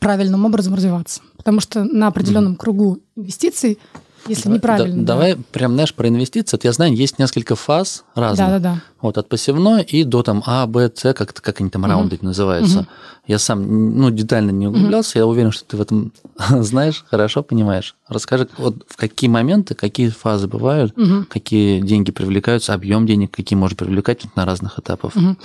правильным 0.00 0.44
образом 0.44 0.74
развиваться. 0.74 1.22
Потому 1.36 1.60
что 1.60 1.84
на 1.84 2.08
определенном 2.08 2.56
кругу 2.56 2.98
инвестиций 3.16 3.78
если 4.26 4.48
неправильно. 4.48 5.02
Да, 5.02 5.14
давай 5.14 5.36
прям, 5.36 5.74
знаешь, 5.74 5.94
про 5.94 6.08
инвестиции. 6.08 6.56
Вот 6.56 6.64
я 6.64 6.72
знаю, 6.72 6.94
есть 6.94 7.18
несколько 7.18 7.56
фаз 7.56 8.04
разных. 8.14 8.48
Да, 8.48 8.58
да, 8.58 8.74
да. 8.74 8.80
Вот 9.00 9.16
от 9.16 9.28
посевной 9.28 9.82
и 9.82 10.02
до 10.04 10.22
там 10.22 10.42
А, 10.44 10.66
Б, 10.66 10.90
С, 10.92 11.14
как, 11.14 11.32
как 11.32 11.60
они 11.60 11.70
там 11.70 11.84
раунды 11.84 12.16
угу. 12.16 12.26
называются. 12.26 12.80
Угу. 12.80 12.86
Я 13.28 13.38
сам, 13.38 13.98
ну, 13.98 14.10
детально 14.10 14.50
не 14.50 14.66
углублялся, 14.66 15.10
угу. 15.10 15.18
я 15.18 15.26
уверен, 15.26 15.52
что 15.52 15.64
ты 15.66 15.76
в 15.76 15.80
этом 15.80 16.12
знаешь, 16.48 17.04
хорошо 17.08 17.42
понимаешь. 17.42 17.94
Расскажи, 18.08 18.48
вот 18.56 18.84
в 18.88 18.96
какие 18.96 19.28
моменты, 19.28 19.74
какие 19.74 20.08
фазы 20.08 20.48
бывают, 20.48 20.96
угу. 20.98 21.26
какие 21.28 21.80
деньги 21.80 22.10
привлекаются, 22.10 22.74
объем 22.74 23.06
денег, 23.06 23.30
какие 23.30 23.58
можно 23.58 23.76
привлекать 23.76 24.24
на 24.34 24.44
разных 24.44 24.78
этапах. 24.78 25.14
Угу. 25.14 25.36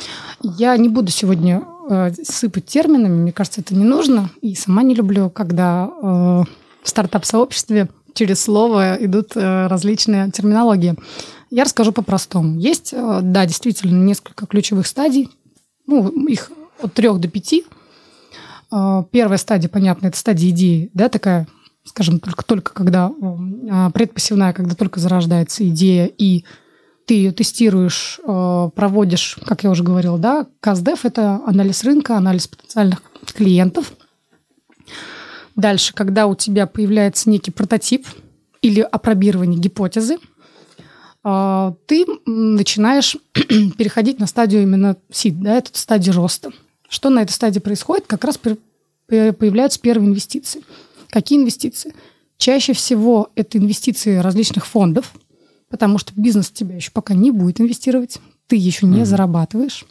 Я 0.57 0.75
не 0.77 0.89
буду 0.89 1.11
сегодня 1.11 1.63
э, 1.89 2.11
сыпать 2.23 2.65
терминами, 2.65 3.21
мне 3.21 3.31
кажется, 3.31 3.61
это 3.61 3.75
не 3.75 3.85
нужно. 3.85 4.29
И 4.41 4.55
сама 4.55 4.81
не 4.83 4.95
люблю, 4.95 5.29
когда 5.29 5.89
э, 6.01 6.43
в 6.83 6.89
стартап-сообществе 6.89 7.89
через 8.13 8.41
слово 8.41 8.97
идут 8.99 9.35
э, 9.35 9.67
различные 9.67 10.31
терминологии. 10.31 10.95
Я 11.49 11.63
расскажу 11.63 11.91
по-простому. 11.91 12.59
Есть, 12.59 12.93
э, 12.93 13.19
да, 13.21 13.45
действительно, 13.45 14.03
несколько 14.03 14.45
ключевых 14.45 14.87
стадий. 14.87 15.29
Ну, 15.87 16.09
их 16.25 16.51
от 16.81 16.93
трех 16.93 17.19
до 17.19 17.27
пяти. 17.27 17.65
Э, 18.71 19.03
первая 19.11 19.37
стадия, 19.37 19.69
понятно, 19.69 20.07
это 20.07 20.17
стадия 20.17 20.49
идеи, 20.49 20.89
да, 20.93 21.09
такая, 21.09 21.47
скажем, 21.83 22.19
только, 22.19 22.45
только 22.45 22.73
когда 22.73 23.11
предпосевная, 23.93 24.53
когда 24.53 24.75
только 24.75 24.99
зарождается 24.99 25.67
идея, 25.67 26.05
и 26.05 26.45
ты 27.05 27.15
ее 27.15 27.33
тестируешь, 27.33 28.21
проводишь, 28.23 29.37
как 29.45 29.65
я 29.65 29.69
уже 29.69 29.83
говорила, 29.83 30.17
да, 30.17 30.47
КАЗДЕФ– 30.61 31.03
это 31.05 31.41
анализ 31.45 31.83
рынка, 31.83 32.15
анализ 32.15 32.47
потенциальных 32.47 33.01
клиентов– 33.35 33.91
Дальше, 35.55 35.93
когда 35.93 36.27
у 36.27 36.35
тебя 36.35 36.65
появляется 36.67 37.29
некий 37.29 37.51
прототип 37.51 38.07
или 38.61 38.81
опробирование 38.81 39.59
гипотезы, 39.59 40.17
а, 41.23 41.75
ты 41.85 42.05
начинаешь 42.25 43.17
переходить 43.33 44.19
на 44.19 44.27
стадию 44.27 44.63
именно 44.63 44.97
сид, 45.11 45.39
да, 45.39 45.57
это 45.57 45.69
стадия 45.73 46.13
роста. 46.13 46.51
Что 46.89 47.09
на 47.09 47.21
этой 47.21 47.31
стадии 47.31 47.59
происходит? 47.59 48.05
Как 48.07 48.23
раз 48.23 48.37
появляются 49.07 49.79
первые 49.79 50.09
инвестиции. 50.09 50.63
Какие 51.09 51.39
инвестиции? 51.39 51.93
Чаще 52.37 52.73
всего 52.73 53.29
это 53.35 53.57
инвестиции 53.57 54.17
различных 54.17 54.65
фондов, 54.65 55.13
потому 55.69 55.97
что 55.97 56.11
бизнес 56.15 56.49
тебя 56.49 56.75
еще 56.75 56.91
пока 56.91 57.13
не 57.13 57.31
будет 57.31 57.61
инвестировать, 57.61 58.19
ты 58.47 58.55
еще 58.55 58.85
не 58.85 59.01
mm-hmm. 59.01 59.05
зарабатываешь. 59.05 59.85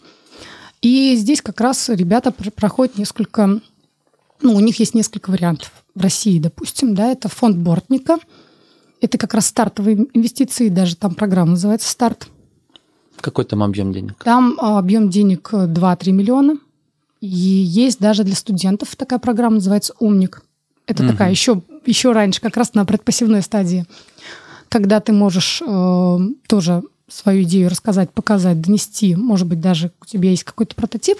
И 0.83 1.14
здесь 1.16 1.40
как 1.40 1.61
раз 1.61 1.88
ребята 1.88 2.33
проходят 2.33 2.98
несколько 2.98 3.61
ну, 4.42 4.55
у 4.55 4.61
них 4.61 4.78
есть 4.81 4.94
несколько 4.94 5.31
вариантов. 5.31 5.72
В 5.94 6.02
России, 6.02 6.38
допустим, 6.38 6.94
да, 6.94 7.11
это 7.11 7.28
фонд 7.28 7.57
Бортника. 7.57 8.18
Это 9.00 9.18
как 9.18 9.35
раз 9.35 9.46
стартовые 9.46 10.07
инвестиции, 10.14 10.68
даже 10.68 10.96
там 10.96 11.14
программа 11.14 11.52
называется 11.52 11.88
«Старт». 11.88 12.28
Какой 13.20 13.44
там 13.44 13.62
объем 13.62 13.92
денег? 13.92 14.22
Там 14.24 14.57
а, 14.61 14.78
объем 14.78 15.09
денег 15.11 15.50
2-3 15.52 16.12
миллиона. 16.12 16.57
И 17.20 17.26
есть 17.26 18.00
даже 18.00 18.24
для 18.24 18.35
студентов 18.35 18.96
такая 18.96 19.18
программа, 19.18 19.57
называется 19.57 19.94
«Умник». 20.00 20.42
Это 20.87 21.05
угу. 21.05 21.12
такая 21.12 21.31
еще, 21.31 21.62
еще 21.87 22.12
раньше, 22.12 22.40
как 22.40 22.57
раз 22.57 22.74
на 22.74 22.85
предпосевной 22.85 23.42
стадии, 23.42 23.87
когда 24.68 25.00
ты 25.00 25.12
можешь 25.12 25.62
э, 25.64 26.18
тоже 26.48 26.83
свою 27.09 27.42
идею 27.42 27.70
рассказать, 27.70 28.11
показать, 28.11 28.61
донести, 28.61 29.14
может 29.14 29.46
быть, 29.46 29.61
даже 29.61 29.92
у 30.00 30.07
тебя 30.07 30.31
есть 30.31 30.44
какой-то 30.44 30.74
прототип, 30.74 31.18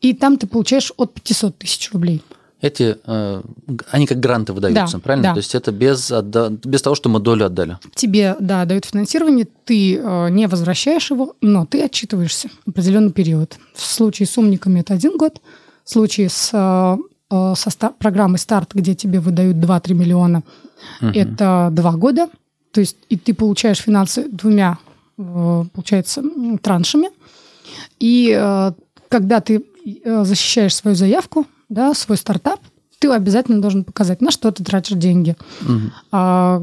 и 0.00 0.14
там 0.14 0.38
ты 0.38 0.46
получаешь 0.46 0.92
от 0.96 1.12
500 1.12 1.58
тысяч 1.58 1.92
рублей 1.92 2.22
эти, 2.60 2.96
э, 3.06 3.42
они 3.90 4.06
как 4.06 4.18
гранты 4.18 4.52
выдаются, 4.52 4.96
да, 4.96 5.02
правильно? 5.02 5.28
Да. 5.28 5.34
То 5.34 5.38
есть 5.38 5.54
это 5.54 5.70
без, 5.70 6.10
без 6.64 6.82
того, 6.82 6.96
что 6.96 7.08
мы 7.08 7.20
долю 7.20 7.46
отдали. 7.46 7.78
Тебе, 7.94 8.36
да, 8.40 8.64
дают 8.64 8.84
финансирование, 8.84 9.46
ты 9.64 9.96
э, 9.96 10.30
не 10.30 10.48
возвращаешь 10.48 11.10
его, 11.10 11.36
но 11.40 11.66
ты 11.66 11.82
отчитываешься 11.82 12.50
определенный 12.66 13.12
период. 13.12 13.58
В 13.74 13.84
случае 13.84 14.26
с 14.26 14.36
умниками 14.36 14.80
это 14.80 14.94
один 14.94 15.16
год, 15.16 15.40
в 15.84 15.90
случае 15.90 16.30
с, 16.30 16.50
э, 16.52 16.96
со 17.54 17.70
ста- 17.70 17.92
программой 17.96 18.38
«Старт», 18.38 18.70
где 18.74 18.94
тебе 18.94 19.20
выдают 19.20 19.56
2-3 19.58 19.94
миллиона, 19.94 20.42
угу. 21.00 21.10
это 21.14 21.68
два 21.70 21.92
года. 21.92 22.28
То 22.72 22.80
есть 22.80 22.96
и 23.08 23.16
ты 23.16 23.34
получаешь 23.34 23.78
финансы 23.78 24.28
двумя, 24.28 24.78
получается, 25.16 26.22
траншами. 26.62 27.08
И 27.98 28.30
когда 29.08 29.40
ты 29.40 29.64
защищаешь 30.04 30.74
свою 30.76 30.94
заявку, 30.94 31.46
да, 31.68 31.94
свой 31.94 32.16
стартап, 32.16 32.60
ты 32.98 33.10
обязательно 33.10 33.60
должен 33.60 33.84
показать, 33.84 34.20
на 34.20 34.30
что 34.30 34.50
ты 34.50 34.64
тратишь 34.64 34.96
деньги. 34.96 35.36
Угу. 35.62 35.80
А, 36.12 36.62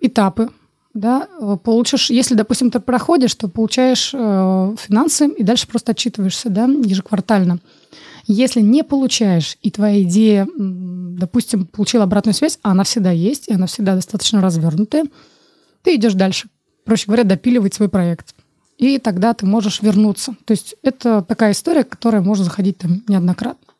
этапы, 0.00 0.50
да, 0.94 1.28
получишь, 1.64 2.10
если, 2.10 2.34
допустим, 2.34 2.70
ты 2.70 2.78
проходишь, 2.78 3.34
то 3.34 3.48
получаешь 3.48 4.12
э, 4.14 4.76
финансы 4.78 5.26
и 5.26 5.42
дальше 5.42 5.66
просто 5.66 5.90
отчитываешься, 5.90 6.50
да, 6.50 6.66
ежеквартально. 6.66 7.58
Если 8.26 8.60
не 8.60 8.84
получаешь, 8.84 9.58
и 9.60 9.70
твоя 9.70 10.02
идея, 10.02 10.48
допустим, 10.56 11.66
получила 11.66 12.04
обратную 12.04 12.34
связь, 12.34 12.58
а 12.62 12.70
она 12.70 12.84
всегда 12.84 13.10
есть, 13.10 13.48
и 13.48 13.52
она 13.54 13.66
всегда 13.66 13.96
достаточно 13.96 14.40
развернутая, 14.40 15.04
ты 15.82 15.96
идешь 15.96 16.14
дальше. 16.14 16.48
Проще 16.84 17.06
говоря, 17.06 17.24
допиливать 17.24 17.74
свой 17.74 17.88
проект. 17.88 18.34
И 18.78 18.98
тогда 18.98 19.34
ты 19.34 19.46
можешь 19.46 19.82
вернуться. 19.82 20.36
То 20.44 20.52
есть 20.52 20.76
это 20.82 21.22
такая 21.22 21.52
история, 21.52 21.84
которая 21.84 22.22
может 22.22 22.44
заходить 22.44 22.78
там 22.78 23.02
неоднократно. 23.08 23.73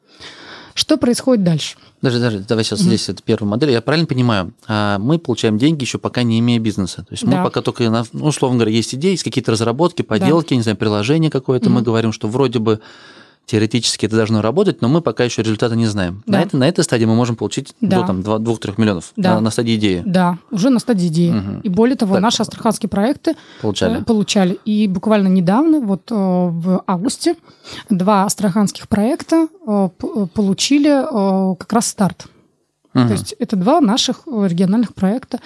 Что 0.75 0.97
происходит 0.97 1.45
дальше? 1.45 1.77
Даже, 2.03 2.19
даже, 2.19 2.41
давай 2.41 2.65
сейчас 2.65 2.81
mm-hmm. 2.81 2.83
здесь 2.83 3.09
это 3.09 3.23
первая 3.23 3.49
модель. 3.49 3.71
Я 3.71 3.81
правильно 3.81 4.07
понимаю, 4.07 4.53
а, 4.67 4.99
мы 4.99 5.19
получаем 5.19 5.57
деньги 5.57 5.85
еще 5.85 5.99
пока 5.99 6.25
не 6.25 6.41
имея 6.41 6.59
бизнеса. 6.59 7.05
То 7.09 7.13
есть 7.13 7.25
да. 7.25 7.39
мы 7.39 7.45
пока 7.45 7.63
только, 7.63 7.89
ну, 8.13 8.25
условно 8.27 8.59
говоря, 8.59 8.75
есть 8.75 8.95
идеи, 8.95 9.13
есть 9.13 9.23
какие-то 9.23 9.53
разработки, 9.53 10.03
поделки, 10.03 10.51
да. 10.51 10.57
не 10.57 10.63
знаю, 10.63 10.77
приложение 10.77 11.31
какое-то. 11.31 11.71
Mm-hmm. 11.71 11.73
Мы 11.73 11.83
говорим, 11.83 12.13
что 12.13 12.29
вроде 12.29 12.59
бы 12.59 12.81
теоретически 13.47 14.07
это 14.07 14.17
должно 14.17 14.43
работать, 14.43 14.81
но 14.81 14.89
мы 14.89 15.01
пока 15.01 15.25
еще 15.25 15.43
результата 15.43 15.77
не 15.77 15.87
знаем. 15.87 16.23
Да. 16.27 16.39
На, 16.39 16.43
это, 16.43 16.57
на 16.57 16.69
этой 16.69 16.85
стадии 16.85 17.05
мы 17.05 17.15
можем 17.15 17.37
получить 17.37 17.75
да. 17.81 18.01
до 18.01 18.07
там, 18.07 18.21
2-3 18.21 18.75
миллионов 18.79 19.13
да. 19.17 19.35
на, 19.35 19.41
на 19.41 19.51
стадии 19.51 19.77
идеи. 19.77 20.03
Да, 20.05 20.39
уже 20.51 20.71
на 20.71 20.79
стадии 20.79 21.09
идеи. 21.09 21.31
Угу. 21.31 21.61
И 21.63 21.69
более 21.69 21.97
того, 21.97 22.15
так. 22.15 22.23
наши 22.23 22.43
астраханские 22.43 22.89
проекты 22.89 23.37
получали. 23.61 24.01
Э, 24.01 24.05
получали. 24.05 24.59
И 24.65 24.89
буквально 24.89 25.29
недавно, 25.29 25.81
вот 25.81 26.11
э, 26.11 26.15
в 26.15 26.83
августе, 26.87 27.37
два 27.91 28.25
астраханских 28.25 28.89
проекта 28.89 29.49
э, 29.67 29.89
получили 30.35 31.55
как 31.57 31.73
раз 31.73 31.87
старт. 31.87 32.27
Угу. 32.95 33.07
То 33.09 33.13
есть 33.13 33.35
это 33.39 33.57
два 33.57 33.81
наших 33.81 34.27
региональных 34.27 34.95
проекта. 34.95 35.41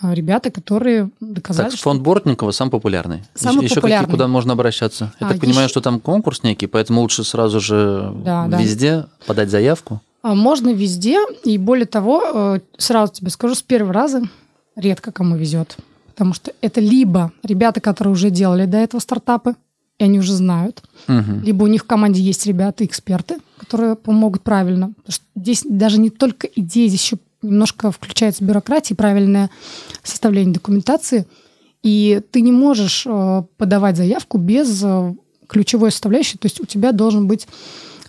А, 0.00 0.14
ребята, 0.14 0.50
которые 0.50 1.10
доказали, 1.20 1.70
так, 1.70 1.78
фонд 1.78 2.02
Бортникова 2.02 2.50
самый 2.50 2.70
популярный. 2.70 3.24
Самый 3.34 3.64
еще 3.64 3.76
популярный. 3.76 4.06
какие, 4.06 4.12
куда 4.12 4.28
можно 4.28 4.52
обращаться? 4.52 5.12
Я 5.20 5.28
а, 5.28 5.30
так 5.30 5.40
понимаю, 5.40 5.68
что 5.68 5.80
там 5.80 6.00
конкурс 6.00 6.42
некий, 6.42 6.66
поэтому 6.66 7.00
лучше 7.00 7.24
сразу 7.24 7.60
же 7.60 8.12
да, 8.24 8.46
везде 8.46 8.96
да. 8.96 9.08
подать 9.26 9.50
заявку? 9.50 10.00
А, 10.22 10.34
можно 10.34 10.70
везде, 10.70 11.18
и 11.44 11.58
более 11.58 11.86
того, 11.86 12.56
э, 12.56 12.60
сразу 12.76 13.12
тебе 13.12 13.30
скажу, 13.30 13.54
с 13.54 13.62
первого 13.62 13.92
раза 13.92 14.22
редко 14.76 15.12
кому 15.12 15.36
везет. 15.36 15.76
Потому 16.08 16.34
что 16.34 16.52
это 16.60 16.80
либо 16.80 17.32
ребята, 17.44 17.80
которые 17.80 18.12
уже 18.12 18.30
делали 18.30 18.66
до 18.66 18.78
этого 18.78 19.00
стартапы, 19.00 19.54
и 19.98 20.04
они 20.04 20.18
уже 20.18 20.32
знают, 20.32 20.82
угу. 21.08 21.40
либо 21.42 21.64
у 21.64 21.66
них 21.66 21.82
в 21.82 21.86
команде 21.86 22.22
есть 22.22 22.46
ребята, 22.46 22.84
эксперты, 22.84 23.38
которые 23.58 23.96
помогут 23.96 24.42
правильно. 24.42 24.92
Потому 24.96 25.12
что 25.12 25.24
здесь 25.34 25.62
даже 25.64 25.98
не 25.98 26.10
только 26.10 26.46
идея, 26.46 26.88
здесь 26.88 27.02
еще 27.02 27.18
немножко 27.42 27.90
включается 27.90 28.44
бюрократия, 28.44 28.94
правильное 28.94 29.50
составление 30.02 30.54
документации, 30.54 31.26
и 31.82 32.20
ты 32.30 32.40
не 32.40 32.52
можешь 32.52 33.04
э, 33.06 33.42
подавать 33.56 33.96
заявку 33.96 34.38
без 34.38 34.82
э, 34.84 35.14
ключевой 35.46 35.92
составляющей, 35.92 36.38
то 36.38 36.46
есть 36.46 36.60
у 36.60 36.64
тебя 36.64 36.92
должен 36.92 37.28
быть 37.28 37.46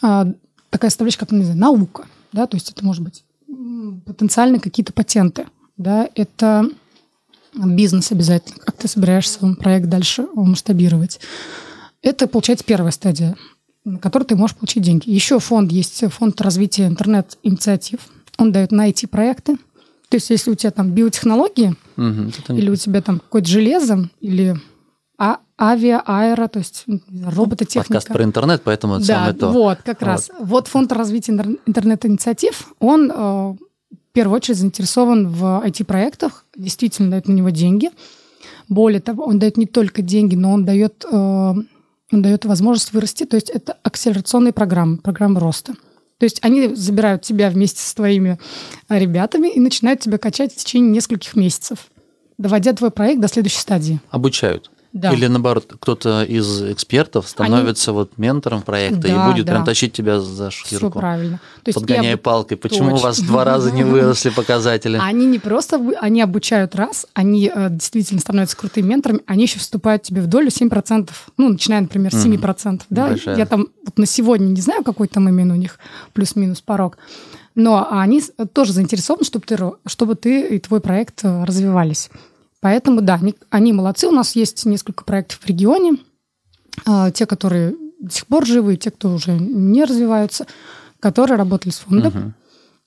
э, 0.02 0.34
такая 0.69 0.89
составляющая, 0.89 1.19
как, 1.19 1.32
не 1.32 1.43
знаю, 1.43 1.60
наука, 1.60 2.06
да, 2.34 2.47
то 2.47 2.56
есть 2.58 2.71
это 2.71 2.84
может 2.84 3.04
быть 3.04 3.23
потенциально 4.06 4.60
какие-то 4.60 4.93
патенты, 4.93 5.45
да, 5.78 6.10
это 6.15 6.69
бизнес 7.54 8.12
обязательно, 8.12 8.60
как 8.60 8.78
ты 8.78 8.88
собираешься 8.88 9.39
свой 9.39 9.56
проект 9.56 9.88
дальше 9.88 10.28
масштабировать. 10.34 11.19
Это, 12.01 12.27
получается, 12.27 12.65
первая 12.65 12.91
стадия. 12.91 13.35
на 13.85 13.97
который 13.97 14.23
ты 14.25 14.35
можешь 14.35 14.55
получить 14.57 14.83
деньги. 14.83 15.09
Еще 15.09 15.39
фонд 15.39 15.71
есть, 15.71 16.03
фонд 16.12 16.39
развития 16.41 16.85
интернет-инициатив. 16.88 17.99
Он 18.38 18.51
дает 18.51 18.71
на 18.71 18.89
IT-проекты. 18.89 19.55
То 20.09 20.15
есть 20.17 20.29
если 20.29 20.51
у 20.51 20.55
тебя 20.55 20.71
там 20.71 20.91
биотехнологии, 20.91 21.75
не- 21.97 22.31
или 22.59 22.69
у 22.69 22.75
тебя 22.75 23.01
там 23.01 23.19
какое-то 23.19 23.47
железо, 23.47 24.09
или 24.19 24.55
а- 25.17 25.39
авиа, 25.59 26.01
аэро, 26.05 26.47
то 26.49 26.59
есть 26.59 26.85
робототехника. 27.25 27.88
Подкаст 27.93 28.07
про 28.09 28.23
интернет, 28.23 28.62
поэтому 28.63 28.95
это 28.95 29.07
Да, 29.07 29.15
самое 29.15 29.33
то. 29.33 29.49
вот, 29.51 29.77
как 29.83 30.01
Вот. 30.01 30.07
раз. 30.07 30.29
Вот 30.39 30.67
фонд 30.67 30.91
развития 30.91 31.31
интер- 31.31 31.59
интернет-инициатив, 31.65 32.73
он 32.79 33.09
э, 33.12 33.15
в 33.15 33.57
первую 34.13 34.35
очередь 34.38 34.57
заинтересован 34.57 35.27
в 35.29 35.63
IT-проектах, 35.65 36.45
действительно 36.55 37.12
дает 37.12 37.27
на 37.27 37.33
него 37.33 37.49
деньги. 37.49 37.89
Более 38.67 38.99
того, 39.01 39.23
он 39.25 39.39
дает 39.39 39.57
не 39.57 39.65
только 39.67 40.01
деньги, 40.01 40.35
но 40.35 40.51
он 40.53 40.65
дает, 40.65 41.05
э, 41.09 41.53
дает 42.11 42.45
возможность 42.45 42.93
вырасти, 42.93 43.25
то 43.25 43.35
есть 43.35 43.49
это 43.49 43.77
акселерационные 43.83 44.53
программы, 44.53 44.97
программы 44.97 45.39
роста. 45.39 45.73
То 46.17 46.25
есть 46.25 46.39
они 46.41 46.75
забирают 46.75 47.21
тебя 47.21 47.49
вместе 47.49 47.81
с 47.81 47.93
твоими 47.93 48.37
э, 48.89 48.99
ребятами 48.99 49.47
и 49.47 49.59
начинают 49.59 50.01
тебя 50.01 50.17
качать 50.17 50.53
в 50.53 50.57
течение 50.57 50.91
нескольких 50.91 51.35
месяцев, 51.35 51.87
доводя 52.37 52.73
твой 52.73 52.91
проект 52.91 53.21
до 53.21 53.27
следующей 53.27 53.59
стадии. 53.59 54.01
Обучают. 54.09 54.69
Да. 54.91 55.13
Или 55.13 55.28
наоборот, 55.28 55.71
кто-то 55.80 56.23
из 56.23 56.63
экспертов 56.63 57.28
становится 57.28 57.93
вот 57.93 58.17
ментором 58.17 58.63
проекта 58.63 59.02
Да, 59.02 59.08
и 59.30 59.32
будет 59.32 59.45
да. 59.45 59.52
прям 59.54 59.65
тащить 59.65 59.93
тебя 59.93 60.19
за 60.19 60.49
Все 60.49 60.65
шкирку. 60.78 60.97
правильно. 60.99 61.38
То 61.63 61.69
есть 61.69 61.78
Подгоняя 61.80 62.15
обу- 62.15 62.21
палкой. 62.21 62.58
Почему 62.58 62.93
у 62.95 62.97
вас 62.97 63.17
Точно. 63.17 63.32
два 63.32 63.43
раза 63.43 63.71
не 63.71 63.84
выросли 63.84 64.30
показатели? 64.30 64.97
Они 65.02 65.28
не 65.28 65.38
просто, 65.38 65.80
они 66.02 66.21
обучают 66.23 66.75
раз, 66.75 67.06
они 67.13 67.52
э, 67.54 67.69
действительно 67.69 68.19
становятся 68.19 68.58
крутыми 68.58 68.88
менторами, 68.88 69.21
они 69.28 69.43
еще 69.43 69.60
вступают 69.60 70.02
тебе 70.02 70.21
в 70.21 70.28
долю 70.28 70.47
7%, 70.47 71.10
ну, 71.38 71.49
начиная, 71.49 71.82
например, 71.82 72.12
с 72.13 72.25
7%. 72.25 72.82
Да? 72.89 73.10
Большая. 73.10 73.38
Я 73.38 73.45
там 73.45 73.67
вот 73.86 73.97
на 73.99 74.08
сегодня 74.08 74.45
не 74.47 74.62
знаю, 74.62 74.84
какой 74.84 75.08
там 75.08 75.30
именно 75.30 75.54
у 75.54 75.58
них 75.58 75.78
плюс-минус 76.13 76.62
порог, 76.62 76.97
но 77.54 77.88
они 77.91 78.21
с- 78.21 78.32
тоже 78.54 78.73
заинтересованы, 78.73 79.23
чтобы 79.23 79.45
ты, 79.45 79.58
чтобы 79.86 80.15
ты 80.15 80.56
и 80.56 80.60
твой 80.60 80.80
проект 80.82 81.19
э, 81.23 81.43
развивались. 81.43 82.10
Поэтому, 82.61 83.01
да, 83.01 83.15
они, 83.15 83.35
они 83.49 83.73
молодцы. 83.73 84.07
У 84.07 84.11
нас 84.11 84.35
есть 84.35 84.65
несколько 84.65 85.03
проектов 85.03 85.39
в 85.39 85.45
регионе. 85.45 85.93
А, 86.85 87.11
Те, 87.11 87.25
которые 87.25 87.75
до 87.99 88.11
сих 88.11 88.27
пор 88.27 88.45
живы, 88.45 88.77
те, 88.77 88.91
кто 88.91 89.13
уже 89.13 89.31
не 89.31 89.83
развиваются, 89.83 90.47
которые 90.99 91.37
работали 91.37 91.71
с 91.71 91.79
фондом. 91.79 92.13
Мгм. 92.13 92.33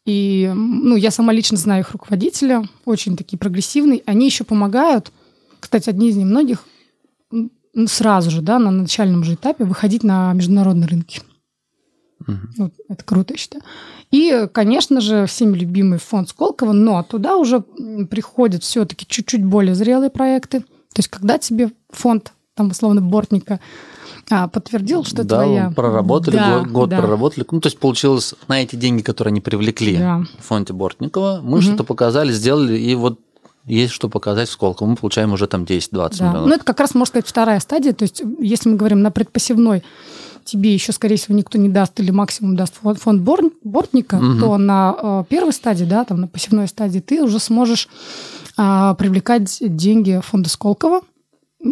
И 0.04 0.50
ну, 0.54 0.96
я 0.96 1.10
сама 1.10 1.32
лично 1.32 1.56
знаю 1.56 1.82
их 1.82 1.92
руководителя, 1.92 2.64
очень 2.84 3.16
такие 3.16 3.38
прогрессивные. 3.38 4.02
Они 4.06 4.26
еще 4.26 4.44
помогают, 4.44 5.12
кстати, 5.60 5.90
одни 5.90 6.08
из 6.08 6.16
немногих, 6.16 6.64
сразу 7.86 8.30
же, 8.30 8.42
да, 8.42 8.58
на 8.58 8.70
начальном 8.70 9.22
же 9.22 9.34
этапе 9.34 9.64
выходить 9.64 10.02
на 10.02 10.32
международные 10.32 10.88
рынки. 10.88 11.20
Мгм. 12.26 12.50
Вот, 12.58 12.72
это 12.88 13.04
круто, 13.04 13.34
я 13.34 13.38
считаю. 13.38 13.62
И, 14.10 14.48
конечно 14.52 15.00
же, 15.00 15.26
всеми 15.26 15.56
любимый 15.56 15.98
фонд 15.98 16.28
Сколково, 16.30 16.72
но 16.72 17.02
туда 17.02 17.36
уже 17.36 17.60
приходят 18.10 18.62
все-таки 18.62 19.06
чуть-чуть 19.06 19.44
более 19.44 19.74
зрелые 19.74 20.10
проекты. 20.10 20.60
То 20.60 20.98
есть, 20.98 21.08
когда 21.08 21.38
тебе 21.38 21.70
фонд, 21.90 22.32
там, 22.54 22.68
условно, 22.70 23.00
Бортника 23.00 23.60
а, 24.30 24.46
подтвердил, 24.48 25.04
что 25.04 25.24
да, 25.24 25.42
твоя... 25.42 25.70
проработали, 25.74 26.36
Да, 26.36 26.58
год, 26.60 26.68
год 26.68 26.90
да. 26.90 26.98
проработали. 26.98 27.44
Ну, 27.50 27.60
то 27.60 27.66
есть 27.66 27.78
получилось 27.78 28.34
на 28.48 28.62
эти 28.62 28.76
деньги, 28.76 29.02
которые 29.02 29.32
они 29.32 29.40
привлекли 29.40 29.96
Да. 29.98 30.24
в 30.38 30.44
фонде 30.44 30.72
Бортникова, 30.72 31.40
мы 31.42 31.58
Мгм. 31.58 31.62
что-то 31.62 31.84
показали, 31.84 32.30
сделали, 32.32 32.78
и 32.78 32.94
вот 32.94 33.18
есть 33.64 33.92
что 33.92 34.08
показать 34.08 34.48
в 34.48 34.52
Сколково. 34.52 34.88
Мы 34.88 34.96
получаем 34.96 35.32
уже 35.32 35.46
там 35.46 35.64
10-20 35.64 36.18
Да. 36.18 36.28
миллионов. 36.28 36.48
Ну, 36.48 36.54
это 36.54 36.64
как 36.64 36.80
раз, 36.80 36.94
можно 36.94 37.06
сказать, 37.06 37.26
вторая 37.26 37.60
стадия. 37.60 37.92
То 37.92 38.02
есть, 38.02 38.22
если 38.40 38.68
мы 38.68 38.76
говорим 38.76 39.02
на 39.02 39.10
предпосевной, 39.10 39.82
тебе 40.44 40.72
еще, 40.74 40.92
скорее 40.92 41.16
всего, 41.16 41.34
никто 41.36 41.58
не 41.58 41.68
даст 41.68 41.98
или 42.00 42.10
максимум 42.10 42.56
даст 42.56 42.74
фонд, 42.76 42.98
фонд 43.00 43.22
Бор- 43.22 43.52
Бортника, 43.64 44.16
Мгм. 44.16 44.40
то 44.40 44.58
на 44.58 44.96
э, 44.96 45.24
первой 45.28 45.52
стадии, 45.52 45.84
да, 45.84 46.04
там 46.04 46.20
на 46.20 46.28
посевной 46.28 46.68
стадии 46.68 47.00
ты 47.00 47.22
уже 47.22 47.38
сможешь 47.38 47.88
а, 48.56 48.94
привлекать 48.94 49.58
деньги 49.60 50.20
фонда 50.22 50.50
Сколково. 50.50 51.00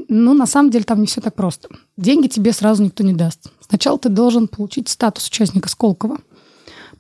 Ну, 0.09 0.35
на 0.35 0.47
самом 0.47 0.71
деле, 0.71 0.85
там 0.85 1.01
не 1.01 1.07
все 1.07 1.21
так 1.21 1.35
просто. 1.35 1.69
Деньги 1.97 2.27
тебе 2.29 2.53
сразу 2.53 2.83
никто 2.83 3.03
не 3.05 3.13
даст. 3.13 3.49
Сначала 3.69 3.99
ты 3.99 4.09
должен 4.09 4.49
получить 4.49 4.89
статус 4.89 5.27
участника 5.29 5.69
Сколково. 5.69 6.19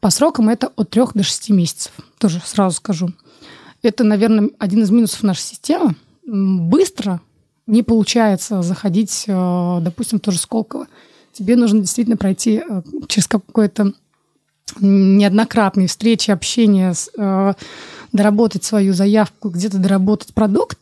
По 0.01 0.11
срокам 0.11 0.49
это 0.49 0.71
от 0.77 0.91
3 0.91 1.03
до 1.15 1.23
6 1.23 1.51
месяцев. 1.51 1.93
Тоже 2.19 2.43
сразу 2.45 2.77
скажу. 2.77 3.11
Это, 3.83 4.05
наверное, 4.05 4.51
один 4.59 4.83
из 4.83 4.91
минусов 4.91 5.23
нашей 5.23 5.43
системы. 5.43 5.95
Быстро 6.27 7.21
не 7.67 7.83
получается 7.83 8.63
заходить, 8.63 9.25
э, 9.29 9.79
допустим, 9.81 10.19
в 10.19 10.23
то 10.23 10.31
же 10.33 10.39
Сколково. 10.39 10.87
Тебе 11.33 11.57
нужно 11.57 11.81
действительно 11.81 12.17
пройти 12.17 12.63
э, 12.69 12.83
через 13.09 13.27
какое-то 13.27 13.93
неоднократные 14.81 15.89
встречи, 15.89 16.31
общение, 16.31 16.93
э, 17.17 17.53
доработать 18.13 18.65
свою 18.65 18.93
заявку, 18.93 19.49
где-то 19.51 19.79
доработать 19.79 20.35
продукт, 20.35 20.79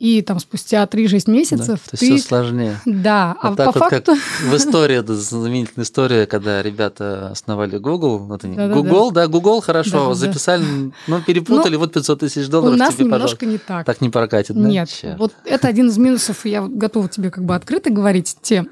и 0.00 0.22
там 0.22 0.40
спустя 0.40 0.84
3-6 0.84 1.22
Да, 1.26 1.32
месяцев 1.32 1.80
есть 1.92 2.00
ты... 2.00 2.16
все 2.16 2.18
сложнее. 2.18 2.80
Да, 2.84 3.36
а 3.40 3.50
Вот 3.50 3.56
так 3.56 3.72
по 3.72 3.80
вот, 3.80 3.90
факту... 3.90 4.14
в 4.42 4.56
истории, 4.56 4.96
это 4.96 5.14
знаменитая 5.14 5.84
история, 5.84 6.26
когда 6.26 6.62
ребята 6.62 7.28
основали 7.30 7.78
Google. 7.78 8.18
Вот 8.18 8.44
они, 8.44 8.56
Да-да-да. 8.56 8.74
Google, 8.74 9.10
да, 9.12 9.26
Google, 9.28 9.60
хорошо, 9.60 9.92
Да-да-да. 9.92 10.14
записали, 10.14 10.64
но 11.06 11.20
перепутали, 11.22 11.76
вот 11.76 11.92
500 11.92 12.20
тысяч 12.20 12.48
У 12.48 12.50
долларов 12.50 12.76
нас 12.76 12.94
тебе, 12.94 13.04
немножко 13.04 13.36
пожалуйста. 13.36 13.46
не 13.46 13.58
так. 13.58 13.86
Так 13.86 14.00
не 14.00 14.10
прокатит, 14.10 14.56
да? 14.56 14.68
Нет, 14.68 14.90
вот 15.16 15.32
это 15.44 15.68
один 15.68 15.88
из 15.88 15.96
минусов, 15.96 16.44
я 16.44 16.62
готова 16.62 17.08
тебе 17.08 17.30
как 17.30 17.44
бы 17.44 17.54
открыто 17.54 17.90
говорить, 17.90 18.36
те, 18.42 18.66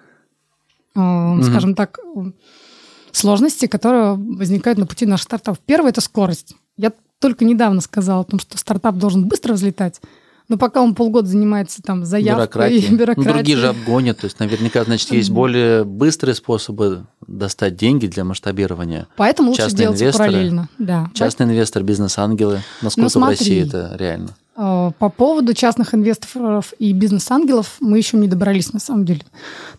э, 0.95 1.43
скажем 1.43 1.75
так, 1.75 1.99
сложности, 3.13 3.67
которые 3.67 4.15
возникают 4.15 4.79
на 4.79 4.87
пути 4.87 5.07
наших 5.07 5.25
стартапов. 5.25 5.61
Первое– 5.61 5.91
это 5.93 6.01
скорость. 6.01 6.55
Я 6.77 6.93
только 7.19 7.45
недавно 7.45 7.81
сказала 7.81 8.23
о 8.23 8.25
том, 8.25 8.41
что 8.41 8.59
стартап 8.59 8.97
должен 8.97 9.29
быстро 9.29 9.53
взлетать, 9.53 10.01
но 10.49 10.57
пока 10.59 10.83
он 10.83 10.95
полгода 10.95 11.29
занимается 11.29 11.83
там 11.83 12.05
заявкой, 12.05 12.37
Бюрократия. 12.47 12.89
Ну, 12.91 12.97
бюрократией, 12.99 13.35
другие 13.35 13.57
же 13.59 13.69
обгонят. 13.69 14.19
То 14.19 14.27
есть, 14.27 14.39
наверняка, 14.41 14.85
значит, 14.85 15.11
есть 15.13 15.31
более 15.31 15.85
быстрые 15.85 16.35
способы 16.35 17.07
достать 17.27 17.77
деньги 17.77 18.07
для 18.07 18.25
масштабирования. 18.25 19.07
поэтому 19.17 19.51
лучше 19.51 19.63
частные 19.63 19.85
делать 19.87 20.01
инвесторы, 20.03 20.31
параллельно. 20.31 20.69
Да. 20.79 21.11
Частный 21.15 21.47
инвестор, 21.47 21.83
бизнес-ангелы. 21.83 22.61
Насколько 22.83 23.01
в 23.11 23.15
Ну, 23.15 23.21
смотри. 23.21 23.39
России 23.39 23.67
это 23.67 23.97
реально? 23.99 24.29
Э, 24.57 24.91
По 24.99 25.09
поводу 25.09 25.55
частных 25.55 25.95
инвесторов 25.95 26.75
и 26.79 26.93
бизнес-ангелов 26.93 27.77
мы 27.81 27.97
еще 27.99 28.17
не 28.19 28.29
добрались, 28.29 28.73
на 28.73 28.81
самом 28.81 29.05
деле. 29.05 29.23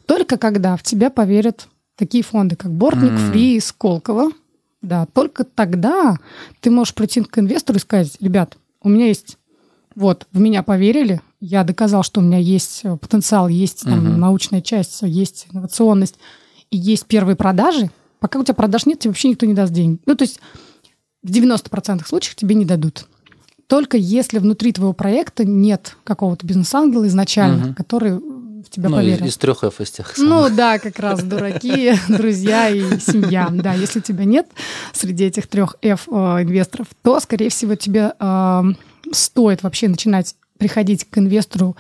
Только 0.06 0.38
когда 0.38 0.76
в 0.78 0.84
тебя 0.84 1.10
поверят 1.10 1.67
такие 1.95 2.23
фонды, 2.23 2.56
как 2.56 2.71
Бортник, 2.71 3.12
М. 3.12 3.17
Фри, 3.32 3.60
Сколково, 3.60 4.32
да, 4.82 5.06
только 5.13 5.43
тогда 5.43 6.17
ты 6.60 6.71
можешь 6.71 6.93
прийти 6.95 7.21
к 7.21 7.38
инвестору 7.38 7.78
и 7.78 7.82
сказать, 7.82 8.17
ребят, 8.19 8.58
у 8.82 8.89
меня 8.89 9.06
есть, 9.08 9.38
вот, 9.95 10.27
в 10.32 10.39
меня 10.39 10.63
поверили, 10.63 11.21
я 11.39 11.63
доказал, 11.63 12.03
что 12.03 12.19
у 12.19 12.23
меня 12.23 12.38
есть 12.38 12.82
э, 12.84 12.97
потенциал, 12.97 13.47
есть 13.47 13.82
там, 13.84 13.99
Мгм. 13.99 14.19
научная 14.19 14.62
часть, 14.62 15.01
есть 15.01 15.47
инновационность, 15.51 16.15
и 16.71 16.77
есть 16.77 17.06
первые 17.06 17.36
продажи. 17.36 17.89
Пока 18.19 18.39
у 18.39 18.43
тебя 18.43 18.53
продаж 18.56 18.86
нет, 18.86 18.99
тебе 18.99 19.12
вообще 19.12 19.29
никто 19.29 19.45
не 19.45 19.53
даст 19.53 19.73
деньги. 19.73 19.99
Ну, 20.06 20.15
то 20.15 20.23
есть 20.23 20.39
в 21.21 21.29
90% 21.32 22.08
случаев 22.08 22.36
тебе 22.36 22.56
не 22.56 22.65
дадут. 22.65 23.06
Только 23.67 23.97
если 23.97 24.39
внутри 24.39 24.71
твоего 24.73 24.93
проекта 24.93 25.45
нет 25.45 25.95
какого-то 26.03 26.45
бизнес-ангела 26.45 27.08
изначально, 27.08 27.65
Мгм. 27.67 27.73
который 27.75 28.13
в 28.13 28.69
тебя 28.69 28.88
Ну, 28.89 28.95
из, 28.99 29.01
поверил. 29.03 29.25
из 29.25 29.38
трех 29.38 29.63
F 29.63 29.82
из 29.82 29.91
тех 29.91 30.13
Ну 30.17 30.41
самых. 30.43 30.56
да, 30.56 30.79
как 30.79 30.97
раз 30.99 31.21
дураки, 31.23 31.93
друзья 32.08 32.69
и 32.69 32.99
семья. 32.99 33.49
Да, 33.51 33.73
если 33.73 33.99
тебя 33.99 34.23
нет 34.23 34.47
среди 34.93 35.25
этих 35.25 35.47
трех 35.47 35.75
F 35.82 36.08
э, 36.08 36.12
инвесторов, 36.43 36.88
то, 37.01 37.19
скорее 37.19 37.49
всего, 37.49 37.75
тебе 37.75 38.13
э, 38.17 38.62
стоит 39.13 39.63
вообще 39.63 39.88
начинать 39.88 40.36
приходить 40.58 41.06
к 41.06 41.17
инвестору 41.17 41.76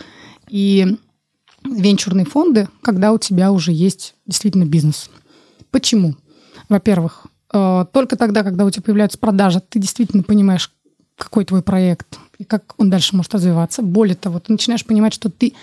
и 0.49 0.97
венчурные 1.63 2.25
фонды, 2.25 2.67
когда 2.81 3.13
у 3.13 3.17
тебя 3.17 3.51
уже 3.51 3.71
есть 3.71 4.15
действительно 4.25 4.65
бизнес. 4.65 5.09
Почему? 5.71 6.15
Во-первых, 6.69 7.27
э, 7.53 7.85
только 7.91 8.15
тогда, 8.15 8.43
когда 8.43 8.65
у 8.65 8.69
тебя 8.69 8.83
появляются 8.83 9.17
продажи, 9.17 9.61
ты 9.61 9.79
действительно 9.79 10.23
понимаешь, 10.23 10.71
какой 11.17 11.45
твой 11.45 11.61
проект 11.61 12.19
и 12.37 12.43
как 12.43 12.73
он 12.77 12.89
дальше 12.89 13.15
может 13.15 13.33
развиваться. 13.33 13.81
Более 13.81 14.15
того, 14.15 14.39
ты 14.39 14.51
начинаешь 14.51 14.85
понимать, 14.85 15.13
что 15.13 15.29
ты 15.29 15.53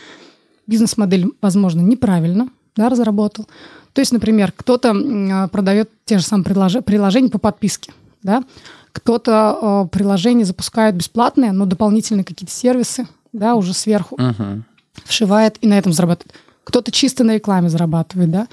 бизнес-модель, 0.66 1.26
возможно, 1.42 1.80
неправильно 1.80 2.48
да, 2.76 2.88
разработал. 2.88 3.46
То 3.92 4.00
есть, 4.00 4.12
например, 4.12 4.52
кто-то 4.56 4.90
м, 4.90 5.48
продает 5.50 5.90
те 6.04 6.18
же 6.18 6.24
самые 6.24 6.46
прилож- 6.46 6.82
приложения 6.82 7.28
по 7.28 7.38
подписке, 7.38 7.92
да? 8.22 8.44
Кто-то 8.92 9.86
э, 9.86 9.88
приложение 9.96 10.44
запускает 10.44 10.94
бесплатное, 10.96 11.52
но 11.52 11.64
дополнительные 11.66 12.24
какие-то 12.24 12.52
сервисы, 12.52 13.06
да, 13.32 13.54
уже 13.54 13.72
сверху 13.74 14.16
Мгм. 14.20 14.64
вшивает 15.04 15.56
и 15.60 15.66
на 15.68 15.78
этом 15.78 15.92
зарабатывает. 15.92 16.34
Кто-то 16.64 16.92
чисто 16.92 17.24
на 17.24 17.34
рекламе 17.34 17.68
зарабатывает, 17.68 18.30
да, 18.30 18.48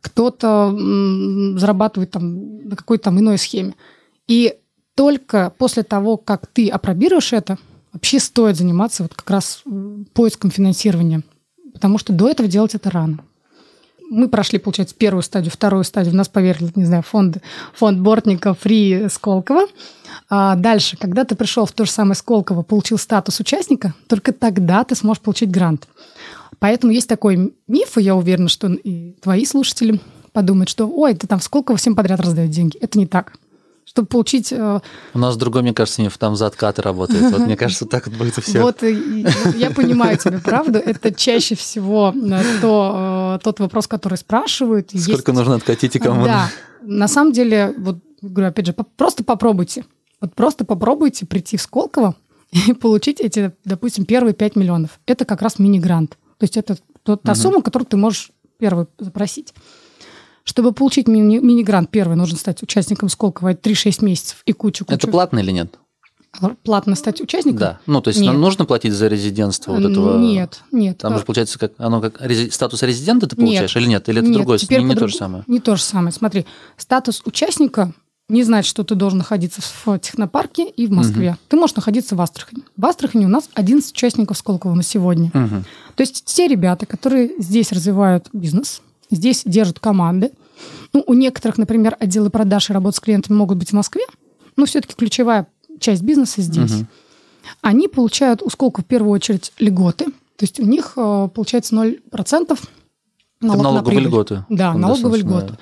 кто-то 0.00 0.74
м, 0.76 1.58
зарабатывает 1.58 2.10
там 2.10 2.68
на 2.68 2.76
какой-то 2.76 3.04
там 3.04 3.18
иной 3.20 3.38
схеме. 3.38 3.74
И 4.26 4.54
только 4.94 5.52
после 5.56 5.82
того, 5.82 6.16
как 6.16 6.46
ты 6.46 6.68
опробируешь 6.68 7.32
это, 7.32 7.58
вообще 7.92 8.18
стоит 8.18 8.56
заниматься 8.56 9.02
вот 9.04 9.14
как 9.14 9.28
раз 9.30 9.62
поиском 10.12 10.50
финансирования, 10.50 11.22
потому 11.72 11.98
что 11.98 12.12
до 12.12 12.28
этого 12.28 12.48
делать 12.48 12.74
это 12.74 12.90
рано. 12.90 13.18
Мы 14.12 14.28
прошли, 14.28 14.58
получается, 14.58 14.94
первую 14.96 15.22
стадию, 15.22 15.50
вторую 15.50 15.84
стадию. 15.84 16.12
В 16.12 16.16
нас 16.16 16.28
поверили, 16.28 16.70
не 16.74 16.84
знаю, 16.84 17.02
фонды, 17.02 17.40
фонд 17.74 18.00
Бортника, 18.00 18.54
Фри, 18.54 19.08
Сколково. 19.08 19.66
А 20.28 20.54
дальше, 20.54 20.96
когда 20.96 21.24
ты 21.24 21.34
пришел 21.34 21.66
в 21.66 21.72
то 21.72 21.84
же 21.84 21.90
самое 21.90 22.14
Сколково, 22.14 22.62
получил 22.62 22.98
статус 22.98 23.40
участника, 23.40 23.94
только 24.08 24.32
тогда 24.32 24.84
ты 24.84 24.94
сможешь 24.94 25.22
получить 25.22 25.50
грант. 25.50 25.88
Поэтому 26.58 26.92
есть 26.92 27.08
такой 27.08 27.54
миф, 27.66 27.98
и 27.98 28.02
я 28.02 28.14
уверена, 28.14 28.48
что 28.48 28.68
и 28.68 29.12
твои 29.20 29.44
слушатели 29.44 30.00
подумают, 30.32 30.68
что 30.68 30.86
ой, 30.86 31.14
ты 31.14 31.26
там 31.26 31.38
в 31.38 31.44
Сколково 31.44 31.76
всем 31.76 31.94
подряд 31.96 32.20
раздают 32.20 32.50
деньги. 32.50 32.78
Это 32.78 32.98
не 32.98 33.06
так 33.06 33.32
чтобы 33.84 34.06
получить... 34.06 34.52
Э, 34.52 34.80
у 35.14 35.18
нас 35.18 35.36
другой, 35.36 35.62
мне 35.62 35.74
кажется, 35.74 36.08
там 36.18 36.36
за 36.36 36.46
откаты 36.46 36.82
работает. 36.82 37.30
Вот 37.30 37.40
мне 37.40 37.56
кажется, 37.58 37.86
так 37.86 38.06
вот 38.06 38.16
будет 38.16 38.34
все. 38.42 38.62
Вот 38.62 38.82
я 38.82 39.70
понимаю 39.70 40.16
тебе 40.18 40.38
правду. 40.38 40.78
Это 40.78 41.12
чаще 41.12 41.54
всего 41.54 42.14
э, 42.14 42.42
то, 42.60 43.36
э, 43.38 43.44
тот 43.44 43.60
вопрос, 43.60 43.86
который 43.86 44.18
спрашивают. 44.18 44.90
Сколько 44.96 45.32
нужно 45.32 45.56
откатить 45.56 45.96
и 45.96 45.98
кому? 45.98 46.24
Да. 46.24 46.48
На 46.82 47.08
самом 47.08 47.32
деле, 47.32 47.74
вот 47.76 47.98
говорю, 48.22 48.48
опять 48.48 48.66
же, 48.66 48.74
просто 48.96 49.24
попробуйте. 49.24 49.84
Вот 50.20 50.34
просто 50.34 50.64
попробуйте 50.64 51.26
прийти 51.26 51.56
в 51.56 51.62
Сколково 51.62 52.14
и 52.68 52.72
получить 52.72 53.20
эти, 53.20 53.52
допустим, 53.64 54.04
первые 54.04 54.34
5 54.34 54.56
миллионов. 54.56 55.00
Это 55.06 55.24
как 55.24 55.42
раз 55.42 55.58
мини-грант. 55.58 56.16
То 56.38 56.44
есть 56.44 56.56
это 56.56 56.76
та 57.04 57.34
сумма, 57.34 57.62
которую 57.62 57.86
ты 57.86 57.96
можешь 57.96 58.30
первый 58.58 58.86
запросить. 58.98 59.54
Чтобы 60.44 60.72
получить 60.72 61.06
мини- 61.06 61.40
мини-грант, 61.40 61.90
первый 61.90 62.16
нужно 62.16 62.36
стать 62.36 62.62
участником 62.62 63.08
Сколково 63.08 63.54
3-6 63.54 64.04
месяцев 64.04 64.42
и 64.44 64.52
кучу-кучу. 64.52 64.96
Это 64.96 65.08
платно 65.08 65.38
или 65.38 65.52
нет? 65.52 65.78
Платно 66.62 66.94
стать 66.96 67.20
участником? 67.20 67.58
Да. 67.58 67.80
Ну, 67.86 68.00
то 68.00 68.08
есть 68.08 68.20
нет. 68.20 68.32
нам 68.32 68.40
нужно 68.40 68.64
платить 68.64 68.94
за 68.94 69.06
резидентство 69.06 69.72
вот 69.72 69.84
этого? 69.84 70.18
Нет, 70.18 70.62
нет. 70.72 70.98
Там 70.98 71.18
же 71.18 71.24
получается, 71.24 71.58
как 71.58 71.72
оно 71.76 72.00
как 72.00 72.20
рези... 72.22 72.48
статус 72.48 72.82
резидента 72.82 73.26
ты 73.26 73.36
получаешь 73.36 73.74
нет, 73.74 73.82
или 73.82 73.90
нет? 73.90 74.08
Или 74.08 74.18
это 74.20 74.28
нет, 74.28 74.36
другое? 74.38 74.58
Теперь 74.58 74.80
не, 74.80 74.86
не 74.86 74.94
то 74.94 75.08
же 75.08 75.14
самое? 75.14 75.44
Не 75.46 75.60
то 75.60 75.76
же 75.76 75.82
самое. 75.82 76.10
Смотри, 76.10 76.46
статус 76.78 77.20
участника 77.26 77.92
не 78.30 78.44
значит, 78.44 78.70
что 78.70 78.82
ты 78.82 78.94
должен 78.94 79.18
находиться 79.18 79.60
в 79.60 79.98
технопарке 79.98 80.68
и 80.68 80.86
в 80.86 80.90
Москве. 80.90 81.30
Угу. 81.30 81.38
Ты 81.48 81.56
можешь 81.56 81.76
находиться 81.76 82.16
в 82.16 82.20
Астрахани. 82.22 82.62
В 82.78 82.86
Астрахани 82.86 83.26
у 83.26 83.28
нас 83.28 83.50
11 83.52 83.92
участников 83.92 84.38
Сколково 84.38 84.74
на 84.74 84.82
сегодня. 84.82 85.30
Угу. 85.34 85.64
То 85.96 86.02
есть 86.02 86.24
те 86.24 86.48
ребята, 86.48 86.86
которые 86.86 87.32
здесь 87.38 87.72
развивают 87.72 88.28
бизнес, 88.32 88.80
здесь 89.14 89.42
держат 89.44 89.78
команды, 89.78 90.32
ну, 90.92 91.02
у 91.06 91.14
некоторых, 91.14 91.58
например, 91.58 91.96
отделы 91.98 92.30
продаж 92.30 92.70
и 92.70 92.72
работы 92.72 92.96
с 92.96 93.00
клиентами 93.00 93.36
могут 93.36 93.58
быть 93.58 93.70
в 93.70 93.72
Москве, 93.72 94.02
но 94.56 94.66
все-таки 94.66 94.94
ключевая 94.94 95.46
часть 95.80 96.02
бизнеса 96.02 96.42
здесь. 96.42 96.72
Угу. 96.72 96.86
Они 97.62 97.88
получают 97.88 98.42
у 98.42 98.50
Сколково 98.50 98.84
в 98.84 98.86
первую 98.86 99.12
очередь 99.12 99.52
льготы, 99.58 100.06
то 100.06 100.44
есть 100.44 100.60
у 100.60 100.64
них 100.64 100.92
э, 100.96 101.28
получается 101.34 101.74
0% 101.74 102.58
налог 103.40 103.62
налоговые 103.62 104.00
на 104.00 104.04
льготы. 104.04 104.44
Да, 104.48 104.74
налоговые 104.74 105.22
льготы. 105.22 105.58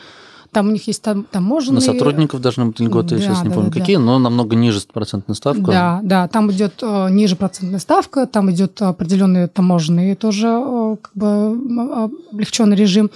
Там 0.52 0.68
у 0.68 0.70
них 0.72 0.86
есть 0.88 1.02
там, 1.02 1.24
таможенные... 1.24 1.76
На 1.76 1.80
сотрудников 1.80 2.40
должны 2.40 2.66
быть 2.66 2.80
льготы, 2.80 3.16
да, 3.16 3.22
сейчас 3.22 3.42
не 3.44 3.50
да, 3.50 3.54
помню 3.54 3.70
да, 3.70 3.78
какие, 3.78 3.96
но 3.96 4.18
намного 4.18 4.56
ниже 4.56 4.80
процентная 4.92 5.36
ставка. 5.36 5.70
Да, 5.70 6.00
да, 6.02 6.28
там 6.28 6.50
идет 6.50 6.82
э, 6.82 7.08
ниже 7.10 7.36
процентная 7.36 7.78
ставка, 7.78 8.26
там 8.26 8.50
идет 8.50 8.82
определенные 8.82 9.46
таможенные 9.46 10.16
тоже 10.16 10.48
э, 10.48 10.96
как 11.00 11.12
бы 11.14 12.06
облегченный 12.32 12.76
режим. 12.76 13.10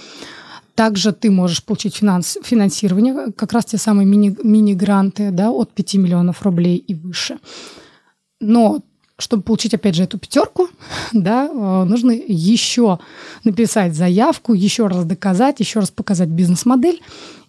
Также 0.75 1.11
ты 1.11 1.29
можешь 1.29 1.63
получить 1.63 1.95
финанс, 1.95 2.37
финансирование, 2.43 3.31
как 3.33 3.51
раз 3.51 3.65
те 3.65 3.77
самые 3.77 4.05
мини, 4.05 4.37
мини-гранты 4.43 5.31
да, 5.31 5.51
от 5.51 5.71
5 5.71 5.95
миллионов 5.95 6.41
рублей 6.41 6.77
и 6.77 6.93
выше. 6.93 7.37
Но 8.39 8.79
чтобы 9.17 9.43
получить, 9.43 9.73
опять 9.73 9.95
же, 9.95 10.03
эту 10.03 10.17
пятерку, 10.17 10.69
да, 11.13 11.47
э, 11.47 11.83
нужно 11.85 12.11
еще 12.11 12.99
написать 13.43 13.95
заявку, 13.95 14.53
еще 14.53 14.87
раз 14.87 15.05
доказать, 15.05 15.59
еще 15.59 15.79
раз 15.79 15.91
показать 15.91 16.29
бизнес-модель, 16.29 17.01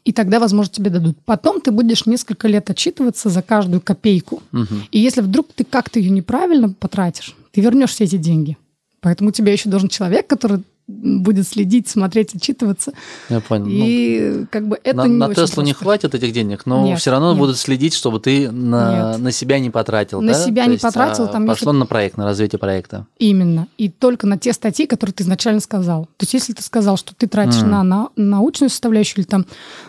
и 0.05 0.13
тогда, 0.13 0.39
возможно, 0.39 0.73
тебе 0.73 0.91
дадут. 0.91 1.19
Потом 1.25 1.61
ты 1.61 1.73
будешь 1.73 2.07
несколько 2.07 2.47
лет 2.47 2.71
отчитываться 2.71 3.29
за 3.29 3.43
каждую 3.43 3.81
копейку. 3.81 4.41
Угу. 4.53 4.75
И 4.93 5.01
если 5.01 5.21
вдруг 5.21 5.49
ты 5.53 5.65
как-то 5.65 5.99
ее 5.99 6.11
неправильно 6.11 6.69
потратишь, 6.69 7.35
ты 7.51 7.61
вернешь 7.61 7.91
все 7.91 8.05
эти 8.05 8.17
деньги. 8.17 8.57
Поэтому 9.01 9.31
у 9.31 9.33
тебя 9.33 9.53
еще 9.53 9.69
должен 9.69 9.89
человек, 9.89 10.29
который 10.29 10.63
будет 10.87 11.49
следить, 11.49 11.89
смотреть, 11.89 12.35
отчитываться. 12.35 12.93
Я 13.29 13.41
понял. 13.41 13.67
И 13.69 14.39
ну, 14.41 14.47
как 14.51 14.69
бы 14.69 14.79
это 14.83 14.97
на, 14.97 15.07
не 15.07 15.17
на 15.17 15.35
Теслу 15.35 15.63
не 15.63 15.73
хватит 15.73 16.15
этих 16.15 16.33
денег, 16.33 16.65
но 16.65 16.85
нет, 16.85 17.01
все 17.01 17.11
равно 17.11 17.31
нет. 17.31 17.39
будут 17.39 17.59
следить, 17.59 17.93
чтобы 17.93 18.21
ты 18.21 18.51
на, 18.51 19.19
на 19.19 19.33
себя 19.33 19.59
не 19.59 19.71
потратил. 19.71 20.21
На 20.21 20.33
да? 20.33 20.45
себя 20.45 20.63
То 20.63 20.69
не 20.69 20.75
есть, 20.75 20.83
потратил. 20.83 21.25
А, 21.25 21.29
там 21.29 21.47
пошло 21.47 21.73
если... 21.73 21.81
на 21.81 21.87
проект, 21.87 22.17
на 22.17 22.25
развитие 22.25 22.59
проекта. 22.59 23.07
Именно. 23.19 23.67
И 23.79 23.89
только 23.89 24.27
на 24.27 24.39
те 24.39 24.53
статьи, 24.53 24.87
которые 24.87 25.15
ты 25.15 25.25
изначально 25.25 25.61
сказал. 25.61 26.05
То 26.17 26.23
есть 26.23 26.35
если 26.35 26.53
ты 26.53 26.63
сказал, 26.63 26.97
что 26.97 27.15
ты 27.15 27.27
тратишь 27.27 27.63
mm. 27.63 27.67
на, 27.67 27.83
на 27.83 28.09
научную 28.15 28.71
составляющую 28.71 29.25
или 29.25 29.27
там 29.29 29.47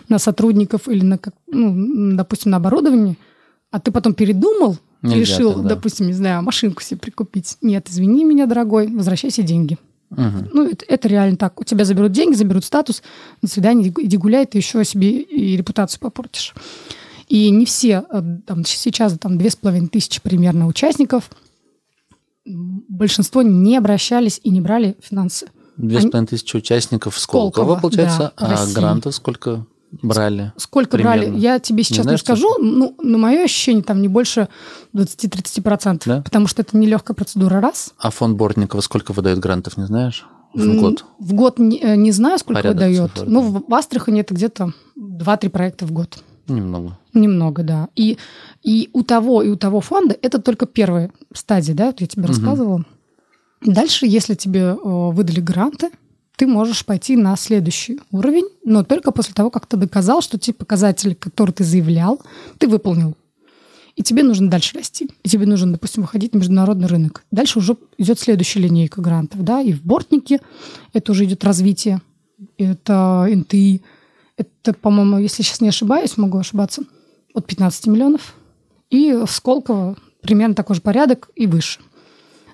на 0.09 0.17
сотрудников 0.17 0.87
или 0.87 1.03
на, 1.03 1.19
ну, 1.45 2.15
допустим, 2.15 2.51
на 2.51 2.57
оборудование, 2.57 3.17
а 3.69 3.79
ты 3.79 3.91
потом 3.91 4.13
передумал, 4.13 4.77
Нельзя 5.03 5.19
решил, 5.19 5.53
так, 5.53 5.63
да. 5.63 5.69
допустим, 5.69 6.07
не 6.07 6.13
знаю, 6.13 6.41
машинку 6.41 6.81
себе 6.81 6.99
прикупить. 6.99 7.57
Нет, 7.61 7.87
извини 7.89 8.25
меня, 8.25 8.47
дорогой, 8.47 8.87
возвращайся 8.87 9.43
деньги. 9.43 9.77
Угу. 10.11 10.49
Ну, 10.53 10.69
это, 10.69 10.85
это 10.87 11.07
реально 11.07 11.37
так. 11.37 11.59
У 11.59 11.63
тебя 11.63 11.83
заберут 11.85 12.11
деньги, 12.11 12.35
заберут 12.35 12.63
статус, 12.63 13.03
до 13.41 13.49
свидания, 13.49 13.89
иди 13.89 14.17
гуляй, 14.17 14.45
ты 14.45 14.57
еще 14.57 14.83
себе 14.85 15.21
и 15.21 15.57
репутацию 15.57 15.99
попортишь. 15.99 16.53
И 17.27 17.49
не 17.49 17.65
все, 17.65 18.05
э, 18.09 18.21
там, 18.45 18.63
сейчас 18.63 19.17
там 19.19 19.37
две 19.37 19.49
с 19.49 19.55
половиной 19.55 19.89
тысячи 19.89 20.21
примерно 20.21 20.67
участников, 20.67 21.29
большинство 22.45 23.41
не 23.41 23.77
обращались 23.77 24.39
и 24.43 24.49
не 24.49 24.61
брали 24.61 24.95
финансы. 25.01 25.47
Две 25.75 25.99
с 25.99 26.03
половиной 26.03 26.27
тысячи 26.27 26.55
участников 26.55 27.19
Сколково, 27.19 27.51
Сколково 27.51 27.81
получается, 27.81 28.33
да, 28.37 28.55
а 28.55 28.73
грантов 28.73 29.13
сколько? 29.13 29.65
Брали? 29.91 30.53
Сколько 30.57 30.97
примерно? 30.97 31.23
брали? 31.23 31.39
Я 31.39 31.59
тебе 31.59 31.83
сейчас 31.83 31.99
не, 31.99 32.03
знаешь, 32.03 32.21
не 32.21 32.25
скажу. 32.25 32.49
Что? 32.49 32.61
Ну, 32.61 32.95
на 33.01 33.17
мое 33.17 33.43
ощущение, 33.43 33.83
там 33.83 34.01
не 34.01 34.07
больше 34.07 34.47
20-30%. 34.93 36.01
Да? 36.05 36.21
Потому 36.21 36.47
что 36.47 36.61
это 36.61 36.77
нелегкая 36.77 37.15
процедура, 37.15 37.61
раз. 37.61 37.93
А 37.97 38.11
фонд 38.11 38.37
Бортникова 38.37 38.81
сколько 38.81 39.13
выдает 39.13 39.39
грантов, 39.39 39.77
не 39.77 39.85
знаешь? 39.85 40.25
В 40.53 40.79
год? 40.79 41.05
В 41.19 41.33
год 41.33 41.59
не, 41.59 41.79
э, 41.79 41.95
не 41.95 42.11
знаю, 42.11 42.39
сколько 42.39 42.61
Порядок 42.61 42.87
выдает. 42.87 43.11
Цифр, 43.13 43.29
ну, 43.29 43.63
в 43.67 43.73
Астрахани 43.73 44.21
это 44.21 44.33
где-то 44.33 44.73
2-3 44.97 45.49
проекта 45.49 45.85
в 45.85 45.91
год. 45.91 46.17
Немного. 46.47 46.97
Немного, 47.13 47.63
да. 47.63 47.89
И, 47.95 48.17
и 48.63 48.89
у 48.93 49.03
того, 49.03 49.43
и 49.43 49.49
у 49.49 49.55
того 49.55 49.81
фонда 49.81 50.17
это 50.21 50.41
только 50.41 50.65
первая 50.65 51.11
стадия, 51.33 51.75
да, 51.75 51.87
вот 51.87 52.01
я 52.01 52.07
тебе 52.07 52.23
угу. 52.23 52.29
рассказывала. 52.29 52.85
Дальше, 53.61 54.05
если 54.05 54.35
тебе 54.35 54.61
э, 54.61 54.75
выдали 54.83 55.41
гранты, 55.41 55.89
ты 56.37 56.45
можешь 56.45 56.85
пойти 56.85 57.17
на 57.17 57.35
следующий 57.35 57.99
уровень, 58.11 58.47
но 58.63 58.83
только 58.83 59.11
после 59.11 59.33
того, 59.33 59.49
как 59.49 59.65
ты 59.65 59.75
доказал, 59.75 60.21
что 60.21 60.37
те 60.37 60.53
показатели, 60.53 61.15
которые 61.15 61.53
ты 61.53 61.63
заявлял, 61.63 62.21
ты 62.59 62.67
выполнил. 62.67 63.15
И 63.95 64.03
тебе 64.03 64.21
нужно 64.21 64.47
дальше 64.47 64.77
расти. 64.77 65.09
И 65.23 65.29
тебе 65.29 65.47
нужно, 65.47 65.73
допустим, 65.73 66.03
выходить 66.03 66.33
на 66.33 66.37
международный 66.37 66.87
рынок. 66.87 67.23
Дальше 67.31 67.57
уже 67.57 67.75
идет 67.97 68.19
следующая 68.19 68.59
линейка 68.59 69.01
грантов. 69.01 69.43
Да? 69.43 69.61
И 69.61 69.73
в 69.73 69.83
бортнике 69.83 70.39
это 70.93 71.11
уже 71.11 71.25
идет 71.25 71.43
развитие. 71.43 72.01
Это 72.59 73.27
НТИ. 73.27 73.81
Это, 74.37 74.73
по-моему, 74.73 75.17
если 75.17 75.41
сейчас 75.41 75.61
не 75.61 75.69
ошибаюсь, 75.69 76.17
могу 76.17 76.37
ошибаться, 76.37 76.83
от 77.33 77.47
15 77.47 77.87
миллионов. 77.87 78.35
И 78.91 79.13
в 79.13 79.31
Сколково 79.31 79.97
примерно 80.21 80.53
такой 80.53 80.75
же 80.75 80.83
порядок 80.83 81.29
и 81.35 81.47
выше. 81.47 81.79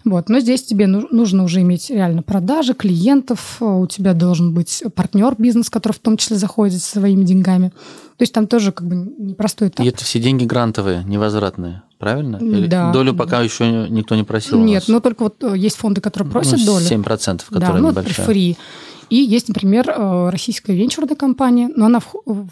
Вот. 0.05 0.29
Но 0.29 0.39
здесь 0.39 0.63
тебе 0.63 0.87
нужно 0.87 1.43
уже 1.43 1.61
иметь 1.61 1.89
реально 1.89 2.23
продажи, 2.23 2.73
клиентов, 2.73 3.57
э, 3.61 3.65
у 3.65 3.87
тебя 3.87 4.13
должен 4.13 4.53
быть 4.53 4.83
партнер 4.95 5.35
бизнес, 5.37 5.69
который 5.69 5.93
в 5.93 5.99
том 5.99 6.17
числе 6.17 6.35
заходит 6.37 6.81
со 6.81 6.99
своими 6.99 7.23
деньгами. 7.23 7.69
То 7.69 8.21
есть 8.21 8.33
там 8.33 8.47
тоже 8.47 8.71
как 8.71 8.87
бы 8.87 8.95
непростой 8.95 9.69
этап. 9.69 9.85
И 9.85 9.89
это 9.89 10.03
все 10.03 10.19
деньги 10.19 10.45
грантовые, 10.45 11.03
невозвратные, 11.05 11.83
правильно? 11.99 12.37
Или 12.37 12.67
да. 12.67 12.91
Долю 12.91 13.13
пока 13.13 13.37
да. 13.37 13.43
еще 13.43 13.87
никто 13.89 14.15
не 14.15 14.23
просил 14.23 14.59
Нет, 14.59 14.85
но 14.87 14.99
только 14.99 15.23
вот 15.23 15.43
э, 15.43 15.57
есть 15.57 15.77
фонды, 15.77 16.01
которые 16.01 16.29
просят 16.29 16.59
ну, 16.59 16.65
долю. 16.65 16.85
7%, 16.85 17.41
которые 17.47 17.73
да, 17.73 17.77
ну, 17.79 17.89
небольшая. 17.89 18.25
фри. 18.25 18.57
И 19.09 19.15
есть, 19.15 19.47
например, 19.47 19.89
э, 19.89 20.29
российская 20.29 20.73
венчурная 20.73 21.15
компания, 21.15 21.69
но 21.75 21.85
она 21.85 21.99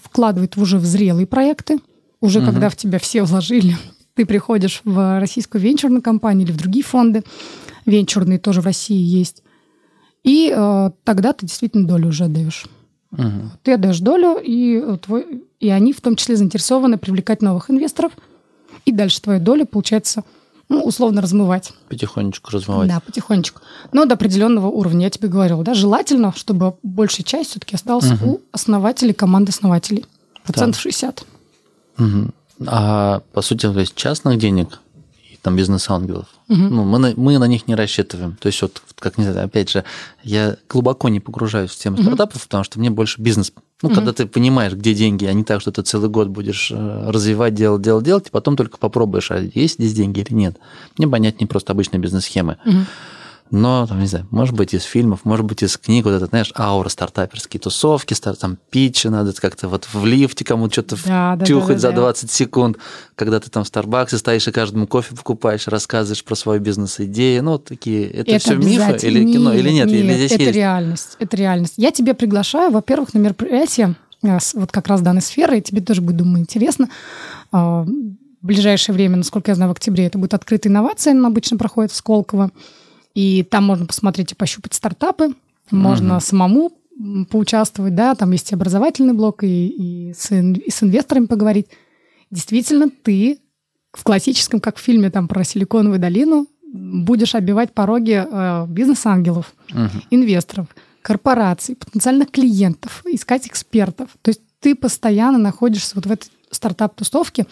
вкладывает 0.03 0.57
уже 0.57 0.77
в 0.77 0.85
зрелые 0.85 1.27
проекты, 1.27 1.79
уже 2.21 2.39
угу. 2.39 2.47
когда 2.47 2.69
в 2.69 2.77
тебя 2.77 2.99
все 2.99 3.23
вложили, 3.23 3.77
ты 4.15 4.25
приходишь 4.25 4.81
в 4.83 5.19
российскую 5.19 5.61
венчурную 5.61 6.01
компанию 6.01 6.45
или 6.45 6.53
в 6.53 6.57
другие 6.57 6.83
фонды, 6.83 7.23
венчурные 7.85 8.39
тоже 8.39 8.61
в 8.61 8.65
России 8.65 9.01
есть, 9.01 9.43
и 10.23 10.53
э, 10.55 10.91
тогда 11.03 11.33
ты 11.33 11.45
действительно 11.45 11.87
долю 11.87 12.09
уже 12.09 12.25
отдаешь. 12.25 12.65
Угу. 13.11 13.51
Ты 13.63 13.73
отдаешь 13.73 13.99
долю, 13.99 14.39
и, 14.41 14.77
э, 14.77 14.97
твой, 14.97 15.43
и 15.59 15.69
они 15.69 15.93
в 15.93 16.01
том 16.01 16.15
числе 16.15 16.35
заинтересованы 16.35 16.97
привлекать 16.97 17.41
новых 17.41 17.69
инвесторов, 17.69 18.11
и 18.85 18.91
дальше 18.91 19.21
твою 19.21 19.39
долю, 19.39 19.65
получается, 19.65 20.23
ну, 20.69 20.83
условно 20.83 21.21
размывать. 21.21 21.73
Потихонечку 21.89 22.51
размывать. 22.51 22.87
Да, 22.87 23.01
потихонечку. 23.01 23.59
Но 23.91 24.05
до 24.05 24.13
определенного 24.13 24.67
уровня. 24.67 25.05
Я 25.05 25.09
тебе 25.09 25.27
говорила, 25.27 25.63
да, 25.63 25.73
желательно, 25.73 26.33
чтобы 26.33 26.75
большая 26.81 27.25
часть 27.25 27.49
все-таки 27.49 27.75
осталась 27.75 28.09
угу. 28.11 28.31
у 28.31 28.41
основателей, 28.53 29.13
команды 29.13 29.49
основателей. 29.49 30.05
Процентов 30.43 30.77
да. 30.77 30.83
60. 30.83 31.25
Угу. 31.99 32.31
А 32.67 33.21
по 33.33 33.41
сути, 33.41 33.71
то 33.71 33.79
есть 33.79 33.95
частных 33.95 34.37
денег 34.37 34.79
там 35.41 35.55
бизнес-ангелов. 35.55 36.27
Ну, 36.47 36.83
мы, 36.83 36.99
на, 36.99 37.13
мы 37.15 37.37
на 37.39 37.45
них 37.45 37.67
не 37.67 37.75
рассчитываем. 37.75 38.37
То 38.39 38.47
есть 38.47 38.61
вот, 38.61 38.81
как 38.99 39.17
не 39.17 39.23
знаю, 39.23 39.45
опять 39.45 39.71
же, 39.71 39.83
я 40.23 40.57
глубоко 40.69 41.09
не 41.09 41.19
погружаюсь 41.19 41.71
в 41.71 41.77
тему 41.77 41.97
стартапов, 41.97 42.43
потому 42.43 42.63
что 42.63 42.79
мне 42.79 42.89
больше 42.89 43.21
бизнес. 43.21 43.51
Ну, 43.81 43.89
когда 43.89 44.13
ты 44.13 44.27
понимаешь, 44.27 44.73
где 44.73 44.93
деньги, 44.93 45.25
а 45.25 45.33
не 45.33 45.43
так, 45.43 45.61
что 45.61 45.71
ты 45.71 45.81
целый 45.81 46.09
год 46.09 46.27
будешь 46.27 46.71
э, 46.71 47.09
развивать, 47.09 47.55
делать, 47.55 47.81
делать, 47.81 48.05
делать, 48.05 48.27
и 48.27 48.29
потом 48.29 48.55
только 48.55 48.77
попробуешь, 48.77 49.31
а 49.31 49.39
есть 49.39 49.75
здесь 49.75 49.93
деньги 49.93 50.19
или 50.19 50.33
нет. 50.33 50.57
Мне 50.97 51.07
понятнее 51.07 51.47
просто 51.47 51.71
обычные 51.71 51.99
бизнес-схемы. 51.99 52.57
Но, 53.51 53.85
там, 53.85 53.99
не 53.99 54.07
знаю, 54.07 54.25
может 54.31 54.55
быть, 54.55 54.73
из 54.73 54.83
фильмов, 54.83 55.19
может 55.25 55.45
быть, 55.45 55.61
из 55.61 55.77
книг, 55.77 56.05
вот 56.05 56.11
это, 56.11 56.27
знаешь, 56.27 56.53
аура 56.57 56.87
стартаперские 56.87 57.59
тусовки, 57.59 58.13
стар, 58.13 58.37
там, 58.37 58.57
питчи, 58.69 59.07
надо 59.07 59.33
как-то 59.33 59.67
вот 59.67 59.89
в 59.91 60.05
лифте 60.05 60.45
кому-то 60.45 60.71
что-то 60.73 60.97
Да, 61.05 61.37
втюхать 61.37 61.81
да, 61.81 61.89
да, 61.89 61.89
за 61.89 61.89
да. 61.89 62.01
20 62.01 62.31
секунд, 62.31 62.77
когда 63.15 63.41
ты 63.41 63.49
там 63.49 63.65
в 63.65 63.67
Старбаксе 63.67 64.17
стоишь 64.17 64.47
и 64.47 64.51
каждому 64.51 64.87
кофе 64.87 65.13
покупаешь, 65.15 65.67
рассказываешь 65.67 66.23
про 66.23 66.35
свою 66.35 66.61
бизнес-идею. 66.61 67.43
Ну, 67.43 67.57
такие, 67.57 68.09
это, 68.09 68.39
все 68.39 68.55
мифы 68.55 68.97
или 69.05 69.29
кино, 69.31 69.53
или 69.53 69.69
нет, 69.69 69.89
или 69.89 70.13
здесь 70.13 70.31
это 70.31 70.43
есть? 70.43 70.55
реальность, 70.55 71.15
это 71.19 71.35
реальность. 71.35 71.73
Я 71.75 71.91
тебя 71.91 72.13
приглашаю, 72.13 72.71
во-первых, 72.71 73.13
на 73.13 73.19
мероприятие 73.19 73.95
э, 74.23 74.37
вот 74.53 74.71
как 74.71 74.87
раз 74.87 75.01
данной 75.01 75.21
сферы, 75.21 75.57
и 75.57 75.61
тебе 75.61 75.81
тоже 75.81 76.01
будет, 76.01 76.15
думаю, 76.15 76.39
интересно. 76.39 76.87
А, 77.51 77.83
В 77.83 78.45
ближайшее 78.47 78.95
время, 78.95 79.17
насколько 79.17 79.51
я 79.51 79.55
знаю, 79.55 79.69
в 79.69 79.73
октябре 79.73 80.05
это 80.05 80.17
будет 80.17 80.33
открытая 80.33 80.71
инновация, 80.71 81.11
она 81.11 81.27
обычно 81.27 81.57
проходит 81.57 81.91
в 81.91 81.95
Сколково. 81.95 82.49
И 83.13 83.43
там 83.43 83.65
можно 83.65 83.85
посмотреть 83.85 84.31
и 84.31 84.35
пощупать 84.35 84.73
стартапы, 84.73 85.35
можно 85.69 86.19
самому 86.19 86.71
м, 86.97 87.25
поучаствовать, 87.25 87.95
да, 87.95 88.15
там 88.15 88.31
есть 88.31 88.51
и 88.51 88.55
образовательный 88.55 89.13
блок, 89.13 89.43
и, 89.43 89.67
и 89.67 90.13
с, 90.13 90.31
и 90.31 90.71
с 90.71 90.83
инвесторами 90.83 91.25
поговорить. 91.25 91.67
Действительно, 92.29 92.89
ты 92.89 93.39
в 93.91 94.03
классическом, 94.03 94.59
как 94.59 94.77
в 94.77 94.81
фильме 94.81 95.09
там 95.09 95.27
про 95.27 95.43
Силиконовую 95.43 95.99
долину, 95.99 96.47
будешь 96.73 97.35
обивать 97.35 97.73
пороги 97.73 98.25
э, 98.25 98.65
бизнес-ангелов, 98.67 99.53
инвесторов, 100.09 100.67
корпораций, 101.01 101.75
потенциальных 101.75 102.31
клиентов, 102.31 103.03
искать 103.05 103.47
экспертов. 103.47 104.09
То 104.21 104.29
есть 104.29 104.41
ты 104.59 104.75
постоянно 104.75 105.37
находишься 105.37 105.95
вот 105.95 106.05
в 106.05 106.11
этой 106.11 106.29
стартап-тустовке, 106.51 107.45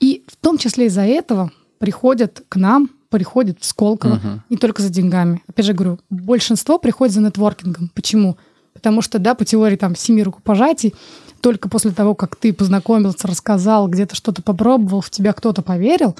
и 0.00 0.24
в 0.28 0.36
том 0.36 0.56
числе 0.58 0.86
из-за 0.86 1.02
этого 1.02 1.50
приходят 1.78 2.44
к 2.48 2.56
нам, 2.56 2.90
приходят 3.08 3.58
в 3.60 3.64
Сколково, 3.64 4.42
не 4.50 4.56
только 4.56 4.82
за 4.82 4.90
деньгами. 4.90 5.42
Опять 5.46 5.66
же 5.66 5.72
говорю, 5.72 5.98
большинство 6.10 6.78
приходит 6.78 7.14
за 7.14 7.20
нетворкингом. 7.20 7.90
Почему? 7.94 8.36
Потому 8.74 9.02
что, 9.02 9.18
да, 9.18 9.34
по 9.34 9.44
теории 9.44 9.76
там 9.76 9.96
семи 9.96 10.22
рукопожатий, 10.22 10.94
только 11.40 11.68
после 11.68 11.92
того, 11.92 12.14
как 12.14 12.36
ты 12.36 12.52
познакомился, 12.52 13.26
рассказал, 13.26 13.88
где-то 13.88 14.14
что-то 14.14 14.42
попробовал, 14.42 15.00
в 15.00 15.10
тебя 15.10 15.32
кто-то 15.32 15.62
поверил, 15.62 16.16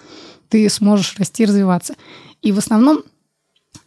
ты 0.49 0.69
сможешь 0.69 1.17
расти 1.19 1.43
и 1.43 1.47
развиваться. 1.47 1.95
И 2.43 2.53
в 2.53 2.59
основном 2.59 3.03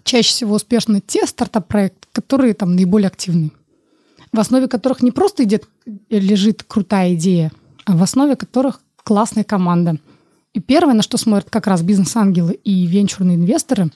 чаще 0.04 0.30
всего 0.30 0.56
успешны 0.56 1.02
те 1.02 1.26
стартап-проекты, 1.26 2.08
которые 2.12 2.54
там 2.54 2.76
наиболее 2.76 3.08
активны, 3.08 3.52
в 4.32 4.40
основе 4.40 4.68
которых 4.68 5.02
не 5.02 5.12
просто 5.12 5.44
идет, 5.44 5.66
лежит 6.10 6.64
крутая 6.64 7.16
идея, 7.16 7.52
а 7.86 7.96
в 7.96 8.04
основе 8.04 8.36
которых 8.36 8.82
классная 9.04 9.44
команда. 9.44 9.98
И 10.54 10.60
первое, 10.60 10.94
на 10.94 11.02
что 11.02 11.18
смотрят 11.18 11.50
как 11.50 11.68
раз 11.68 11.82
бизнес-ангелы 11.82 12.54
и 12.64 12.86
венчурные 12.86 13.36
инвесторы, 13.38 13.90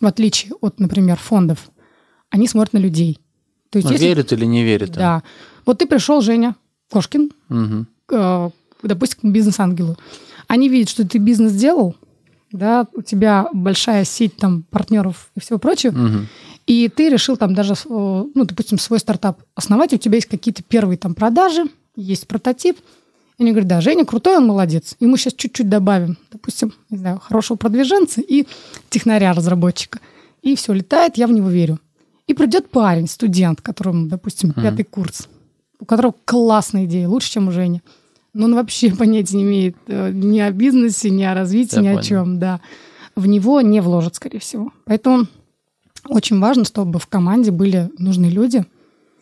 в 0.00 0.06
отличие 0.06 0.52
от, 0.60 0.78
например, 0.80 1.16
фондов, 1.16 1.70
они 2.30 2.46
смотрят 2.48 2.74
на 2.74 2.78
людей. 2.78 3.18
То 3.70 3.78
есть 3.78 3.86
Ну, 3.88 3.92
если- 3.92 4.06
верит 4.06 4.32
или 4.32 4.44
не 4.44 4.64
верит? 4.64 4.90
а? 4.96 5.00
Да. 5.00 5.22
Вот 5.66 5.78
ты 5.78 5.86
пришел, 5.86 6.20
Женя 6.20 6.56
Кошкин, 6.90 7.30
Мгм. 7.48 7.86
э, 8.10 8.50
допустим, 8.82 9.30
к 9.30 9.32
бизнес-ангелу. 9.32 9.96
Они 10.46 10.68
видят, 10.68 10.90
что 10.90 11.06
ты 11.08 11.18
бизнес 11.18 11.52
сделал, 11.52 11.96
да, 12.52 12.86
у 12.92 13.00
тебя 13.02 13.48
большая 13.54 14.04
сеть 14.04 14.36
там 14.36 14.62
партнеров 14.70 15.30
и 15.34 15.40
всего 15.40 15.58
прочего, 15.58 15.92
Мгм. 15.92 16.28
и 16.66 16.88
ты 16.94 17.08
решил 17.08 17.36
там 17.38 17.54
даже, 17.54 17.72
э, 17.72 17.76
ну, 17.88 18.44
допустим, 18.44 18.78
свой 18.78 18.98
стартап 19.00 19.42
основать, 19.54 19.94
у 19.94 19.96
тебя 19.96 20.16
есть 20.16 20.28
какие-то 20.28 20.62
первые 20.62 20.98
там 20.98 21.14
продажи, 21.14 21.64
есть 21.96 22.28
прототип. 22.28 22.76
Они 23.38 23.50
говорят, 23.50 23.68
да, 23.68 23.80
Женя 23.80 24.04
крутой, 24.04 24.36
он 24.36 24.46
молодец. 24.46 24.96
Ему 25.00 25.16
сейчас 25.16 25.32
чуть-чуть 25.34 25.68
добавим, 25.68 26.16
допустим, 26.30 26.72
не 26.90 26.98
знаю, 26.98 27.18
хорошего 27.18 27.56
продвиженца 27.56 28.20
и 28.20 28.46
технаря-разработчика. 28.90 29.98
И 30.42 30.54
все, 30.54 30.72
летает, 30.72 31.16
я 31.16 31.26
в 31.26 31.32
него 31.32 31.48
верю. 31.48 31.80
И 32.26 32.34
придет 32.34 32.70
парень, 32.70 33.08
студент, 33.08 33.60
которому, 33.60 34.06
допустим, 34.06 34.52
пятый 34.52 34.84
курс, 34.84 35.28
у 35.80 35.84
которого 35.84 36.14
классная 36.24 36.84
идея, 36.84 37.08
лучше, 37.08 37.32
чем 37.32 37.48
у 37.48 37.50
Жени. 37.50 37.82
Но 38.34 38.46
он 38.46 38.54
вообще 38.54 38.90
понятия 38.96 39.36
не 39.36 39.42
имеет 39.42 39.76
э, 39.88 40.10
ни 40.12 40.38
о 40.38 40.50
бизнесе, 40.50 41.10
ни 41.10 41.22
о 41.24 41.34
развитии, 41.34 41.76
Я 41.76 41.82
ни 41.82 41.88
о 41.88 41.90
понял. 41.94 42.04
чем, 42.04 42.38
да. 42.38 42.60
В 43.16 43.26
него 43.26 43.60
не 43.60 43.80
вложат, 43.80 44.14
скорее 44.14 44.38
всего. 44.38 44.72
Поэтому 44.84 45.26
очень 46.08 46.38
важно, 46.38 46.64
чтобы 46.64 46.98
в 46.98 47.06
команде 47.06 47.50
были 47.50 47.90
нужные 47.98 48.30
люди, 48.30 48.64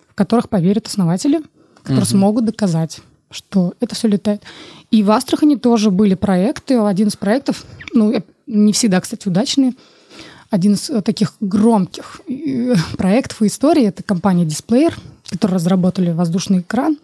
в 0.09 0.15
которых 0.15 0.49
поверят 0.49 0.87
основатели, 0.87 1.41
которые 1.83 2.07
смогут 2.07 2.45
доказать, 2.45 3.01
что 3.33 3.75
это 3.81 3.95
все 3.95 4.09
летает. 4.09 4.43
И 4.91 5.03
в 5.03 5.11
Астрахани 5.11 5.57
тоже 5.57 5.91
были 5.91 6.15
проекты. 6.15 6.79
Один 6.79 7.09
из 7.09 7.17
проектов, 7.17 7.65
ну, 7.93 8.15
не 8.47 8.73
всегда, 8.73 9.01
кстати, 9.01 9.29
удачные, 9.29 9.75
один 10.51 10.75
из 10.75 10.91
э, 10.91 11.01
таких 11.03 11.35
громких 11.41 12.21
э, 12.29 12.75
проектов 12.97 13.43
и 13.43 13.47
истории, 13.47 13.85
это 13.87 14.03
компания 14.03 14.45
Displayer, 14.45 14.95
которые 15.31 15.57
разработали 15.57 16.11
воздушный 16.11 16.61
экран. 16.61 16.99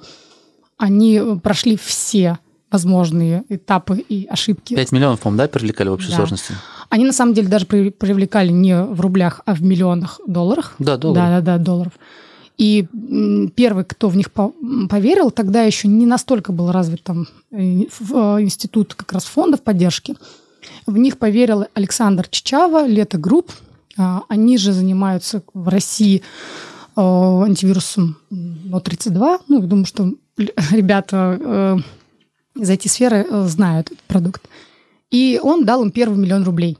Они 0.76 1.16
э, 1.18 1.36
прошли 1.42 1.76
все 1.76 2.38
возможные 2.70 3.44
этапы 3.48 3.98
и 3.98 4.26
ошибки 4.26 4.74
5 4.74 4.92
миллионов, 4.92 5.20
по-моему, 5.20 5.38
да, 5.38 5.48
привлекали 5.48 5.88
в 5.88 5.92
общей 5.94 6.10
Да. 6.10 6.16
сложности? 6.16 6.54
они 6.90 7.04
на 7.04 7.12
самом 7.12 7.34
деле 7.34 7.48
даже 7.48 7.66
при- 7.66 7.90
привлекали 7.90 8.50
не 8.50 8.82
в 8.82 9.00
рублях, 9.00 9.40
а 9.46 9.54
в 9.54 9.62
миллионах 9.62 10.20
долларах. 10.26 10.74
Да, 10.78 10.96
долларов. 10.96 11.24
Да, 11.24 11.40
да, 11.40 11.58
да, 11.58 11.64
долларов. 11.64 11.92
И 12.58 12.86
первый, 13.54 13.84
кто 13.84 14.08
в 14.08 14.16
них 14.16 14.30
поверил, 14.32 15.30
тогда 15.30 15.62
еще 15.62 15.88
не 15.88 16.06
настолько 16.06 16.52
был 16.52 16.72
развит 16.72 17.04
там 17.04 17.26
э, 17.50 17.56
э, 17.56 17.86
институт 18.40 18.94
как 18.94 19.12
раз 19.12 19.24
фондов 19.24 19.62
поддержки. 19.62 20.16
В 20.86 20.98
них 20.98 21.18
поверил 21.18 21.66
Александр 21.74 22.26
Чачава, 22.28 22.86
Leta 22.86 23.16
Group. 23.16 23.52
А, 23.96 24.22
Они 24.28 24.58
же 24.58 24.72
занимаются 24.72 25.42
в 25.54 25.68
России 25.68 26.22
э, 26.96 27.00
антивирусом 27.00 28.18
Но32. 28.30 29.40
Ну, 29.46 29.60
я 29.60 29.66
думаю, 29.66 29.86
что 29.86 30.12
ребята 30.72 31.80
из 32.58 32.70
IT-сферы 32.70 33.26
э, 33.28 33.46
знают 33.46 33.92
этот 33.92 34.02
продукт. 34.04 34.48
И 35.10 35.40
он 35.42 35.64
дал 35.64 35.82
им 35.82 35.90
первый 35.90 36.18
миллион 36.18 36.44
рублей. 36.44 36.76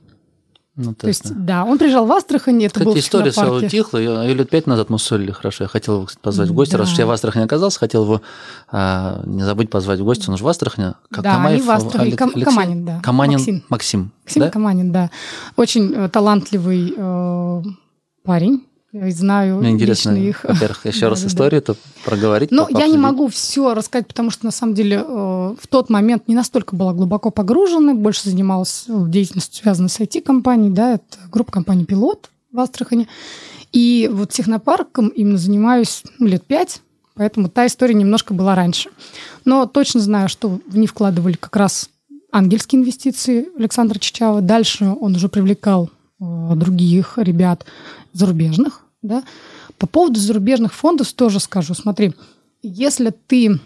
Ну, 0.80 0.94
То 0.94 1.08
есть, 1.08 1.34
да, 1.34 1.64
он 1.64 1.76
приезжал 1.76 2.06
в 2.06 2.12
Астрахань, 2.12 2.62
это 2.62 2.78
был 2.78 2.92
Кстати, 2.92 3.02
в 3.02 3.06
история 3.06 3.32
сразу 3.32 3.66
утихла. 3.66 3.98
Я- 3.98 4.24
лет 4.32 4.48
пять 4.48 4.68
назад 4.68 4.90
мы 4.90 5.00
ссорили 5.00 5.32
хорошо. 5.32 5.64
Я 5.64 5.68
хотел 5.68 5.94
его 5.96 6.04
кстати, 6.06 6.22
позвать 6.22 6.48
в 6.50 6.54
гости. 6.54 6.76
Раз 6.76 6.86
Да. 6.86 6.92
уж 6.92 6.98
я 7.00 7.06
в 7.06 7.10
Астрахани 7.10 7.42
оказался, 7.44 7.80
хотел 7.80 8.04
его 8.04 8.22
а, 8.70 9.20
не 9.26 9.42
забыть 9.42 9.70
позвать 9.70 9.98
в 9.98 10.04
гости. 10.04 10.30
Он 10.30 10.36
же 10.36 10.44
в 10.44 10.48
Астрахани. 10.48 10.94
К- 11.10 11.20
Да, 11.20 11.44
они 11.44 11.60
в 11.60 11.68
Астрахани. 11.68 12.12
Кам- 12.12 12.30
Алексей? 12.32 12.44
Каманин, 12.44 12.84
да. 12.84 13.00
Каманин 13.02 13.38
Максим. 13.38 13.64
Максим. 13.68 14.12
Максим 14.24 14.40
да? 14.42 14.50
Каманин, 14.50 14.92
да. 14.92 15.10
Очень 15.56 15.92
э, 15.94 16.08
талантливый 16.08 16.94
э, 16.96 17.62
парень. 18.24 18.64
Я 19.06 19.12
знаю 19.12 19.58
Мне 19.58 19.70
интересно, 19.70 20.10
лично 20.10 20.28
их. 20.28 20.44
во-первых, 20.44 20.80
еще 20.86 21.08
раз 21.08 21.20
Да-да-да. 21.20 21.34
историю-то 21.34 21.76
проговорить. 22.04 22.50
Ну, 22.50 22.66
я 22.70 22.86
не 22.86 22.98
могу 22.98 23.28
все 23.28 23.74
рассказать, 23.74 24.06
потому 24.06 24.30
что 24.30 24.44
на 24.44 24.50
самом 24.50 24.74
деле 24.74 24.96
э, 24.96 25.02
в 25.60 25.66
тот 25.68 25.90
момент 25.90 26.28
не 26.28 26.34
настолько 26.34 26.74
была 26.76 26.92
глубоко 26.92 27.30
погружена, 27.30 27.94
больше 27.94 28.28
занималась 28.28 28.84
э, 28.88 29.04
деятельностью, 29.08 29.62
связанной 29.62 29.88
с 29.88 30.00
IT-компанией, 30.00 30.70
да, 30.70 30.94
это 30.94 31.18
группа 31.30 31.52
компаний 31.52 31.84
«Пилот» 31.84 32.30
в 32.52 32.60
Астрахани. 32.60 33.08
И 33.72 34.08
вот 34.12 34.30
технопарком 34.30 35.08
именно 35.08 35.38
занимаюсь 35.38 36.02
ну, 36.18 36.26
лет 36.26 36.44
пять, 36.44 36.80
поэтому 37.14 37.48
та 37.48 37.66
история 37.66 37.94
немножко 37.94 38.34
была 38.34 38.54
раньше. 38.54 38.90
Но 39.44 39.66
точно 39.66 40.00
знаю, 40.00 40.28
что 40.28 40.58
в 40.66 40.76
них 40.76 40.90
вкладывали 40.90 41.34
как 41.34 41.54
раз 41.56 41.90
ангельские 42.32 42.80
инвестиции 42.80 43.48
Александра 43.58 43.98
Чичава. 43.98 44.40
Дальше 44.40 44.96
он 45.00 45.14
уже 45.16 45.28
привлекал 45.28 45.90
э, 46.20 46.52
других 46.54 47.18
ребят 47.18 47.64
зарубежных. 48.12 48.84
Да. 49.02 49.22
По 49.78 49.86
поводу 49.86 50.18
зарубежных 50.18 50.74
фондов 50.74 51.12
тоже 51.12 51.40
скажу. 51.40 51.74
Смотри, 51.74 52.14
если 52.62 53.10
ты 53.10 53.60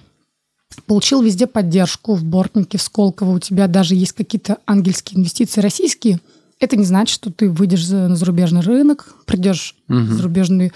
получил 0.87 1.23
везде 1.23 1.47
поддержку 1.47 2.15
в 2.15 2.25
Бортнике, 2.25 2.79
в 2.79 2.83
Сколково, 2.83 3.31
у 3.33 3.39
тебя 3.39 3.67
даже 3.67 3.95
есть 3.95 4.13
какие-то 4.13 4.59
ангельские 4.67 5.21
инвестиции 5.21 5.61
российские, 5.61 6.21
это 6.61 6.77
не 6.77 6.85
значит, 6.85 7.15
что 7.15 7.33
ты 7.33 7.51
выйдешь 7.51 7.89
на 7.89 8.15
зарубежный 8.15 8.61
рынок, 8.61 9.15
придешь 9.27 9.77
в 9.89 10.13
зарубежный 10.13 10.73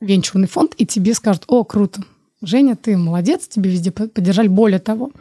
венчурный 0.00 0.48
фонд, 0.48 0.74
и 0.76 0.84
тебе 0.84 1.14
скажут, 1.14 1.44
о, 1.46 1.64
круто, 1.64 2.02
Женя, 2.42 2.76
ты 2.76 2.96
молодец, 2.96 3.48
тебе 3.48 3.70
везде 3.70 3.90
по- 3.90 4.06
поддержали. 4.06 4.48
Более 4.48 4.80
того, 4.80 5.12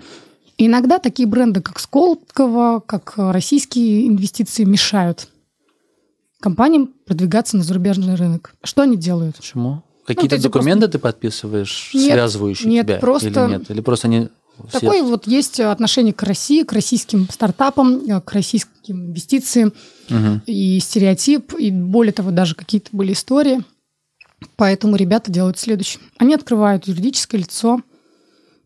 иногда 0.58 1.00
такие 1.00 1.28
бренды, 1.28 1.62
как 1.62 1.80
Сколково, 1.80 2.82
как 2.86 3.14
российские 3.16 4.08
инвестиции 4.08 4.66
мешают 4.66 5.30
компаниям 6.44 6.90
продвигаться 7.06 7.56
на 7.58 7.64
зарубежный 7.64 8.16
рынок. 8.16 8.54
Что 8.64 8.82
они 8.82 8.98
делают? 8.98 9.38
Почему? 9.38 9.82
Какие-то 10.06 10.36
эти 10.36 10.44
документы 10.44 10.90
ты 10.90 11.00
подписываешь, 11.00 11.92
Нет, 11.94 12.12
связывающие 12.12 12.70
нет, 12.70 12.86
тебя? 12.88 12.98
просто- 12.98 13.28
Или 13.30 13.50
нет? 13.52 13.72
Или 13.72 13.80
просто 13.82 14.08
они 14.08 14.28
Такое 14.72 15.02
вот 15.02 15.26
есть 15.26 15.60
отношение 15.60 16.14
к 16.14 16.22
России, 16.22 16.62
к 16.62 16.74
российским 16.74 17.28
стартапам, 17.30 18.02
к 18.22 18.32
российским 18.34 19.08
инвестициям 19.08 19.74
Мгм. 20.10 20.44
и 20.46 20.80
стереотип, 20.80 21.54
и 21.58 21.72
более 21.72 22.14
того, 22.14 22.30
даже 22.30 22.54
какие-то 22.54 22.90
были 22.92 23.14
истории. 23.14 23.64
Поэтому 24.56 24.96
ребята 24.96 25.32
делают 25.32 25.58
следующее. 25.58 26.04
Они 26.20 26.36
открывают 26.36 26.88
юридическое 26.88 27.40
лицо, 27.42 27.82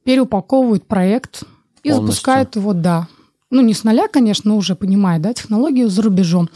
переупаковывают 0.04 0.86
проект 0.88 1.44
и 1.84 1.90
Полностью. 1.90 2.02
запускают 2.08 2.56
его, 2.58 2.74
да. 2.74 3.08
Ну, 3.50 3.62
не 3.62 3.74
с 3.74 3.84
нуля, 3.86 4.08
конечно, 4.10 4.50
но 4.52 4.58
уже 4.58 4.76
понимая, 4.76 5.20
да, 5.20 5.34
технологию 5.34 5.90
за 5.90 6.02
рубежом. 6.02 6.50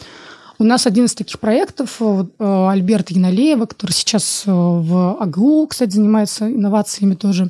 У 0.62 0.64
нас 0.64 0.86
один 0.86 1.06
из 1.06 1.16
таких 1.16 1.40
проектов, 1.40 1.98
э, 2.02 2.24
э, 2.38 2.70
Альберта 2.70 3.16
Яналеева, 3.16 3.66
который 3.66 3.94
сейчас 3.94 4.44
э, 4.46 4.52
в 4.52 5.18
АГУ, 5.20 5.66
кстати, 5.66 5.90
занимается 5.90 6.48
инновациями 6.52 7.16
тоже. 7.16 7.50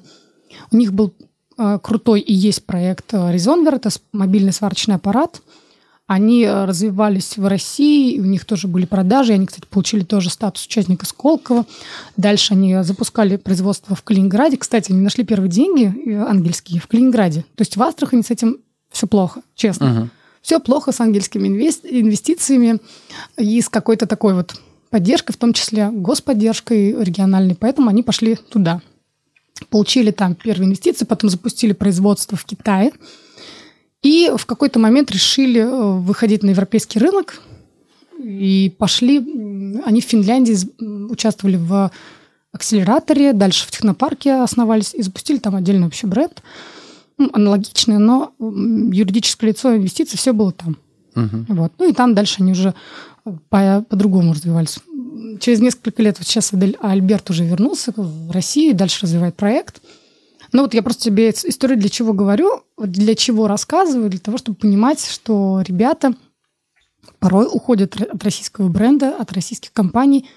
У 0.71 0.77
них 0.77 0.93
был 0.93 1.13
крутой 1.83 2.21
и 2.21 2.33
есть 2.33 2.65
проект 2.65 3.13
Резонвер, 3.13 3.75
это 3.75 3.89
мобильный 4.13 4.53
сварочный 4.53 4.95
аппарат. 4.95 5.41
Они 6.07 6.47
развивались 6.47 7.37
в 7.37 7.45
России, 7.45 8.17
у 8.17 8.23
них 8.23 8.45
тоже 8.45 8.69
были 8.69 8.85
продажи. 8.85 9.33
Они, 9.33 9.45
кстати, 9.45 9.67
получили 9.69 10.03
тоже 10.03 10.29
статус 10.29 10.65
участника 10.65 11.05
Сколково. 11.05 11.65
Дальше 12.15 12.53
они 12.53 12.81
запускали 12.81 13.35
производство 13.35 13.95
в 13.95 14.03
Калининграде. 14.03 14.55
Кстати, 14.57 14.91
они 14.91 15.01
нашли 15.01 15.25
первые 15.25 15.51
деньги 15.51 16.13
ангельские 16.15 16.79
в 16.79 16.87
Калининграде. 16.87 17.41
То 17.55 17.61
есть 17.61 17.75
в 17.75 17.83
Астрахани 17.83 18.21
с 18.21 18.31
этим 18.31 18.59
все 18.89 19.05
плохо, 19.05 19.41
честно. 19.53 19.87
Мгм. 19.87 20.11
Все 20.41 20.59
плохо 20.59 20.91
с 20.91 20.99
ангельскими 20.99 21.47
инвес- 21.47 21.81
инвестициями 21.83 22.79
и 23.37 23.61
с 23.61 23.69
какой-то 23.69 24.07
такой 24.07 24.33
вот 24.33 24.55
поддержкой, 24.89 25.33
в 25.33 25.37
том 25.37 25.53
числе 25.53 25.89
господдержкой 25.91 27.03
региональной. 27.03 27.55
Поэтому 27.55 27.89
они 27.89 28.03
пошли 28.03 28.35
туда. 28.35 28.81
Получили 29.69 30.11
там 30.11 30.35
первые 30.35 30.67
инвестиции, 30.67 31.05
потом 31.05 31.29
запустили 31.29 31.73
производство 31.73 32.37
в 32.37 32.45
Китае. 32.45 32.91
И 34.01 34.31
в 34.35 34.45
какой-то 34.45 34.79
момент 34.79 35.11
решили 35.11 35.61
э, 35.61 35.99
выходить 35.99 36.41
на 36.43 36.49
европейский 36.49 36.97
рынок. 36.99 37.41
И 38.19 38.73
пошли, 38.77 39.17
они 39.85 40.01
в 40.01 40.05
Финляндии 40.05 40.57
участвовали 41.11 41.57
в 41.57 41.91
акселераторе, 42.51 43.33
дальше 43.33 43.65
в 43.67 43.71
технопарке 43.71 44.33
основались 44.33 44.93
и 44.93 45.01
запустили 45.01 45.37
там 45.37 45.55
отдельный 45.55 45.85
вообще 45.85 46.07
бренд. 46.07 46.41
Аналогичное, 47.33 47.99
но 47.99 48.33
юридическое 48.39 49.51
лицо 49.51 49.75
инвестиций, 49.75 50.17
все 50.17 50.33
было 50.33 50.51
там. 50.51 50.77
Мгм. 51.15 51.45
Вот. 51.49 51.73
Ну 51.77 51.89
и 51.89 51.93
там 51.93 52.15
дальше 52.15 52.37
они 52.39 52.53
уже 52.53 52.73
по- 53.49 53.85
по-другому 53.87 54.33
развивались. 54.33 54.79
Через 55.39 55.59
несколько 55.59 56.01
лет, 56.01 56.17
вот 56.17 56.27
сейчас 56.27 56.51
Альберт 56.81 57.29
уже 57.29 57.45
вернулся 57.45 57.93
в 57.95 58.31
Россию, 58.31 58.71
и 58.71 58.75
дальше 58.75 59.03
развивает 59.03 59.35
проект. 59.35 59.81
Ну 60.53 60.63
вот 60.63 60.73
я 60.73 60.83
просто 60.83 61.03
тебе 61.03 61.29
историю 61.29 61.77
для 61.77 61.89
чего 61.89 62.13
говорю, 62.13 62.63
для 62.77 63.15
чего 63.15 63.47
рассказываю, 63.47 64.09
для 64.09 64.19
того, 64.19 64.37
чтобы 64.37 64.57
понимать, 64.57 65.05
что 65.05 65.61
ребята 65.65 66.13
порой 67.19 67.47
уходят 67.51 67.99
от 68.01 68.23
российского 68.23 68.67
бренда, 68.67 69.15
от 69.15 69.31
российских 69.31 69.71
компаний, 69.73 70.27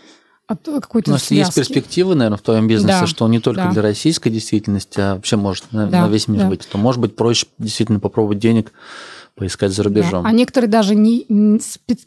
от 0.46 0.68
э, 0.68 0.80
какой-то 0.80 1.10
У 1.10 1.14
нас 1.14 1.30
есть 1.30 1.52
связки. 1.52 1.72
перспективы, 1.72 2.14
наверное, 2.14 2.38
в 2.38 2.42
твоем 2.42 2.66
бизнесе, 2.68 3.00
Да, 3.00 3.06
что 3.06 3.24
он 3.24 3.30
не 3.30 3.40
только 3.40 3.62
да. 3.62 3.70
для 3.70 3.82
российской 3.82 4.30
действительности, 4.30 5.00
а 5.00 5.14
вообще 5.14 5.36
может 5.36 5.72
на, 5.72 5.86
Да, 5.86 6.02
на 6.06 6.08
весь 6.10 6.28
мир 6.28 6.42
да. 6.42 6.48
быть. 6.48 6.68
То 6.68 6.76
может 6.78 7.00
быть 7.00 7.16
проще 7.16 7.46
действительно 7.58 8.00
попробовать 8.00 8.38
денег 8.38 8.72
поискать 9.34 9.72
за 9.72 9.82
Да. 9.82 9.88
рубежом. 9.88 10.26
А 10.26 10.32
некоторые 10.32 10.70
даже 10.70 10.94
не, 10.94 11.24
не 11.28 11.58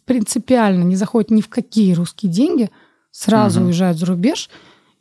принципиально 0.06 0.84
не 0.84 0.96
заходят 0.96 1.30
ни 1.32 1.42
в 1.42 1.50
какие 1.50 1.94
русские 1.94 2.32
деньги, 2.32 2.70
сразу 3.12 3.60
Мгм. 3.60 3.68
уезжают 3.68 3.98
за 3.98 4.06
рубеж. 4.06 4.50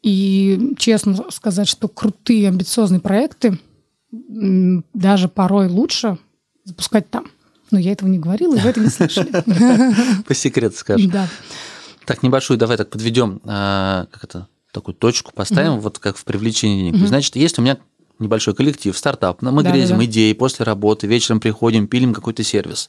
И 0.03 0.74
честно 0.78 1.16
сказать, 1.30 1.68
что 1.68 1.89
крутые, 1.89 2.49
амбициозные 2.49 3.01
проекты 3.01 3.59
даже 4.12 5.28
порой 5.28 5.68
лучше 5.68 6.18
запускать 6.64 7.11
там. 7.11 7.26
Но 7.70 7.78
я 7.78 7.93
этого 7.93 8.09
не 8.09 8.18
говорила, 8.18 8.55
и 8.55 8.61
вы 8.61 8.68
это 8.70 8.80
не 8.80 8.89
слышали. 8.89 9.30
По 10.26 10.34
секрету 10.34 10.76
скажешь. 10.76 11.07
Да. 11.11 11.26
Так, 12.07 12.22
небольшую, 12.22 12.57
давай 12.59 12.76
так 12.76 12.88
подведем, 12.90 13.40
а, 13.44 14.07
как 14.11 14.24
это, 14.24 14.48
такую 14.72 14.94
точку 14.94 15.32
поставим, 15.34 15.80
вот 15.80 15.98
как 15.98 16.16
в 16.16 16.24
привлечении 16.24 16.82
денег. 16.84 16.96
Мгм. 16.96 17.07
Значит, 17.09 17.34
если 17.36 17.61
у 17.61 17.64
меня 17.64 17.78
небольшой 18.18 18.54
коллектив, 18.54 18.96
стартап, 18.96 19.42
мы 19.42 19.62
Да, 19.62 19.70
грезим 19.72 19.96
да, 19.96 20.02
да. 20.02 20.04
идеи, 20.07 20.32
после 20.32 20.64
работы, 20.64 21.07
вечером 21.07 21.40
приходим, 21.40 21.86
пилим 21.88 22.14
какой-то 22.14 22.42
сервис. 22.44 22.88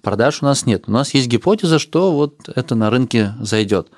Продаж 0.00 0.42
у 0.42 0.44
нас 0.46 0.64
нет. 0.66 0.84
У 0.86 0.92
нас 0.92 1.12
есть 1.14 1.28
гипотеза, 1.28 1.78
что 1.78 2.12
вот 2.12 2.48
это 2.54 2.74
на 2.74 2.88
рынке 2.90 3.34
зайдет. 3.40 3.88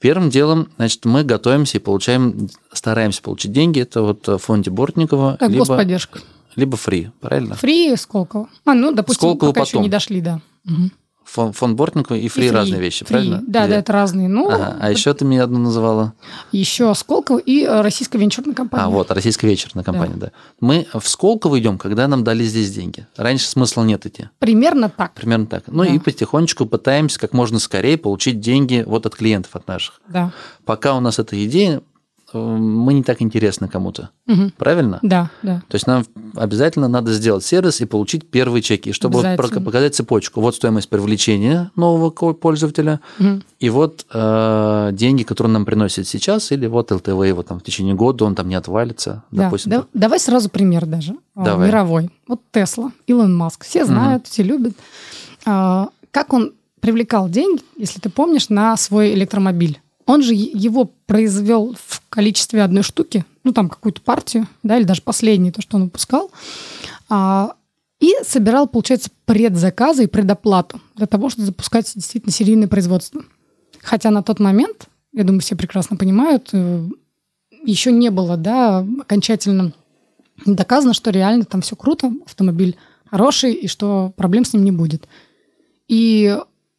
Первым 0.00 0.28
делом, 0.30 0.68
значит, 0.76 1.04
мы 1.06 1.24
готовимся 1.24 1.78
и 1.78 1.80
получаем, 1.80 2.48
стараемся 2.72 3.22
получить 3.22 3.52
деньги. 3.52 3.80
Это 3.80 4.02
вот 4.02 4.26
в 4.26 4.38
фонде 4.38 4.70
Бортникова, 4.70 5.36
Как 5.40 5.48
либо, 5.48 5.60
господдержка. 5.60 6.20
либо 6.56 6.76
фри, 6.76 7.10
правильно? 7.20 7.54
Фри 7.54 7.96
Сколково. 7.96 8.48
А, 8.66 8.74
ну, 8.74 8.92
допустим, 8.92 9.20
Сколково 9.20 9.50
пока 9.50 9.60
еще 9.62 9.70
потом. 9.72 9.82
не 9.84 9.88
дошли, 9.88 10.20
да. 10.20 10.40
Мгм. 10.64 10.92
Фон- 11.34 11.52
Фонд 11.52 11.76
Бортникова 11.76 12.16
и 12.16 12.28
фри, 12.28 12.46
И 12.46 12.50
разные 12.50 12.80
вещи, 12.80 13.04
фри. 13.04 13.14
правильно? 13.14 13.42
Да, 13.46 13.64
Две. 13.64 13.74
да, 13.74 13.80
это 13.80 13.92
разные. 13.92 14.28
Ну, 14.28 14.48
Ага, 14.50 14.76
А 14.80 14.90
еще 14.90 15.12
ты 15.14 15.24
мне 15.24 15.42
одну 15.42 15.58
называла. 15.58 16.12
еще 16.52 16.94
Сколково 16.94 17.38
и 17.38 17.66
российская 17.66 18.18
венчурная 18.18 18.54
компания. 18.54 18.84
А, 18.84 18.88
вот, 18.88 19.10
российская 19.10 19.48
вечерная 19.48 19.82
компания, 19.82 20.14
да. 20.16 20.30
Мы 20.60 20.86
в 20.94 21.08
Сколково 21.08 21.58
идем, 21.58 21.78
когда 21.78 22.06
нам 22.06 22.22
дали 22.22 22.44
здесь 22.44 22.72
деньги. 22.72 23.06
Раньше 23.16 23.46
смысла 23.48 23.82
нет 23.82 24.06
идти. 24.06 24.28
Примерно 24.38 24.88
так. 24.88 25.12
Примерно 25.14 25.46
так. 25.46 25.64
Ну 25.66 25.82
Да. 25.84 25.90
и 25.90 25.98
потихонечку 25.98 26.66
пытаемся 26.66 27.18
как 27.18 27.32
можно 27.32 27.58
скорее 27.58 27.98
получить 27.98 28.38
деньги 28.40 28.84
вот 28.86 29.04
от 29.06 29.16
клиентов, 29.16 29.56
от 29.56 29.66
наших. 29.66 30.00
Да. 30.08 30.30
Пока 30.64 30.94
у 30.94 31.00
нас 31.00 31.18
эта 31.18 31.42
идея, 31.44 31.82
мы 32.38 32.94
не 32.94 33.02
так 33.02 33.22
интересны 33.22 33.68
кому-то. 33.68 34.10
Мгм. 34.26 34.52
Правильно? 34.56 34.98
Да, 35.02 35.30
да. 35.42 35.62
То 35.68 35.74
есть 35.74 35.86
нам 35.86 36.04
обязательно 36.36 36.88
надо 36.88 37.12
сделать 37.12 37.44
сервис 37.44 37.80
и 37.80 37.84
получить 37.86 38.28
первые 38.30 38.62
чеки, 38.62 38.92
чтобы 38.92 39.22
показать 39.36 39.94
цепочку. 39.94 40.40
Вот 40.40 40.54
стоимость 40.56 40.88
привлечения 40.88 41.70
нового 41.76 42.10
пользователя, 42.10 43.00
Мгм. 43.18 43.42
и 43.60 43.70
вот 43.70 44.06
э, 44.12 44.90
деньги, 44.92 45.22
которые 45.22 45.48
он 45.50 45.52
нам 45.54 45.64
приносит 45.64 46.06
сейчас, 46.06 46.50
или 46.52 46.66
вот 46.66 46.90
ЛТВ 46.92 47.08
его 47.08 47.42
там 47.42 47.60
в 47.60 47.62
течение 47.62 47.94
года, 47.94 48.24
он 48.24 48.34
там 48.34 48.48
не 48.48 48.54
отвалится, 48.54 49.22
Да, 49.30 49.44
допустим. 49.44 49.70
да- 49.70 49.84
давай 49.94 50.18
сразу 50.20 50.48
пример 50.48 50.86
даже. 50.86 51.14
а, 51.34 51.44
Давай. 51.44 51.68
Мировой. 51.68 52.10
Вот 52.28 52.40
Тесла, 52.52 52.92
Илон 53.06 53.34
Маск. 53.36 53.64
Все 53.64 53.84
знают, 53.84 54.26
все 54.26 54.42
любят. 54.42 54.74
А, 55.46 55.88
Как 56.10 56.32
он 56.32 56.52
привлекал 56.80 57.28
деньги, 57.28 57.62
если 57.76 57.98
ты 57.98 58.08
помнишь, 58.10 58.48
на 58.50 58.76
свой 58.76 59.14
электромобиль? 59.14 59.80
Он 60.06 60.22
же 60.22 60.34
его 60.34 60.90
произвел 61.06 61.74
в 61.78 62.02
количестве 62.08 62.62
одной 62.62 62.82
штуки, 62.82 63.24
ну 63.42 63.52
там 63.52 63.68
какую-то 63.68 64.00
партию, 64.00 64.46
да, 64.62 64.76
или 64.76 64.84
даже 64.84 65.02
последнюю, 65.02 65.52
то, 65.52 65.62
что 65.62 65.76
он 65.76 65.84
выпускал, 65.84 66.30
а, 67.08 67.56
и 68.00 68.12
собирал, 68.22 68.68
получается, 68.68 69.10
предзаказы 69.24 70.04
и 70.04 70.08
предоплату 70.08 70.80
для 70.94 71.06
того, 71.06 71.30
чтобы 71.30 71.46
запускать 71.46 71.90
действительно 71.94 72.32
серийное 72.32 72.68
производство. 72.68 73.22
Хотя 73.80 74.10
на 74.10 74.22
тот 74.22 74.40
момент, 74.40 74.88
я 75.12 75.24
думаю, 75.24 75.40
все 75.40 75.56
прекрасно 75.56 75.96
понимают, 75.96 76.50
э, 76.52 76.86
еще 77.62 77.92
не 77.92 78.10
было, 78.10 78.36
да, 78.36 78.86
окончательно 79.00 79.72
доказано, 80.44 80.92
что 80.92 81.10
реально 81.10 81.44
там 81.44 81.62
все 81.62 81.76
круто, 81.76 82.12
автомобиль 82.26 82.76
хороший, 83.10 83.52
и 83.52 83.68
что 83.68 84.12
проблем 84.16 84.44
с 84.44 84.52
ним 84.52 84.64
не 84.64 84.72
будет. 84.72 85.08
И 85.88 86.36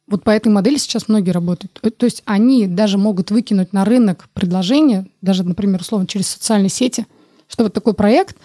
вот 0.08 0.22
по 0.22 0.30
этой 0.30 0.48
модели 0.48 0.76
сейчас 0.76 1.08
многие 1.08 1.30
работают. 1.30 1.78
Э, 1.82 1.90
То 1.90 2.06
есть 2.06 2.22
они 2.26 2.66
даже 2.66 2.98
могут 2.98 3.30
выкинуть 3.30 3.72
на 3.72 3.84
рынок 3.84 4.28
предложение, 4.34 5.06
даже, 5.22 5.42
например, 5.44 5.80
условно, 5.80 6.06
через 6.06 6.28
социальные 6.28 6.70
сети, 6.70 7.06
что 7.48 7.64
вот 7.64 7.72
такой 7.72 7.94
проект, 7.94 8.36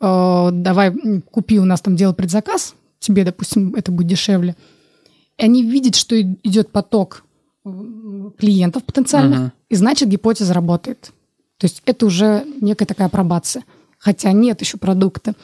э, 0.00 0.48
давай 0.52 0.92
купи 1.30 1.58
у 1.58 1.64
нас 1.64 1.80
там 1.80 1.96
дело 1.96 2.12
предзаказ, 2.12 2.74
тебе, 2.98 3.24
допустим, 3.24 3.74
это 3.74 3.90
будет 3.92 4.08
дешевле. 4.08 4.56
И 5.38 5.44
они 5.44 5.62
видят, 5.62 5.96
что 5.96 6.20
идет 6.20 6.70
поток 6.70 7.24
клиентов 8.38 8.84
потенциальных, 8.84 9.38
Мгм. 9.38 9.52
и 9.68 9.74
значит 9.74 10.08
гипотеза 10.08 10.54
работает. 10.54 11.12
То 11.58 11.66
есть 11.66 11.82
это 11.84 12.06
уже 12.06 12.44
некая 12.60 12.86
такая 12.86 13.08
апробация. 13.08 13.64
Хотя 13.98 14.32
нет 14.32 14.62
еще 14.62 14.78
продукта. 14.78 15.34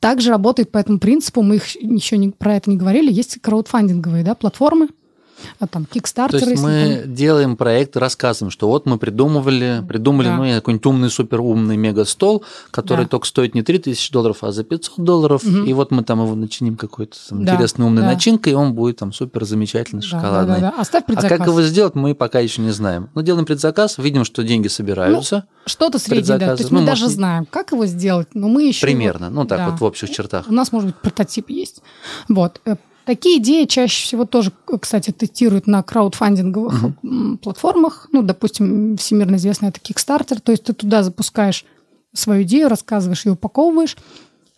Также 0.00 0.30
работает 0.30 0.72
по 0.72 0.78
этому 0.78 0.98
принципу, 0.98 1.42
мы 1.42 1.56
их 1.56 1.76
еще 1.80 2.16
не, 2.16 2.30
про 2.30 2.56
это 2.56 2.68
не 2.68 2.76
говорили, 2.76 3.12
есть 3.12 3.40
краудфандинговые 3.40 4.24
да, 4.24 4.34
платформы, 4.34 4.88
а 5.58 5.66
там 5.66 5.84
То 5.86 5.98
Kickstarter. 5.98 6.48
есть 6.48 6.62
мы 6.62 7.00
там- 7.02 7.14
делаем 7.14 7.56
проект, 7.56 7.96
рассказываем, 7.96 8.50
что 8.50 8.68
вот 8.68 8.86
мы 8.86 8.98
придумывали, 8.98 9.84
придумали 9.88 10.26
Да. 10.28 10.36
ну, 10.36 10.54
какой-нибудь 10.54 10.86
умный, 10.86 11.10
супер 11.10 11.40
умный 11.40 11.76
мега-стол, 11.76 12.44
который 12.70 13.04
Да. 13.04 13.10
только 13.10 13.26
стоит 13.26 13.54
не 13.54 13.62
3000 13.62 14.12
долларов, 14.12 14.38
а 14.42 14.52
за 14.52 14.64
500 14.64 15.04
долларов, 15.04 15.44
Мгм. 15.44 15.64
и 15.64 15.72
вот 15.72 15.90
мы 15.90 16.02
там 16.04 16.22
его 16.22 16.34
начиним 16.34 16.76
какой-то 16.76 17.16
там 17.28 17.44
Да, 17.44 17.54
интересной 17.54 17.86
умной 17.86 18.02
да. 18.02 18.08
начинкой, 18.12 18.52
и 18.52 18.56
он 18.56 18.74
будет 18.74 18.98
там 18.98 19.12
супер 19.12 19.44
замечательный, 19.44 20.00
Да, 20.02 20.06
шоколадный. 20.06 20.54
да, 20.56 20.60
да, 20.60 20.70
да. 20.76 20.80
Оставь 20.80 21.04
А 21.04 21.06
предзаказ. 21.06 21.38
как 21.38 21.46
его 21.46 21.62
сделать, 21.62 21.94
мы 21.94 22.14
пока 22.14 22.40
еще 22.40 22.62
не 22.62 22.70
знаем. 22.70 23.08
Но 23.14 23.22
делаем 23.22 23.46
предзаказ, 23.46 23.98
видим, 23.98 24.24
что 24.24 24.42
деньги 24.42 24.68
собираются. 24.68 25.44
Что-то 25.66 25.98
среднее, 25.98 26.38
да. 26.38 26.56
То 26.56 26.62
есть 26.62 26.70
мы 26.70 26.80
Ну, 26.80 26.86
даже 26.86 27.02
может, 27.04 27.16
знаем, 27.16 27.46
как 27.46 27.72
его 27.72 27.86
сделать, 27.86 28.28
но 28.34 28.48
мы 28.48 28.64
еще... 28.64 28.86
примерно, 28.86 29.30
ну 29.30 29.44
так 29.44 29.58
Да. 29.58 29.70
вот 29.70 29.80
в 29.80 29.84
общих 29.84 30.10
чертах. 30.10 30.46
У 30.48 30.52
нас, 30.52 30.72
может 30.72 30.86
быть, 30.88 30.96
прототип 30.96 31.50
есть. 31.50 31.82
Вот. 32.28 32.60
Такие 33.10 33.38
идеи 33.38 33.64
чаще 33.64 34.04
всего 34.04 34.24
тоже, 34.24 34.52
кстати, 34.80 35.10
тестируют 35.10 35.66
на 35.66 35.82
краудфандинговых 35.82 36.84
м, 37.02 37.38
платформах. 37.38 38.06
Ну, 38.12 38.22
допустим, 38.22 38.96
всемирно 38.98 39.34
известный 39.34 39.70
это 39.70 39.80
Kickstarter. 39.80 40.38
То 40.40 40.52
есть 40.52 40.62
ты 40.62 40.74
туда 40.74 41.02
запускаешь 41.02 41.64
свою 42.12 42.44
идею, 42.44 42.68
рассказываешь 42.68 43.26
ее, 43.26 43.32
упаковываешь, 43.32 43.96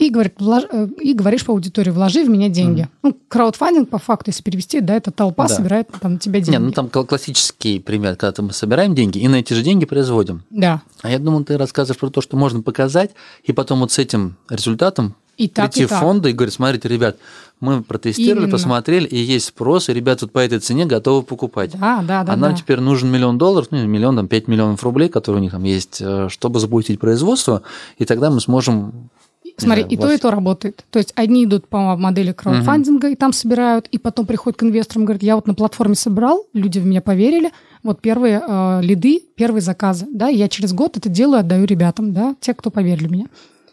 и, 0.07 0.11
говорит, 0.11 0.35
влож... 0.39 0.65
э, 0.71 0.89
и 1.01 1.15
говоришь 1.15 1.45
по 1.45 1.53
аудитории, 1.53 1.91
вложи 1.91 2.25
в 2.25 2.29
меня 2.29 2.49
деньги. 2.49 2.89
Ну, 3.03 3.17
краудфандинг, 3.29 3.89
по 3.89 3.99
факту, 3.99 4.31
если 4.31 4.43
перевести, 4.43 4.81
да, 4.81 4.95
это 4.97 5.11
толпа 5.11 5.47
Да. 5.49 5.55
собирает 5.55 5.89
там 6.01 6.15
на 6.15 6.19
тебя 6.19 6.41
деньги. 6.41 6.51
Не, 6.51 6.59
ну 6.59 6.73
там 6.73 6.89
кл- 6.89 7.05
классический 7.05 7.79
пример, 7.79 8.17
когда 8.17 8.43
мы 8.43 8.53
собираем 8.53 8.95
деньги 8.95 9.19
и 9.19 9.29
на 9.29 9.37
эти 9.37 9.55
же 9.55 9.63
деньги 9.63 9.85
производим. 9.85 10.43
Да. 10.51 10.83
А 11.03 11.11
я 11.11 11.19
думал, 11.19 11.45
ты 11.45 11.57
рассказываешь 11.57 11.99
про 12.01 12.11
то, 12.11 12.21
что 12.21 12.37
можно 12.37 12.63
показать, 12.63 13.11
и 13.45 13.53
потом 13.53 13.81
вот 13.81 13.93
с 13.93 13.99
этим 13.99 14.37
результатом 14.49 15.15
И 15.37 15.49
так, 15.49 15.71
прийти 15.71 15.83
и 15.85 15.87
в 15.87 15.91
так. 15.91 16.01
фонды 16.01 16.31
и 16.31 16.33
говорить, 16.33 16.55
смотрите, 16.55 16.89
ребят, 16.89 17.17
мы 17.61 17.83
протестировали, 17.83 18.45
Именно. 18.47 18.53
посмотрели, 18.53 19.07
и 19.07 19.17
есть 19.17 19.47
спрос, 19.47 19.89
и 19.89 19.95
ребята 19.95 20.23
тут 20.23 20.33
по 20.33 20.41
этой 20.41 20.59
цене 20.59 20.85
готовы 20.85 21.23
покупать. 21.23 21.73
Да, 21.79 22.03
да, 22.07 22.25
да. 22.25 22.33
а 22.33 22.37
нам 22.37 22.53
да. 22.53 22.57
теперь 22.57 22.81
нужен 22.81 23.09
миллион 23.11 23.39
долларов, 23.39 23.69
ну, 23.71 23.87
миллион, 23.87 24.17
там, 24.17 24.27
5 24.27 24.49
миллионов 24.49 24.83
рублей, 24.83 25.09
которые 25.09 25.41
у 25.41 25.43
них 25.45 25.53
там 25.53 25.63
есть, 25.63 25.99
э, 26.01 26.29
чтобы 26.29 26.59
запустить 26.59 26.99
производство, 26.99 27.63
и 27.99 28.05
тогда 28.05 28.31
мы 28.31 28.41
сможем... 28.41 29.11
Смотри, 29.57 29.85
э, 29.85 29.87
и 29.89 29.97
то, 29.97 30.11
и 30.11 30.19
то 30.19 30.31
работает. 30.31 30.85
То 30.91 30.99
есть 30.99 31.13
одни 31.15 31.45
идут 31.45 31.69
по 31.69 31.97
модели 31.97 32.33
краудфандинга, 32.33 33.09
и 33.11 33.15
там 33.17 33.33
собирают, 33.33 33.87
и 33.89 33.99
потом 33.99 34.27
приходят 34.27 34.59
к 34.59 34.63
инвесторам, 34.63 35.05
говорят, 35.05 35.23
я 35.23 35.37
вот 35.37 35.47
на 35.47 35.55
платформе 35.55 35.95
собрал, 35.95 36.47
люди 36.53 36.79
в 36.79 36.87
меня 36.87 37.01
поверили, 37.01 37.51
вот 37.83 38.01
первые 38.01 38.43
э, 38.47 38.81
лиды, 38.83 39.23
первые 39.37 39.63
заказы, 39.63 40.07
да, 40.11 40.29
я 40.29 40.49
через 40.49 40.73
год 40.73 40.97
это 40.97 41.09
делаю, 41.09 41.41
отдаю 41.41 41.65
ребятам, 41.65 42.13
да, 42.13 42.37
те, 42.41 42.55
кто 42.55 42.71
поверили 42.71 43.09
меня. 43.09 43.27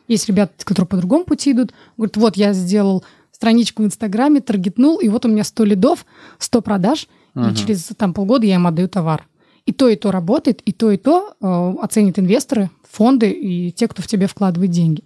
Есть 0.07 0.27
ребята, 0.27 0.53
которые 0.65 0.87
по 0.87 0.97
другому 0.97 1.23
пути 1.23 1.51
идут, 1.51 1.71
говорят, 1.97 2.17
вот 2.17 2.35
я 2.35 2.53
сделал 2.53 3.03
страничку 3.31 3.83
в 3.83 3.85
Инстаграме, 3.85 4.41
таргетнул, 4.41 4.97
и 4.97 5.07
вот 5.07 5.25
у 5.25 5.29
меня 5.29 5.43
100 5.43 5.63
лидов, 5.63 6.05
100 6.39 6.61
продаж, 6.61 7.07
и 7.35 7.55
через 7.55 7.83
там 7.95 8.13
полгода 8.13 8.45
я 8.45 8.55
им 8.55 8.67
отдаю 8.67 8.89
товар. 8.89 9.27
И 9.65 9.71
то, 9.71 9.87
и 9.87 9.95
то 9.95 10.11
работает, 10.11 10.61
и 10.61 10.71
то, 10.71 10.91
и 10.91 10.97
то 10.97 11.35
э, 11.39 11.73
оценят 11.81 12.17
инвесторы, 12.17 12.71
фонды 12.89 13.29
и 13.29 13.71
те, 13.71 13.87
кто 13.87 14.01
в 14.01 14.07
тебя 14.07 14.27
вкладывает 14.27 14.71
деньги. 14.71 15.03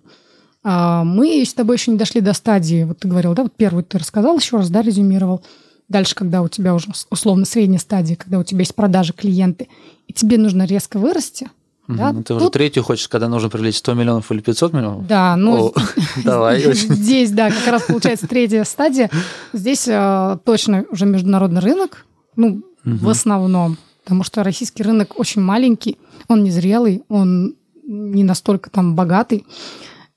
А, 0.64 1.04
Мы 1.04 1.44
с 1.46 1.54
тобой 1.54 1.76
еще 1.76 1.92
не 1.92 1.98
дошли 1.98 2.22
до 2.22 2.34
стадии, 2.34 2.84
вот 2.84 3.00
ты 3.00 3.08
говорил, 3.08 3.34
да, 3.34 3.44
вот 3.44 3.54
первый 3.56 3.84
ты 3.84 3.98
рассказал 3.98 4.38
еще 4.38 4.58
раз, 4.58 4.70
да, 4.70 4.82
резюмировал. 4.82 5.44
Дальше, 5.90 6.16
когда 6.16 6.42
у 6.42 6.48
тебя 6.48 6.74
уже 6.74 6.88
условно 7.10 7.46
средняя 7.46 7.80
стадия, 7.80 8.16
когда 8.16 8.40
у 8.40 8.44
тебя 8.44 8.60
есть 8.60 8.74
продажи, 8.74 9.14
клиенты, 9.14 9.68
и 10.08 10.14
тебе 10.14 10.38
нужно 10.38 10.66
резко 10.66 10.98
вырасти, 10.98 11.50
да, 11.90 12.14
Мгм. 12.14 12.24
Ты 12.24 12.34
уже 12.34 12.46
тут- 12.46 12.54
третью 12.54 12.82
хочешь, 12.84 13.10
когда 13.10 13.28
нужно 13.28 13.50
привлечь 13.50 13.76
100 13.78 13.94
миллионов 13.94 14.32
или 14.32 14.40
500 14.40 14.72
миллионов? 14.72 15.06
да, 15.06 15.36
ну, 15.36 15.74
давай, 16.24 16.62
здесь, 16.74 17.32
да, 17.32 17.50
как 17.52 17.68
раз 17.68 17.84
получается 17.84 18.28
третья 18.28 18.64
стадия. 18.64 19.10
Здесь 19.52 19.86
э, 19.90 20.38
точно 20.46 20.86
уже 20.90 21.06
международный 21.06 21.60
рынок, 21.60 22.06
ну, 22.38 22.64
в 22.86 23.10
основном, 23.10 23.78
потому 24.06 24.24
что 24.24 24.44
российский 24.44 24.84
рынок 24.84 25.20
очень 25.20 25.42
маленький, 25.42 25.98
он 26.30 26.44
незрелый, 26.46 27.04
он 27.10 27.56
не 27.86 28.24
настолько 28.24 28.70
там 28.70 28.96
богатый, 28.96 29.46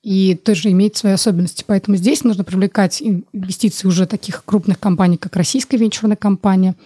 и 0.06 0.36
тоже 0.36 0.70
имеет 0.70 0.96
свои 0.96 1.14
особенности. 1.14 1.64
Поэтому 1.66 1.96
здесь 1.96 2.22
нужно 2.22 2.44
привлекать 2.44 3.02
ин- 3.02 3.24
инвестиции 3.32 3.88
уже 3.88 4.06
таких 4.06 4.44
крупных 4.44 4.78
компаний, 4.78 5.16
как 5.16 5.34
российская 5.34 5.78
венчурная 5.78 6.14
компания. 6.14 6.76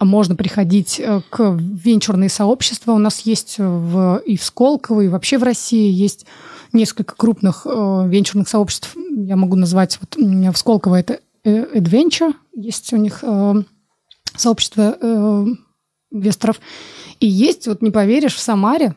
Можно 0.00 0.36
приходить 0.36 0.98
э, 0.98 1.20
к 1.28 1.54
венчурные 1.60 2.30
сообщества. 2.30 2.92
У 2.92 2.98
нас 2.98 3.20
есть 3.20 3.56
в, 3.58 4.22
и 4.24 4.38
в 4.38 4.42
Сколково, 4.42 5.02
и 5.02 5.08
вообще 5.08 5.36
в 5.36 5.42
России 5.42 5.90
есть 5.90 6.24
несколько 6.72 7.14
крупных 7.14 7.66
э, 7.66 8.04
венчурных 8.08 8.48
сообществ. 8.48 8.96
Я 9.14 9.36
могу 9.36 9.56
назвать, 9.56 9.98
вот 10.00 10.16
в 10.16 10.56
Сколково 10.56 10.98
это 10.98 11.20
э, 11.44 11.78
Adventure, 11.78 12.32
есть 12.54 12.90
у 12.94 12.96
них 12.96 13.18
э, 13.20 13.54
сообщество 14.34 14.96
э, 14.98 15.46
инвесторов. 16.10 16.58
И 17.20 17.26
есть, 17.26 17.66
вот 17.66 17.82
не 17.82 17.90
поверишь, 17.90 18.34
в 18.34 18.40
Самаре 18.40 18.94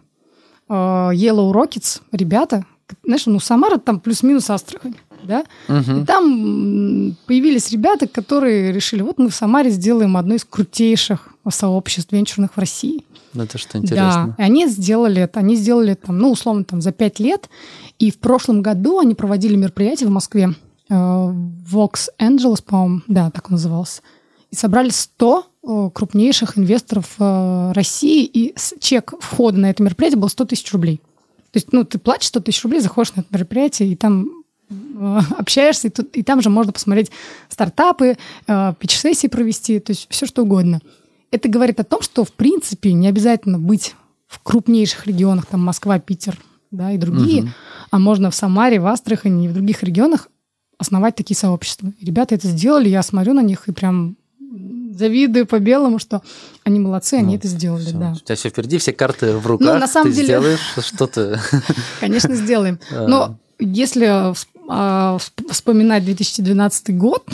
э, 0.69 0.73
Yellow 0.73 1.51
Rockets, 1.51 1.99
ребята, 2.13 2.65
знаешь, 3.03 3.25
ну 3.25 3.39
Самара 3.39 3.77
там 3.77 3.99
плюс-минус 3.99 4.49
Астрахань, 4.49 4.95
да? 5.23 5.43
И 5.67 6.05
там 6.05 7.15
появились 7.25 7.71
ребята, 7.71 8.07
которые 8.07 8.71
решили, 8.71 9.01
вот 9.01 9.17
мы 9.17 9.29
в 9.29 9.35
Самаре 9.35 9.69
сделаем 9.69 10.17
одно 10.17 10.35
из 10.35 10.45
крутейших 10.45 11.29
сообществ 11.49 12.11
венчурных 12.11 12.51
в 12.55 12.59
России. 12.59 13.03
Ну, 13.33 13.43
Это 13.43 13.57
что 13.57 13.77
интересно. 13.77 14.35
Да, 14.37 14.43
и 14.43 14.45
они 14.45 14.67
сделали 14.67 15.21
это. 15.21 15.39
Они 15.39 15.55
сделали 15.55 15.93
там, 15.93 16.17
ну, 16.17 16.31
условно, 16.31 16.63
там 16.63 16.81
за 16.81 16.91
пять 16.91 17.19
лет. 17.19 17.49
И 17.99 18.11
в 18.11 18.17
прошлом 18.19 18.61
году 18.61 18.99
они 18.99 19.13
проводили 19.15 19.55
мероприятие 19.55 20.07
в 20.09 20.11
Москве. 20.11 20.55
э, 20.89 20.93
Vox 20.93 22.07
Angeles, 22.19 22.63
по-моему, 22.63 23.01
да, 23.07 23.29
так 23.29 23.47
он 23.47 23.53
назывался. 23.53 24.01
И 24.51 24.55
собрали 24.55 24.89
100 24.89 25.45
э, 25.63 25.89
крупнейших 25.93 26.57
инвесторов 26.57 27.15
э, 27.19 27.71
России. 27.73 28.25
И 28.25 28.55
чек 28.79 29.13
входа 29.19 29.59
на 29.59 29.69
это 29.69 29.83
мероприятие 29.83 30.19
был 30.19 30.29
100 30.29 30.45
тысяч 30.45 30.71
рублей. 30.73 30.99
То 31.51 31.57
есть, 31.57 31.73
ну, 31.73 31.83
ты 31.83 31.97
платишь 31.97 32.27
100 32.27 32.39
тысяч 32.41 32.63
рублей, 32.63 32.79
заходишь 32.79 33.15
на 33.15 33.21
это 33.21 33.29
мероприятие, 33.31 33.91
и 33.91 33.95
там 33.95 34.43
э, 34.69 35.19
общаешься, 35.37 35.87
и, 35.87 35.91
тут, 35.91 36.15
и 36.15 36.23
там 36.23 36.41
же 36.41 36.49
можно 36.49 36.71
посмотреть 36.71 37.11
стартапы, 37.49 38.17
э, 38.47 38.73
пич-сессии 38.79 39.27
провести, 39.27 39.79
то 39.79 39.91
есть 39.91 40.07
все 40.09 40.25
что 40.25 40.43
угодно. 40.43 40.81
Это 41.31 41.47
говорит 41.47 41.79
о 41.79 41.83
том, 41.83 42.01
что, 42.01 42.23
в 42.25 42.31
принципе, 42.33 42.93
не 42.93 43.07
обязательно 43.07 43.59
быть 43.59 43.95
в 44.27 44.39
крупнейших 44.41 45.07
регионах, 45.07 45.45
там 45.45 45.63
Москва, 45.63 45.99
Питер, 45.99 46.39
да, 46.71 46.91
и 46.91 46.97
другие, 46.97 47.51
а 47.89 47.97
можно 47.97 48.29
в 48.29 48.35
Самаре, 48.35 48.79
в 48.79 48.85
Астрахани 48.85 49.45
и 49.45 49.47
в 49.47 49.53
других 49.53 49.81
регионах 49.83 50.27
основать 50.77 51.15
такие 51.15 51.35
сообщества. 51.35 51.91
И 51.99 52.05
ребята 52.05 52.35
это 52.35 52.47
сделали, 52.47 52.89
я 52.89 53.03
смотрю 53.03 53.33
на 53.33 53.41
них 53.41 53.67
и 53.67 53.71
прям 53.71 54.17
завидую 54.99 55.45
по 55.47 55.57
белому, 55.59 55.97
что 55.99 56.21
они 56.63 56.79
молодцы, 56.79 57.15
они 57.15 57.29
Ну, 57.33 57.35
это 57.35 57.47
сделали, 57.47 57.85
Всё. 57.85 57.97
да. 57.97 58.11
У 58.11 58.15
тебя 58.15 58.35
все 58.35 58.49
впереди, 58.49 58.77
все 58.77 58.93
карты 58.93 59.33
в 59.37 59.47
руках. 59.47 59.79
на 59.79 59.87
самом 59.87 60.09
ты 60.11 60.15
деле- 60.15 60.27
сделаешь 60.27 60.59
что-то. 60.85 61.39
Конечно, 61.99 62.35
сделаем. 62.35 62.79
А. 62.91 63.07
Но 63.07 63.37
если 63.59 64.05
а, 64.71 65.17
всп- 65.17 65.51
вспоминать 65.51 66.05
2012 66.05 66.95
год, 66.97 67.27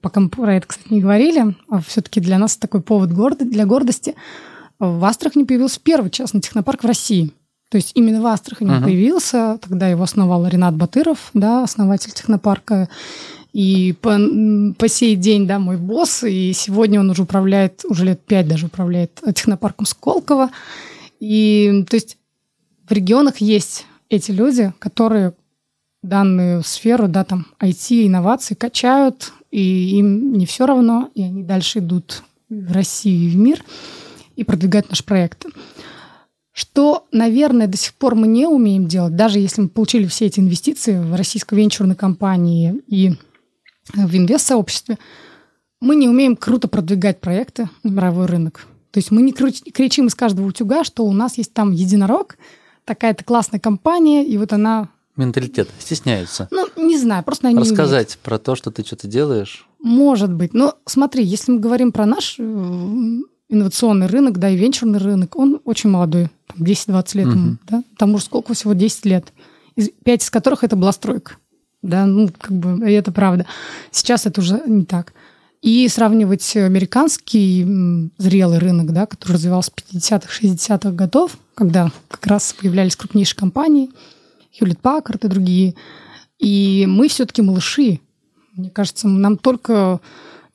пока 0.00 0.20
мы 0.20 0.28
про 0.28 0.54
это, 0.56 0.66
кстати, 0.66 0.92
не 0.92 1.00
говорили, 1.00 1.54
все-таки 1.86 2.20
для 2.20 2.38
нас 2.38 2.56
такой 2.56 2.80
повод 2.82 3.10
гордо- 3.10 3.44
для 3.44 3.66
гордости, 3.66 4.14
в 4.78 5.04
Астрахани 5.04 5.44
появился 5.44 5.80
первый 5.82 6.10
частный 6.10 6.40
технопарк 6.40 6.82
в 6.82 6.86
России. 6.86 7.32
То 7.70 7.76
есть 7.76 7.92
именно 7.94 8.20
в 8.20 8.26
Астрахани 8.26 8.70
Мгм. 8.70 8.82
появился, 8.84 9.58
тогда 9.60 9.86
его 9.88 10.02
основал 10.02 10.46
Ренат 10.46 10.74
Батыров, 10.74 11.30
да, 11.34 11.62
основатель 11.62 12.10
технопарка. 12.12 12.88
И 13.52 13.94
по, 14.00 14.16
по 14.78 14.88
сей 14.88 15.16
день, 15.16 15.46
да, 15.46 15.58
мой 15.58 15.76
босс, 15.76 16.22
и 16.22 16.52
сегодня 16.52 17.00
он 17.00 17.10
уже 17.10 17.22
управляет, 17.22 17.84
уже 17.84 18.04
лет 18.04 18.20
пять 18.20 18.46
даже 18.46 18.66
управляет 18.66 19.20
э, 19.24 19.32
технопарком 19.32 19.86
Сколково. 19.86 20.50
И, 21.18 21.84
то 21.88 21.96
есть, 21.96 22.16
в 22.88 22.92
регионах 22.92 23.38
есть 23.38 23.86
эти 24.08 24.30
люди, 24.30 24.72
которые 24.78 25.34
данную 26.02 26.62
сферу, 26.62 27.08
да, 27.08 27.24
там, 27.24 27.46
IT, 27.60 28.06
инновации 28.06 28.54
качают, 28.54 29.32
и 29.50 29.98
им 29.98 30.32
не 30.32 30.46
все 30.46 30.66
равно, 30.66 31.10
и 31.14 31.22
они 31.22 31.42
дальше 31.42 31.80
идут 31.80 32.22
в 32.48 32.72
Россию 32.72 33.28
и 33.28 33.30
в 33.30 33.36
мир 33.36 33.64
и 34.36 34.44
продвигают 34.44 34.88
наши 34.88 35.04
проекты. 35.04 35.48
Что, 36.52 37.06
наверное, 37.12 37.66
до 37.66 37.76
сих 37.76 37.94
пор 37.94 38.14
мы 38.14 38.26
не 38.26 38.46
умеем 38.46 38.86
делать, 38.86 39.16
даже 39.16 39.38
если 39.38 39.62
мы 39.62 39.68
получили 39.68 40.06
все 40.06 40.26
эти 40.26 40.40
инвестиции 40.40 40.98
в 40.98 41.14
российской 41.14 41.54
венчурной 41.54 41.94
компании 41.94 42.80
и 42.86 43.12
в 43.94 44.16
инвест-сообществе, 44.16 44.98
мы 45.80 45.96
не 45.96 46.08
умеем 46.08 46.36
круто 46.36 46.68
продвигать 46.68 47.20
проекты 47.20 47.68
на 47.82 47.90
мировой 47.90 48.26
рынок. 48.26 48.66
То 48.90 48.98
есть 48.98 49.10
мы 49.10 49.22
не 49.22 49.32
кричим 49.32 50.08
из 50.08 50.14
каждого 50.14 50.46
утюга, 50.46 50.84
что 50.84 51.04
у 51.04 51.12
нас 51.12 51.38
есть 51.38 51.52
там 51.52 51.72
единорог, 51.72 52.36
такая-то 52.84 53.24
классная 53.24 53.60
компания, 53.60 54.26
и 54.26 54.36
вот 54.36 54.52
она, 54.52 54.88
Менталитет. 55.16 55.68
Стесняются. 55.78 56.48
ну, 56.50 56.66
не 56.76 56.96
знаю, 56.96 57.22
просто 57.24 57.48
они. 57.48 57.58
Рассказать 57.58 58.18
про 58.22 58.38
то, 58.38 58.54
что 58.56 58.70
ты 58.70 58.84
что-то 58.84 59.06
делаешь. 59.06 59.66
Может 59.80 60.32
быть. 60.32 60.54
Но 60.54 60.76
смотри, 60.86 61.24
если 61.24 61.52
мы 61.52 61.58
говорим 61.58 61.92
про 61.92 62.06
наш 62.06 62.36
э, 62.38 62.42
инновационный 63.48 64.06
рынок, 64.06 64.38
да, 64.38 64.48
и 64.48 64.56
венчурный 64.56 64.98
рынок, 64.98 65.36
он 65.36 65.60
очень 65.64 65.90
молодой, 65.90 66.30
там 66.46 66.64
10-20 66.64 67.16
лет 67.16 67.26
Мгм. 67.26 67.58
да, 67.68 67.82
тому 67.98 68.18
же 68.18 68.24
сколько 68.24 68.54
всего 68.54 68.72
10 68.72 69.04
лет, 69.06 69.32
из, 69.76 69.90
5 70.04 70.22
из 70.22 70.30
которых 70.30 70.64
это 70.64 70.76
была 70.76 70.92
стройка, 70.92 71.36
да, 71.82 72.06
ну, 72.06 72.28
как 72.38 72.52
бы, 72.52 72.84
это 72.90 73.12
правда. 73.12 73.46
Сейчас 73.90 74.26
это 74.26 74.40
уже 74.40 74.62
не 74.66 74.84
так. 74.84 75.12
И 75.62 75.88
сравнивать 75.88 76.56
американский 76.56 78.10
зрелый 78.16 78.58
рынок, 78.58 78.92
да, 78.92 79.06
который 79.06 79.32
развивался 79.32 79.70
с 79.70 79.94
50-х, 79.94 80.28
60-х 80.32 80.90
годов, 80.92 81.36
когда 81.54 81.92
как 82.08 82.26
раз 82.26 82.54
появлялись 82.54 82.96
крупнейшие 82.96 83.36
компании, 83.36 83.90
Hewlett 84.58 84.80
Packard 84.80 85.26
и 85.26 85.28
другие, 85.28 85.74
и 86.38 86.86
мы 86.88 87.08
все-таки 87.08 87.42
малыши, 87.42 88.00
мне 88.54 88.70
кажется, 88.70 89.08
нам 89.08 89.36
только... 89.36 90.00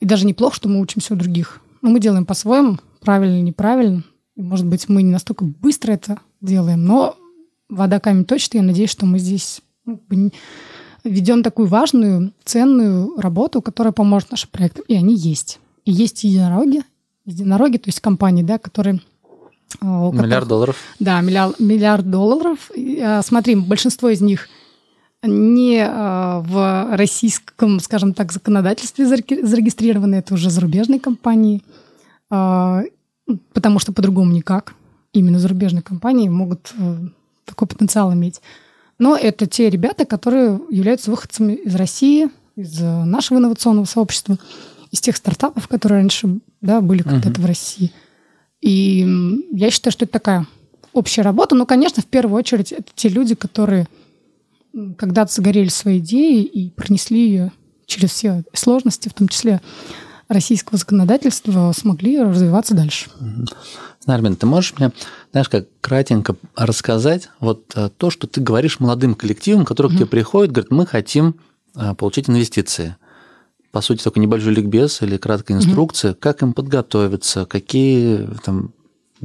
И 0.00 0.04
даже 0.04 0.26
неплохо, 0.26 0.56
что 0.56 0.68
мы 0.68 0.80
учимся 0.80 1.14
у 1.14 1.16
других. 1.16 1.60
Но 1.80 1.88
мы 1.88 2.00
делаем 2.00 2.26
по-своему, 2.26 2.78
правильно 3.00 3.40
неправильно. 3.40 4.02
Может 4.34 4.66
быть, 4.66 4.88
мы 4.88 5.02
не 5.02 5.10
настолько 5.10 5.44
быстро 5.44 5.92
это 5.92 6.18
делаем, 6.42 6.84
но 6.84 7.16
вода 7.70 7.98
камень 8.00 8.26
точит. 8.26 8.54
и 8.54 8.58
Я 8.58 8.64
надеюсь, 8.64 8.90
что 8.90 9.06
мы 9.06 9.18
здесь 9.18 9.62
ну, 9.86 10.02
ведем 11.08 11.42
такую 11.42 11.68
важную, 11.68 12.32
ценную 12.44 13.18
работу, 13.20 13.62
которая 13.62 13.92
поможет 13.92 14.30
нашим 14.30 14.50
проектам. 14.50 14.84
И 14.88 14.94
они 14.94 15.14
есть. 15.14 15.58
И 15.84 15.92
есть 15.92 16.24
единороги, 16.24 16.82
единороги, 17.24 17.76
то 17.78 17.88
есть 17.88 18.00
компании, 18.00 18.42
да, 18.42 18.58
которые... 18.58 18.96
э, 18.96 19.86
у 19.86 20.10
которых- 20.10 20.24
Миллиард 20.26 20.48
долларов. 20.48 20.76
да, 21.00 21.20
миллиард, 21.20 21.60
миллиард 21.60 22.10
долларов. 22.10 22.70
А, 23.02 23.22
Смотри, 23.22 23.54
большинство 23.56 24.08
из 24.08 24.20
них 24.20 24.48
не 25.22 25.78
э, 25.78 26.40
в 26.40 26.96
российском, 26.96 27.80
скажем 27.80 28.14
так, 28.14 28.32
законодательстве 28.32 29.06
зарегистрированы, 29.06 30.16
это 30.16 30.34
уже 30.34 30.50
зарубежные 30.50 31.00
компании, 31.00 31.62
э, 32.30 32.82
потому 33.52 33.78
что 33.78 33.92
по-другому 33.92 34.32
никак. 34.32 34.74
Именно 35.12 35.38
зарубежные 35.38 35.82
компании 35.82 36.28
могут 36.28 36.72
э, 36.78 36.96
такой 37.44 37.66
потенциал 37.66 38.12
иметь. 38.12 38.40
Но 38.98 39.16
это 39.16 39.46
те 39.46 39.68
ребята, 39.68 40.04
которые 40.04 40.60
являются 40.70 41.10
выходцами 41.10 41.52
из 41.54 41.74
России, 41.74 42.28
из 42.56 42.80
нашего 42.80 43.38
инновационного 43.38 43.84
сообщества, 43.84 44.38
из 44.90 45.00
тех 45.00 45.16
стартапов, 45.16 45.68
которые 45.68 46.00
раньше 46.00 46.40
да, 46.60 46.80
были 46.80 47.02
когда-то 47.02 47.40
uh-huh. 47.40 47.42
в 47.42 47.46
России. 47.46 47.92
И 48.62 49.06
я 49.52 49.70
считаю, 49.70 49.92
что 49.92 50.04
это 50.06 50.12
такая 50.12 50.46
общая 50.92 51.22
работа. 51.22 51.54
Но, 51.54 51.66
конечно, 51.66 52.02
в 52.02 52.06
первую 52.06 52.38
очередь 52.38 52.72
это 52.72 52.90
те 52.94 53.08
люди, 53.08 53.34
которые 53.34 53.86
когда-то 54.96 55.32
загорели 55.32 55.68
своей 55.68 55.98
идеей 55.98 56.42
и 56.42 56.70
пронесли 56.70 57.28
ее 57.28 57.52
через 57.86 58.10
все 58.10 58.44
сложности, 58.52 59.08
в 59.08 59.14
том 59.14 59.28
числе 59.28 59.60
российского 60.28 60.78
законодательства, 60.78 61.72
смогли 61.76 62.20
развиваться 62.20 62.74
дальше. 62.74 63.10
Нармин, 64.06 64.36
ты 64.36 64.46
можешь 64.46 64.74
мне, 64.78 64.92
знаешь, 65.32 65.48
как 65.48 65.66
кратенько 65.80 66.36
рассказать 66.54 67.28
вот 67.40 67.72
э, 67.74 67.90
то, 67.96 68.10
что 68.10 68.26
ты 68.26 68.40
говоришь 68.40 68.80
молодым 68.80 69.14
коллективам, 69.14 69.64
которые 69.64 69.92
mm-hmm. 69.92 69.96
к 69.96 69.98
тебе 69.98 70.06
приходят, 70.06 70.52
говорят, 70.52 70.70
мы 70.70 70.86
хотим 70.86 71.36
э, 71.74 71.94
получить 71.94 72.30
инвестиции. 72.30 72.96
По 73.72 73.80
сути, 73.80 74.02
такой 74.02 74.22
небольшой 74.22 74.54
ликбез 74.54 75.02
или 75.02 75.16
краткая 75.16 75.58
инструкция, 75.58 76.12
mm-hmm. 76.12 76.20
как 76.20 76.42
им 76.42 76.52
подготовиться, 76.52 77.46
какие 77.46 78.28
там 78.44 78.72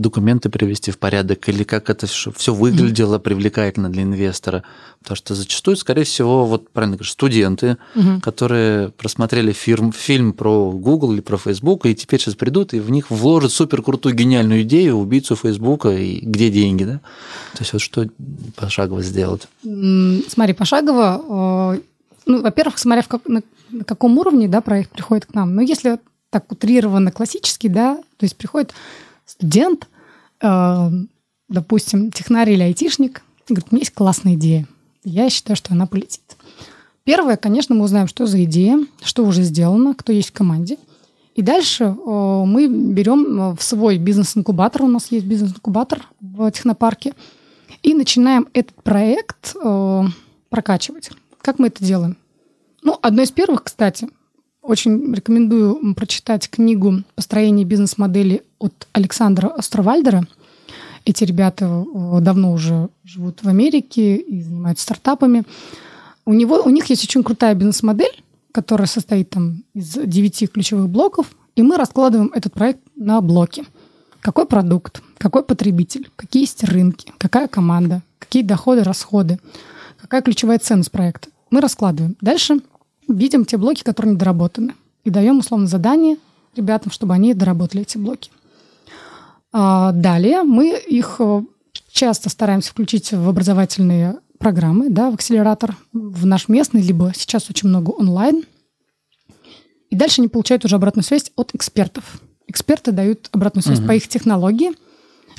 документы 0.02 0.50
привести 0.50 0.92
в 0.92 0.98
порядок, 0.98 1.48
или 1.48 1.64
как 1.64 1.90
это 1.90 2.08
все 2.08 2.54
выглядело 2.54 3.16
mm-hmm. 3.16 3.20
привлекательно 3.20 3.90
для 3.90 4.04
инвестора. 4.04 4.64
Потому 5.00 5.16
что 5.16 5.36
зачастую, 5.36 5.78
скорее 5.78 6.04
всего, 6.04 6.46
вот 6.46 6.70
правильно 6.70 6.98
говоришь, 6.98 7.12
студенты, 7.12 7.78
mm-hmm. 7.96 8.22
которые 8.22 8.90
просмотрели 8.90 9.52
фирм, 9.52 9.92
фильм 9.92 10.34
про 10.34 10.72
Google 10.72 11.14
или 11.14 11.22
про 11.22 11.38
Facebook, 11.38 11.86
и 11.86 11.96
теперь 11.96 12.20
сейчас 12.20 12.36
придут 12.36 12.74
и 12.74 12.80
в 12.80 12.90
них 12.90 13.10
вложат 13.10 13.52
супер 13.52 13.82
крутую 13.82 14.16
гениальную 14.16 14.64
идею 14.64 14.98
убийцу 14.98 15.36
Facebook 15.36 15.86
и 15.86 16.20
где 16.22 16.50
деньги, 16.50 16.84
да? 16.84 17.00
То 17.54 17.60
есть 17.60 17.74
вот 17.74 17.82
что 17.82 18.08
пошагово 18.56 19.02
сделать? 19.02 19.48
Смотри, 19.62 20.54
пошагово, 20.54 21.76
э, 21.76 21.82
ну, 22.26 22.42
во-первых, 22.42 22.78
смотря 22.78 23.02
в 23.02 23.08
как, 23.08 23.28
на, 23.28 23.42
на 23.70 23.84
каком 23.84 24.18
уровне, 24.18 24.48
да, 24.48 24.62
проект 24.62 24.92
приходит 24.92 25.26
к 25.26 25.34
нам. 25.34 25.56
Но 25.56 25.62
если 25.62 26.00
так 26.30 26.52
утрированно 26.52 27.12
классический, 27.12 27.70
да, 27.70 27.98
то 28.18 28.24
есть 28.24 28.36
приходит 28.36 28.74
студент, 29.26 29.88
допустим, 30.42 32.12
технарь 32.12 32.52
или 32.52 32.64
айтишник, 32.64 33.24
говорит, 33.48 33.68
у 33.72 33.76
меня 33.76 33.82
есть 33.82 33.94
классная 33.94 34.36
идея. 34.36 34.68
Я 35.04 35.30
считаю, 35.30 35.56
что 35.56 35.74
она 35.74 35.86
полетит. 35.86 36.22
Первое, 37.04 37.36
конечно, 37.36 37.76
мы 37.76 37.84
узнаем, 37.84 38.08
что 38.08 38.26
за 38.26 38.44
идея, 38.44 38.80
что 39.04 39.26
уже 39.26 39.42
сделано, 39.42 39.96
кто 39.96 40.12
есть 40.14 40.30
в 40.30 40.34
команде. 40.34 40.78
И 41.34 41.42
дальше 41.42 41.86
э, 41.86 42.44
мы 42.46 42.68
берем 42.68 43.42
э, 43.42 43.56
в 43.56 43.64
свой 43.64 43.98
бизнес-инкубатор, 43.98 44.84
у 44.84 44.88
нас 44.88 45.12
есть 45.12 45.26
бизнес-инкубатор 45.26 46.06
в 46.20 46.52
технопарке, 46.52 47.14
и 47.82 47.94
начинаем 47.94 48.48
этот 48.54 48.76
проект 48.84 49.56
э, 49.56 50.04
прокачивать. 50.50 51.10
Как 51.42 51.58
мы 51.58 51.68
это 51.68 51.84
делаем? 51.84 52.18
Ну, 52.84 53.00
одно 53.02 53.24
из 53.24 53.32
первых, 53.32 53.64
кстати, 53.64 54.10
очень 54.62 55.14
рекомендую 55.14 55.96
прочитать 55.96 56.50
книгу 56.50 57.04
«Построение 57.16 57.66
бизнес-модели» 57.66 58.44
от 58.60 58.88
Александра 58.94 59.48
Островальдера. 59.48 60.28
Эти 61.04 61.24
ребята 61.24 61.66
э, 61.66 62.20
давно 62.22 62.54
уже 62.54 62.90
живут 63.04 63.44
в 63.44 63.48
Америке 63.48 64.18
и 64.18 64.42
занимаются 64.44 64.84
стартапами. 64.84 65.44
У, 66.26 66.34
него, 66.34 66.62
у 66.64 66.70
них 66.70 66.86
есть 66.86 67.04
очень 67.04 67.24
крутая 67.24 67.56
бизнес-модель, 67.56 68.24
которая 68.52 68.88
состоит 68.88 69.32
там 69.32 69.64
из 69.74 69.94
девяти 69.94 70.46
ключевых 70.46 70.90
блоков, 70.90 71.28
и 71.56 71.64
мы 71.64 71.78
раскладываем 71.78 72.32
этот 72.36 72.54
проект 72.54 72.82
на 72.96 73.20
блоки. 73.22 73.66
Какой 74.20 74.46
продукт, 74.46 75.02
какой 75.18 75.44
потребитель, 75.44 76.10
какие 76.16 76.44
есть 76.44 76.64
рынки, 76.64 77.12
какая 77.18 77.48
команда, 77.48 78.04
какие 78.20 78.44
доходы, 78.44 78.84
расходы, 78.84 79.40
какая 80.00 80.22
ключевая 80.22 80.60
ценность 80.60 80.92
проекта. 80.92 81.30
Мы 81.50 81.60
раскладываем. 81.62 82.16
Дальше 82.22 82.60
видим 83.12 83.46
те 83.46 83.58
блоки, 83.58 83.84
которые 83.84 84.14
недоработаны. 84.14 84.74
И 85.04 85.10
даем 85.10 85.40
условно 85.40 85.68
задание 85.68 86.18
ребятам, 86.56 86.92
чтобы 86.92 87.14
они 87.14 87.34
доработали 87.34 87.82
эти 87.82 87.98
блоки. 87.98 88.32
А 89.54 89.92
далее 89.92 90.44
мы 90.44 90.78
их 90.78 91.18
э, 91.20 91.42
часто 91.92 92.30
стараемся 92.30 92.72
включить 92.72 93.12
в 93.12 93.28
образовательные 93.28 94.20
программы, 94.38 94.90
да, 94.90 95.12
в 95.12 95.16
акселератор, 95.16 95.76
в 95.94 96.26
наш 96.26 96.48
местный, 96.48 96.82
либо 96.82 97.12
сейчас 97.16 97.50
очень 97.50 97.70
много 97.70 97.92
онлайн. 97.92 98.44
И 99.90 99.96
дальше 99.96 100.22
они 100.22 100.30
получают 100.30 100.66
уже 100.66 100.76
обратную 100.76 101.04
связь 101.04 101.32
от 101.36 101.54
экспертов. 101.54 102.22
Эксперты 102.48 102.92
дают 102.92 103.30
обратную 103.32 103.64
связь 103.64 103.80
угу. 103.80 103.88
по 103.88 103.92
их 103.94 104.08
технологии, 104.08 104.72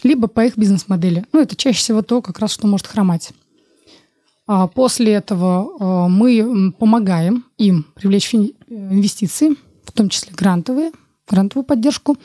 либо 0.03 0.29
по 0.29 0.45
их 0.45 0.57
бизнес-модели. 0.57 1.25
Ну, 1.33 1.41
это 1.41 1.57
чаще 1.57 1.79
всего 1.79 2.03
то, 2.03 2.23
как 2.23 2.39
раз, 2.39 2.53
что 2.53 2.66
может 2.66 2.87
хромать. 2.87 3.33
А 4.47 4.66
после 4.66 5.12
этого 5.12 5.76
а, 5.78 6.09
мы 6.09 6.72
помогаем 6.78 7.45
им 7.59 7.86
привлечь 7.95 8.34
инвестиции, 8.34 9.57
в 9.84 9.93
том 9.93 10.09
числе 10.09 10.32
грантовые, 10.34 10.93
грантовую 11.28 11.64
поддержку, 11.64 12.16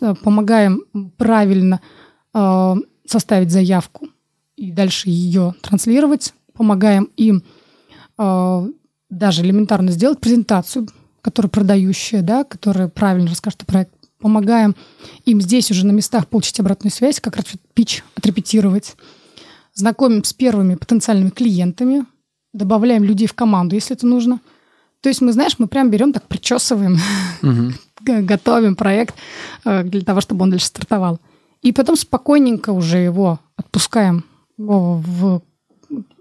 э, 0.00 0.14
помогаем 0.22 0.84
правильно 1.16 1.80
а, 2.32 2.76
составить 3.06 3.50
заявку 3.50 4.08
и 4.56 4.70
дальше 4.70 5.10
ее 5.10 5.54
транслировать, 5.60 6.32
помогаем 6.52 7.10
им 7.16 7.42
даже 8.16 9.42
элементарно 9.42 9.90
сделать 9.90 10.20
презентацию, 10.20 10.86
которая 11.20 11.50
продающая, 11.50 12.22
да, 12.22 12.44
которая 12.44 12.86
правильно 12.86 13.28
расскажет 13.28 13.62
о 13.62 13.66
проекте. 13.66 13.96
Помогаем 14.20 14.76
им 15.24 15.40
здесь 15.40 15.70
уже 15.72 15.84
на 15.84 15.90
местах 15.90 16.28
получить 16.28 16.60
обратную 16.60 16.92
связь, 16.92 17.18
как 17.18 17.36
раз 17.36 17.46
пич 17.74 18.04
отрепетировать 18.14 18.94
знакомим 19.74 20.24
с 20.24 20.32
первыми 20.32 20.76
потенциальными 20.76 21.30
клиентами, 21.30 22.06
добавляем 22.52 23.04
людей 23.04 23.26
в 23.26 23.34
команду, 23.34 23.74
если 23.74 23.96
это 23.96 24.06
нужно. 24.06 24.40
То 25.00 25.08
есть 25.08 25.20
мы, 25.20 25.32
знаешь, 25.32 25.56
мы 25.58 25.66
прям 25.66 25.90
берем 25.90 26.12
так, 26.12 26.26
причесываем, 26.26 26.98
готовим 28.00 28.74
проект 28.74 29.14
э, 29.64 29.82
для 29.82 30.00
того, 30.00 30.20
чтобы 30.20 30.44
он 30.44 30.50
дальше 30.50 30.66
стартовал. 30.66 31.20
И 31.60 31.72
потом 31.72 31.96
спокойненько 31.96 32.70
уже 32.70 32.98
его 32.98 33.40
отпускаем 33.56 34.24
в, 34.56 35.42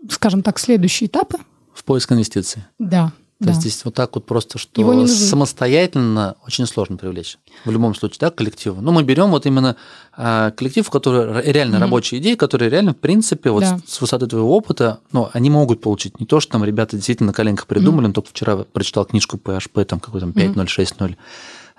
скажем 0.10 0.41
так, 0.41 0.60
следующие 0.60 1.08
этапы. 1.08 1.38
В 1.74 1.84
поиск 1.84 2.12
инвестиций. 2.12 2.64
Да. 2.80 3.14
То 3.44 3.48
да. 3.48 3.52
есть 3.52 3.62
здесь 3.62 3.84
вот 3.84 3.94
так 3.94 4.16
вот 4.16 4.26
просто, 4.26 4.58
что 4.58 5.06
самостоятельно 5.06 6.38
очень 6.48 6.66
сложно 6.66 6.96
привлечь. 6.96 7.38
В 7.66 7.72
любом 7.72 7.94
случае, 7.94 8.20
да, 8.22 8.30
коллективу. 8.32 8.82
Ну, 8.82 8.94
мы 8.94 9.04
берем 9.04 9.32
вот 9.32 9.46
именно 9.46 9.76
а, 10.14 10.52
коллектив, 10.52 10.88
у 10.88 10.91
которого 10.91 11.41
реально 11.41 11.76
mm-hmm. 11.76 11.80
рабочие 11.80 12.22
идеи, 12.22 12.36
которые 12.36 12.70
реально, 12.70 12.94
в 12.94 12.98
принципе, 12.98 13.50
вот 13.50 13.64
да. 13.64 13.80
с, 13.86 13.96
с 13.96 14.02
высоты 14.02 14.28
твоего 14.28 14.56
опыта, 14.56 15.02
ну, 15.12 15.30
они 15.34 15.50
могут 15.50 15.82
получить. 15.82 16.22
Не 16.22 16.26
то, 16.26 16.39
что 16.39 16.54
там 16.54 16.64
ребята 16.64 16.96
действительно 16.96 17.28
на 17.28 17.34
коленках 17.34 17.68
придумали, 17.68 18.06
mm-hmm. 18.06 18.08
он 18.08 18.14
только 18.14 18.30
вчера 18.30 18.56
прочитал 18.56 19.04
книжку 19.04 19.36
PHP, 19.36 19.84
там 19.84 20.00
какой 20.00 20.22
там 20.22 20.30
5.0, 20.30 20.54
mm-hmm. 20.54 20.66
6.0. 20.66 21.16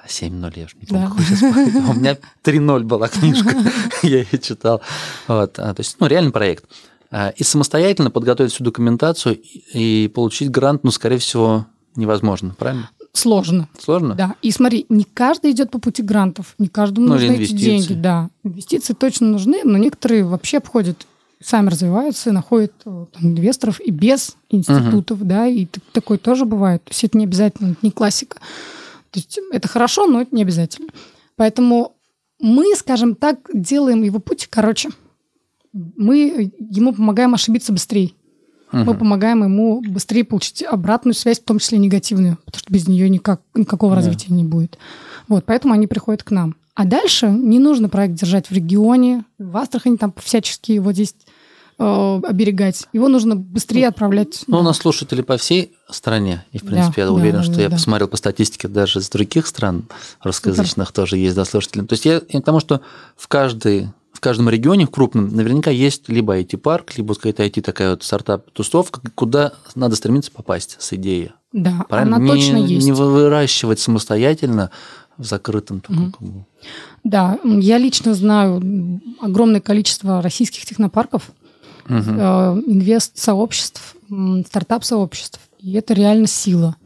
7-0, 0.06 0.52
я 0.56 0.68
же 0.68 0.74
не 0.80 0.86
помню, 0.86 1.12
да. 1.16 1.24
сейчас. 1.24 1.42
У 1.90 1.94
меня 1.94 2.18
3.0 2.44 2.80
была 2.80 3.08
книжка, 3.08 3.56
я 4.02 4.18
ее 4.18 4.38
читал. 4.38 4.82
Вот. 5.28 5.58
А, 5.58 5.74
то 5.74 5.80
есть, 5.80 5.96
ну, 5.98 6.06
реальный 6.06 6.32
проект. 6.32 6.64
А, 7.16 7.28
и 7.28 7.44
самостоятельно 7.44 8.10
подготовить 8.10 8.52
всю 8.52 8.64
документацию 8.64 9.40
и 9.72 10.10
получить 10.12 10.50
грант, 10.50 10.82
ну, 10.82 10.90
скорее 10.90 11.18
всего, 11.18 11.64
невозможно, 11.94 12.56
правильно? 12.58 12.90
Сложно. 13.12 13.68
Сложно? 13.78 14.16
Да. 14.16 14.34
И 14.42 14.50
смотри, 14.50 14.84
не 14.88 15.04
каждый 15.04 15.52
идет 15.52 15.70
по 15.70 15.78
пути 15.78 16.02
грантов, 16.02 16.56
не 16.58 16.66
каждому 16.66 17.06
ну, 17.06 17.12
нужны 17.14 17.34
эти 17.34 17.52
деньги. 17.52 17.92
Да. 17.92 18.30
Инвестиции 18.42 18.94
точно 18.94 19.28
нужны, 19.28 19.60
но 19.62 19.78
некоторые 19.78 20.24
вообще 20.24 20.56
обходят, 20.56 21.06
сами 21.40 21.68
развиваются, 21.68 22.32
находят 22.32 22.72
э, 22.84 23.06
там, 23.12 23.22
инвесторов 23.22 23.78
и 23.78 23.92
без 23.92 24.36
институтов, 24.50 25.20
угу. 25.20 25.28
да, 25.28 25.46
и 25.46 25.68
такое 25.92 26.18
тоже 26.18 26.46
бывает. 26.46 26.82
То 26.82 26.90
есть 26.90 27.04
это 27.04 27.16
не 27.16 27.26
обязательно, 27.26 27.72
это 27.72 27.78
не 27.82 27.92
классика. 27.92 28.38
То 29.12 29.20
есть 29.20 29.38
это 29.52 29.68
хорошо, 29.68 30.08
но 30.08 30.22
это 30.22 30.34
не 30.34 30.42
обязательно. 30.42 30.88
Поэтому 31.36 31.92
мы, 32.40 32.74
скажем 32.74 33.14
так, 33.14 33.38
делаем 33.54 34.02
его 34.02 34.18
путь 34.18 34.48
короче 34.50 34.90
мы 35.74 36.52
ему 36.58 36.94
помогаем 36.94 37.34
ошибиться 37.34 37.72
быстрее. 37.72 38.12
Угу. 38.72 38.84
Мы 38.84 38.94
помогаем 38.94 39.44
ему 39.44 39.82
быстрее 39.82 40.24
получить 40.24 40.62
обратную 40.62 41.14
связь, 41.14 41.40
в 41.40 41.44
том 41.44 41.58
числе 41.58 41.78
негативную, 41.78 42.38
потому 42.44 42.60
что 42.60 42.72
без 42.72 42.88
нее 42.88 43.08
никак, 43.08 43.40
никакого 43.54 43.94
да. 43.94 43.96
развития 44.00 44.32
не 44.32 44.44
будет. 44.44 44.78
Вот, 45.28 45.44
поэтому 45.44 45.74
они 45.74 45.86
приходят 45.86 46.22
к 46.22 46.30
нам. 46.30 46.56
А 46.74 46.84
дальше 46.84 47.28
не 47.28 47.58
нужно 47.58 47.88
проект 47.88 48.14
держать 48.14 48.50
в 48.50 48.52
регионе, 48.52 49.24
в 49.38 49.56
Астрахани 49.56 49.96
там 49.96 50.12
всячески 50.20 50.72
его 50.72 50.92
здесь 50.92 51.14
э, 51.78 52.20
оберегать. 52.24 52.88
Его 52.92 53.06
нужно 53.06 53.36
быстрее 53.36 53.88
отправлять. 53.88 54.42
Ну, 54.48 54.56
да. 54.56 54.60
у 54.60 54.62
нас 54.64 54.78
слушатели 54.78 55.22
по 55.22 55.36
всей 55.36 55.72
стране. 55.88 56.44
И, 56.50 56.58
в 56.58 56.62
принципе, 56.62 57.02
да, 57.02 57.08
я 57.08 57.12
уверен, 57.12 57.38
да, 57.38 57.42
что 57.44 57.54
да, 57.54 57.62
я 57.62 57.68
да. 57.68 57.76
посмотрел 57.76 58.08
по 58.08 58.16
статистике 58.16 58.66
даже 58.66 58.98
из 58.98 59.08
других 59.08 59.46
стран 59.46 59.84
русскоязычных 60.22 60.88
Супер. 60.88 61.02
тоже 61.02 61.16
есть 61.16 61.36
да, 61.36 61.44
слушатели. 61.44 61.84
То 61.84 61.92
есть 61.92 62.06
я, 62.06 62.20
я 62.28 62.40
к 62.40 62.44
тому, 62.44 62.58
что 62.58 62.80
в 63.16 63.28
каждой 63.28 63.88
каждом 64.24 64.48
регионе 64.48 64.86
в 64.86 64.90
крупном 64.90 65.36
наверняка 65.36 65.70
есть 65.70 66.08
либо 66.08 66.40
IT-парк, 66.40 66.96
либо 66.96 67.14
какая-то 67.14 67.44
IT 67.44 67.60
такая 67.60 67.90
вот 67.90 68.02
стартап-тустовка, 68.02 69.02
куда 69.14 69.52
надо 69.74 69.96
стремиться 69.96 70.32
попасть 70.32 70.76
с 70.80 70.94
идеей. 70.94 71.32
Да, 71.52 71.84
Правильно? 71.90 72.16
она 72.16 72.24
не, 72.24 72.30
точно 72.30 72.56
есть. 72.56 72.86
Не 72.86 72.92
выращивать 72.92 73.80
самостоятельно 73.80 74.70
в 75.18 75.24
закрытом 75.24 75.80
таком. 75.80 76.14
бы. 76.18 76.44
Да, 77.04 77.38
я 77.44 77.76
лично 77.76 78.14
знаю 78.14 78.62
огромное 79.20 79.60
количество 79.60 80.22
российских 80.22 80.64
технопарков, 80.64 81.30
э, 81.86 81.94
инвест-сообществ, 81.94 83.94
стартап-сообществ. 84.46 85.38
И 85.58 85.74
это 85.74 85.92
реально 85.92 86.28
сила. 86.28 86.76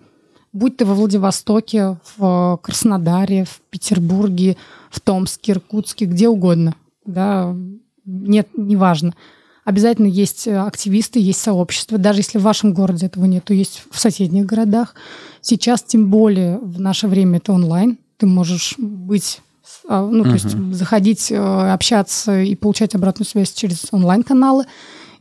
Будь 0.52 0.76
ты 0.76 0.84
во 0.84 0.94
Владивостоке, 0.94 1.98
в 2.16 2.58
Краснодаре, 2.62 3.44
в 3.44 3.60
Петербурге, 3.70 4.56
в 4.90 5.00
Томске, 5.00 5.52
Иркутске, 5.52 6.06
где 6.06 6.28
угодно. 6.28 6.74
Да, 7.08 7.56
нет, 8.04 8.48
неважно. 8.54 9.14
Обязательно 9.64 10.06
есть 10.06 10.46
э, 10.46 10.56
активисты, 10.58 11.18
есть 11.20 11.40
сообщества. 11.40 11.98
Даже 11.98 12.20
если 12.20 12.38
в 12.38 12.42
вашем 12.42 12.74
городе 12.74 13.06
этого 13.06 13.24
нет, 13.24 13.44
то 13.44 13.54
есть 13.54 13.82
в 13.90 13.98
соседних 13.98 14.46
городах. 14.46 14.94
Сейчас, 15.40 15.82
тем 15.82 16.10
более, 16.10 16.58
в 16.58 16.80
наше 16.80 17.08
время 17.08 17.38
это 17.38 17.52
онлайн. 17.52 17.98
Ты 18.18 18.26
можешь 18.26 18.74
быть 18.78 19.40
а, 19.88 20.06
ну, 20.06 20.24
то 20.24 20.32
есть 20.32 20.50
заходить, 20.74 21.32
э, 21.32 21.36
общаться 21.36 22.40
и 22.42 22.54
получать 22.54 22.94
обратную 22.94 23.26
связь 23.26 23.52
через 23.52 23.86
онлайн-каналы 23.90 24.66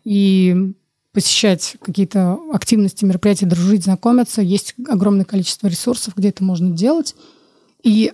и 0.03 0.73
посещать 1.13 1.77
какие-то 1.81 2.37
активности, 2.53 3.05
мероприятия, 3.05 3.45
дружить, 3.45 3.85
знакомиться. 3.85 4.41
Есть 4.41 4.75
огромное 4.87 5.25
количество 5.25 5.67
ресурсов, 5.67 6.15
где 6.15 6.29
это 6.29 6.43
можно 6.43 6.69
делать. 6.69 7.15
И 7.81 8.13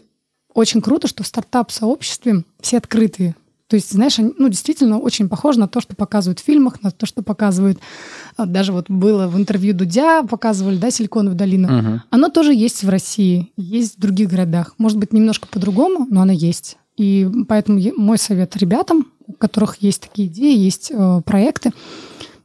очень 0.54 0.82
круто, 0.82 1.08
что 1.08 1.24
в 1.24 1.28
стартап-сообществе 1.28 2.44
все 2.62 2.78
открытые. 2.78 3.36
То 3.74 3.78
есть, 3.78 3.92
знаешь, 3.92 4.20
они, 4.20 4.32
ну, 4.38 4.50
действительно 4.50 5.00
очень 5.00 5.28
похоже 5.28 5.60
на 5.60 5.68
то, 5.68 5.82
что 5.82 5.96
показывают 5.96 6.40
в 6.40 6.44
фильмах, 6.44 6.84
на 6.84 6.92
то, 6.92 7.08
что 7.08 7.24
показывают... 7.24 7.80
а, 8.38 8.46
Даже 8.46 8.72
вот 8.72 8.86
было 8.88 9.26
в 9.26 9.36
интервью 9.36 9.74
Дудя, 9.74 10.22
показывали, 10.22 10.78
да, 10.78 10.92
Силиконовую 10.92 11.36
долину. 11.36 11.68
Мгм. 11.72 12.04
Оно 12.12 12.30
тоже 12.30 12.54
есть 12.54 12.84
в 12.84 12.90
России, 12.90 13.52
есть 13.58 13.98
в 13.98 14.00
других 14.00 14.30
городах. 14.30 14.76
Может 14.78 15.00
быть, 15.00 15.12
немножко 15.12 15.48
по-другому, 15.48 16.06
но 16.08 16.22
оно 16.22 16.34
есть. 16.34 16.78
И 16.98 17.28
поэтому 17.48 17.82
мой 17.98 18.20
совет 18.20 18.56
ребятам, 18.58 19.08
у 19.26 19.34
которых 19.34 19.78
есть 19.82 20.02
такие 20.02 20.28
идеи, 20.28 20.56
есть 20.56 20.92
э, 20.94 21.22
проекты, 21.26 21.72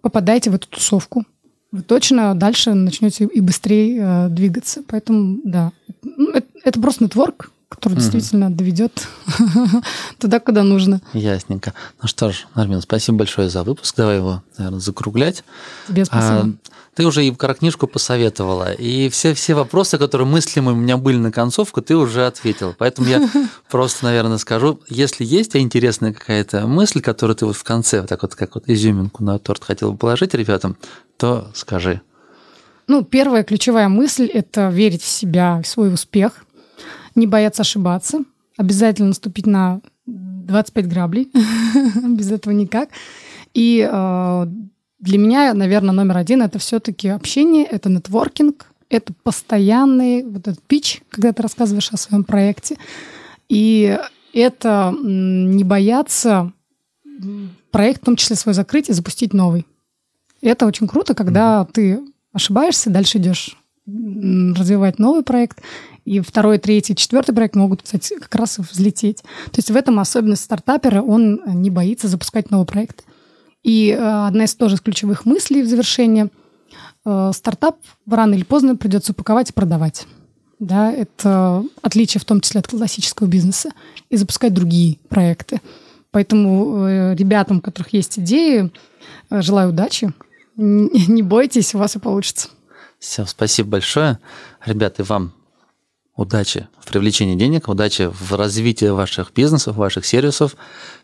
попадайте 0.01 0.49
в 0.49 0.55
эту 0.55 0.66
тусовку. 0.66 1.26
Вы 1.72 1.83
точно 1.83 2.35
дальше 2.37 2.72
начнете 2.72 3.26
и 3.26 3.43
быстрее 3.43 4.01
э, 4.01 4.29
двигаться. 4.31 4.83
Поэтому, 4.89 5.41
да, 5.45 5.72
Ну, 6.03 6.31
это, 6.31 6.47
это 6.64 6.81
просто 6.81 7.05
нетворк, 7.05 7.51
который 7.79 7.95
Мгм. 7.95 8.01
действительно 8.01 8.51
доведет 8.51 9.07
туда, 10.18 10.41
куда 10.41 10.64
нужно. 10.64 11.01
Ясненько. 11.12 11.74
Ну 12.03 12.09
что 12.09 12.33
ж, 12.33 12.47
Нармин, 12.57 12.81
спасибо 12.81 13.18
большое 13.18 13.49
за 13.49 13.62
выпуск. 13.62 13.95
Давай 13.97 14.16
его, 14.16 14.43
наверное, 14.57 14.81
закруглять. 14.81 15.45
Тебе 15.87 16.05
спасибо. 16.05 16.41
А, 16.41 16.49
ты 16.95 17.07
уже 17.07 17.24
и 17.24 17.31
про 17.31 17.55
книжку 17.55 17.87
посоветовала, 17.87 18.72
и 18.72 19.09
все, 19.11 19.33
все 19.33 19.55
вопросы, 19.55 19.97
которые 19.99 20.26
мыслимы 20.26 20.72
у 20.72 20.74
меня 20.74 20.97
были 20.97 21.18
на 21.18 21.31
концовку, 21.31 21.81
ты 21.81 21.95
уже 21.97 22.26
ответил. 22.26 22.74
Поэтому 22.76 23.07
я 23.07 23.29
просто, 23.70 24.07
наверное, 24.07 24.39
скажу, 24.39 24.81
если 24.89 25.24
есть 25.24 25.55
а 25.55 25.61
интересная 25.61 26.12
какая-то 26.12 26.66
мысль, 26.66 27.01
которую 27.01 27.37
ты 27.37 27.47
вот 27.47 27.55
в 27.57 27.62
конце, 27.62 28.01
вот 28.01 28.09
так 28.09 28.22
вот, 28.22 28.35
как 28.35 28.57
вот 28.57 28.64
изюминку 28.68 29.22
на 29.22 29.39
торт 29.39 29.62
хотел 29.62 29.93
бы 29.93 29.99
положить 29.99 30.35
ребятам, 30.35 30.76
то 31.16 31.49
скажи. 31.55 32.01
Ну, 32.89 33.05
первая 33.05 33.45
ключевая 33.45 33.89
мысль– 33.89 34.24
это 34.33 34.70
верить 34.70 35.03
в 35.03 35.07
себя, 35.07 35.61
в 35.62 35.66
свой 35.68 35.93
успех, 35.93 36.33
не 37.19 37.27
бояться 37.27 37.62
ошибаться, 37.62 38.25
обязательно 38.57 39.09
наступить 39.09 39.47
на 39.47 39.81
25 40.07 40.89
граблей, 40.89 41.31
без 42.05 42.31
этого 42.33 42.53
никак. 42.53 42.91
И 43.55 43.89
э, 43.91 44.47
для 44.99 45.19
меня, 45.19 45.55
наверное, 45.55 45.93
номер 45.93 46.16
один– 46.16 46.43
это 46.43 46.59
все-таки 46.59 47.09
общение, 47.09 47.64
это 47.64 47.89
нетворкинг, 47.89 48.66
это 48.89 49.12
постоянный 49.23 50.23
вот 50.25 50.49
этот 50.49 50.62
пич, 50.62 51.03
когда 51.11 51.33
ты 51.33 51.43
рассказываешь 51.43 51.93
о 51.93 51.97
своем 51.97 52.25
проекте. 52.25 52.79
И 53.49 53.99
это 54.33 54.95
не 55.03 55.64
бояться 55.64 56.53
проект, 57.71 58.03
в 58.03 58.05
том 58.07 58.16
числе 58.16 58.37
свой 58.37 58.55
закрыть 58.55 58.89
и 58.89 58.93
запустить 58.93 59.35
новый. 59.35 59.66
И 60.41 60.49
это 60.49 60.66
очень 60.66 60.87
круто, 60.87 61.14
когда 61.14 61.64
ты 61.64 62.01
ошибаешься, 62.33 62.91
дальше 62.91 63.19
идешь 63.19 63.57
развивать 63.87 64.99
новый 64.99 65.23
проект, 65.23 65.61
и 66.09 66.21
второй, 66.21 66.59
третий, 66.59 66.97
четвертый 66.97 67.35
проект 67.35 67.55
могут, 67.55 67.83
кстати, 67.83 68.19
как 68.19 68.35
раз 68.35 68.59
и 68.59 68.63
взлететь. 68.63 69.23
То 69.47 69.59
есть 69.59 69.71
в 69.71 69.77
этом 69.77 70.01
особенность 70.01 70.45
стартапера, 70.45 71.03
он 71.03 71.41
не 71.47 71.71
боится 71.71 72.09
запускать 72.09 72.51
новый 72.51 72.67
проект. 72.67 73.05
И 73.63 73.91
э, 73.91 74.27
одна 74.27 74.45
из 74.45 74.55
тоже 74.55 74.79
ключевых 74.79 75.27
мыслей 75.27 75.63
в 75.63 75.69
завершение 75.69 76.31
э, 77.05 77.31
стартап 77.35 77.77
рано 78.09 78.35
или 78.35 78.45
поздно 78.45 78.77
придется 78.77 79.13
упаковать 79.13 79.51
и 79.51 79.53
продавать. 79.53 80.07
Да, 80.59 80.91
это 80.91 81.65
отличие 81.83 82.21
в 82.21 82.25
том 82.25 82.41
числе 82.41 82.61
от 82.61 82.69
классического 82.69 83.27
бизнеса 83.27 83.71
и 84.09 84.17
запускать 84.17 84.55
другие 84.55 84.99
проекты. 85.09 85.61
Поэтому 86.11 86.87
э, 86.87 87.15
ребятам, 87.17 87.59
у 87.59 87.61
которых 87.61 87.93
есть 87.93 88.19
идеи, 88.19 88.73
э, 89.31 89.43
желаю 89.43 89.71
удачи. 89.71 90.13
Не 90.57 91.23
бойтесь, 91.23 91.75
у 91.75 91.79
вас 91.79 91.97
и 91.97 91.99
получится. 91.99 92.49
Все, 92.99 93.27
спасибо 93.27 93.71
большое. 93.71 94.19
Ребята, 94.65 95.03
и 95.03 95.05
вам 95.05 95.33
удачи 96.19 96.69
в 96.81 96.91
привлечении 96.91 97.37
денег, 97.37 97.69
удачи 97.69 98.11
в 98.12 98.35
развитии 98.35 98.91
ваших 98.91 99.33
бизнесов, 99.33 99.77
ваших 99.77 100.05
сервисов. 100.05 100.57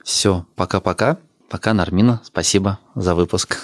Все, 0.03 0.45
пока-пока. 0.57 1.19
Пока, 1.49 1.73
Нармина. 1.73 2.21
Спасибо 2.25 2.81
за 2.97 3.15
выпуск. 3.15 3.59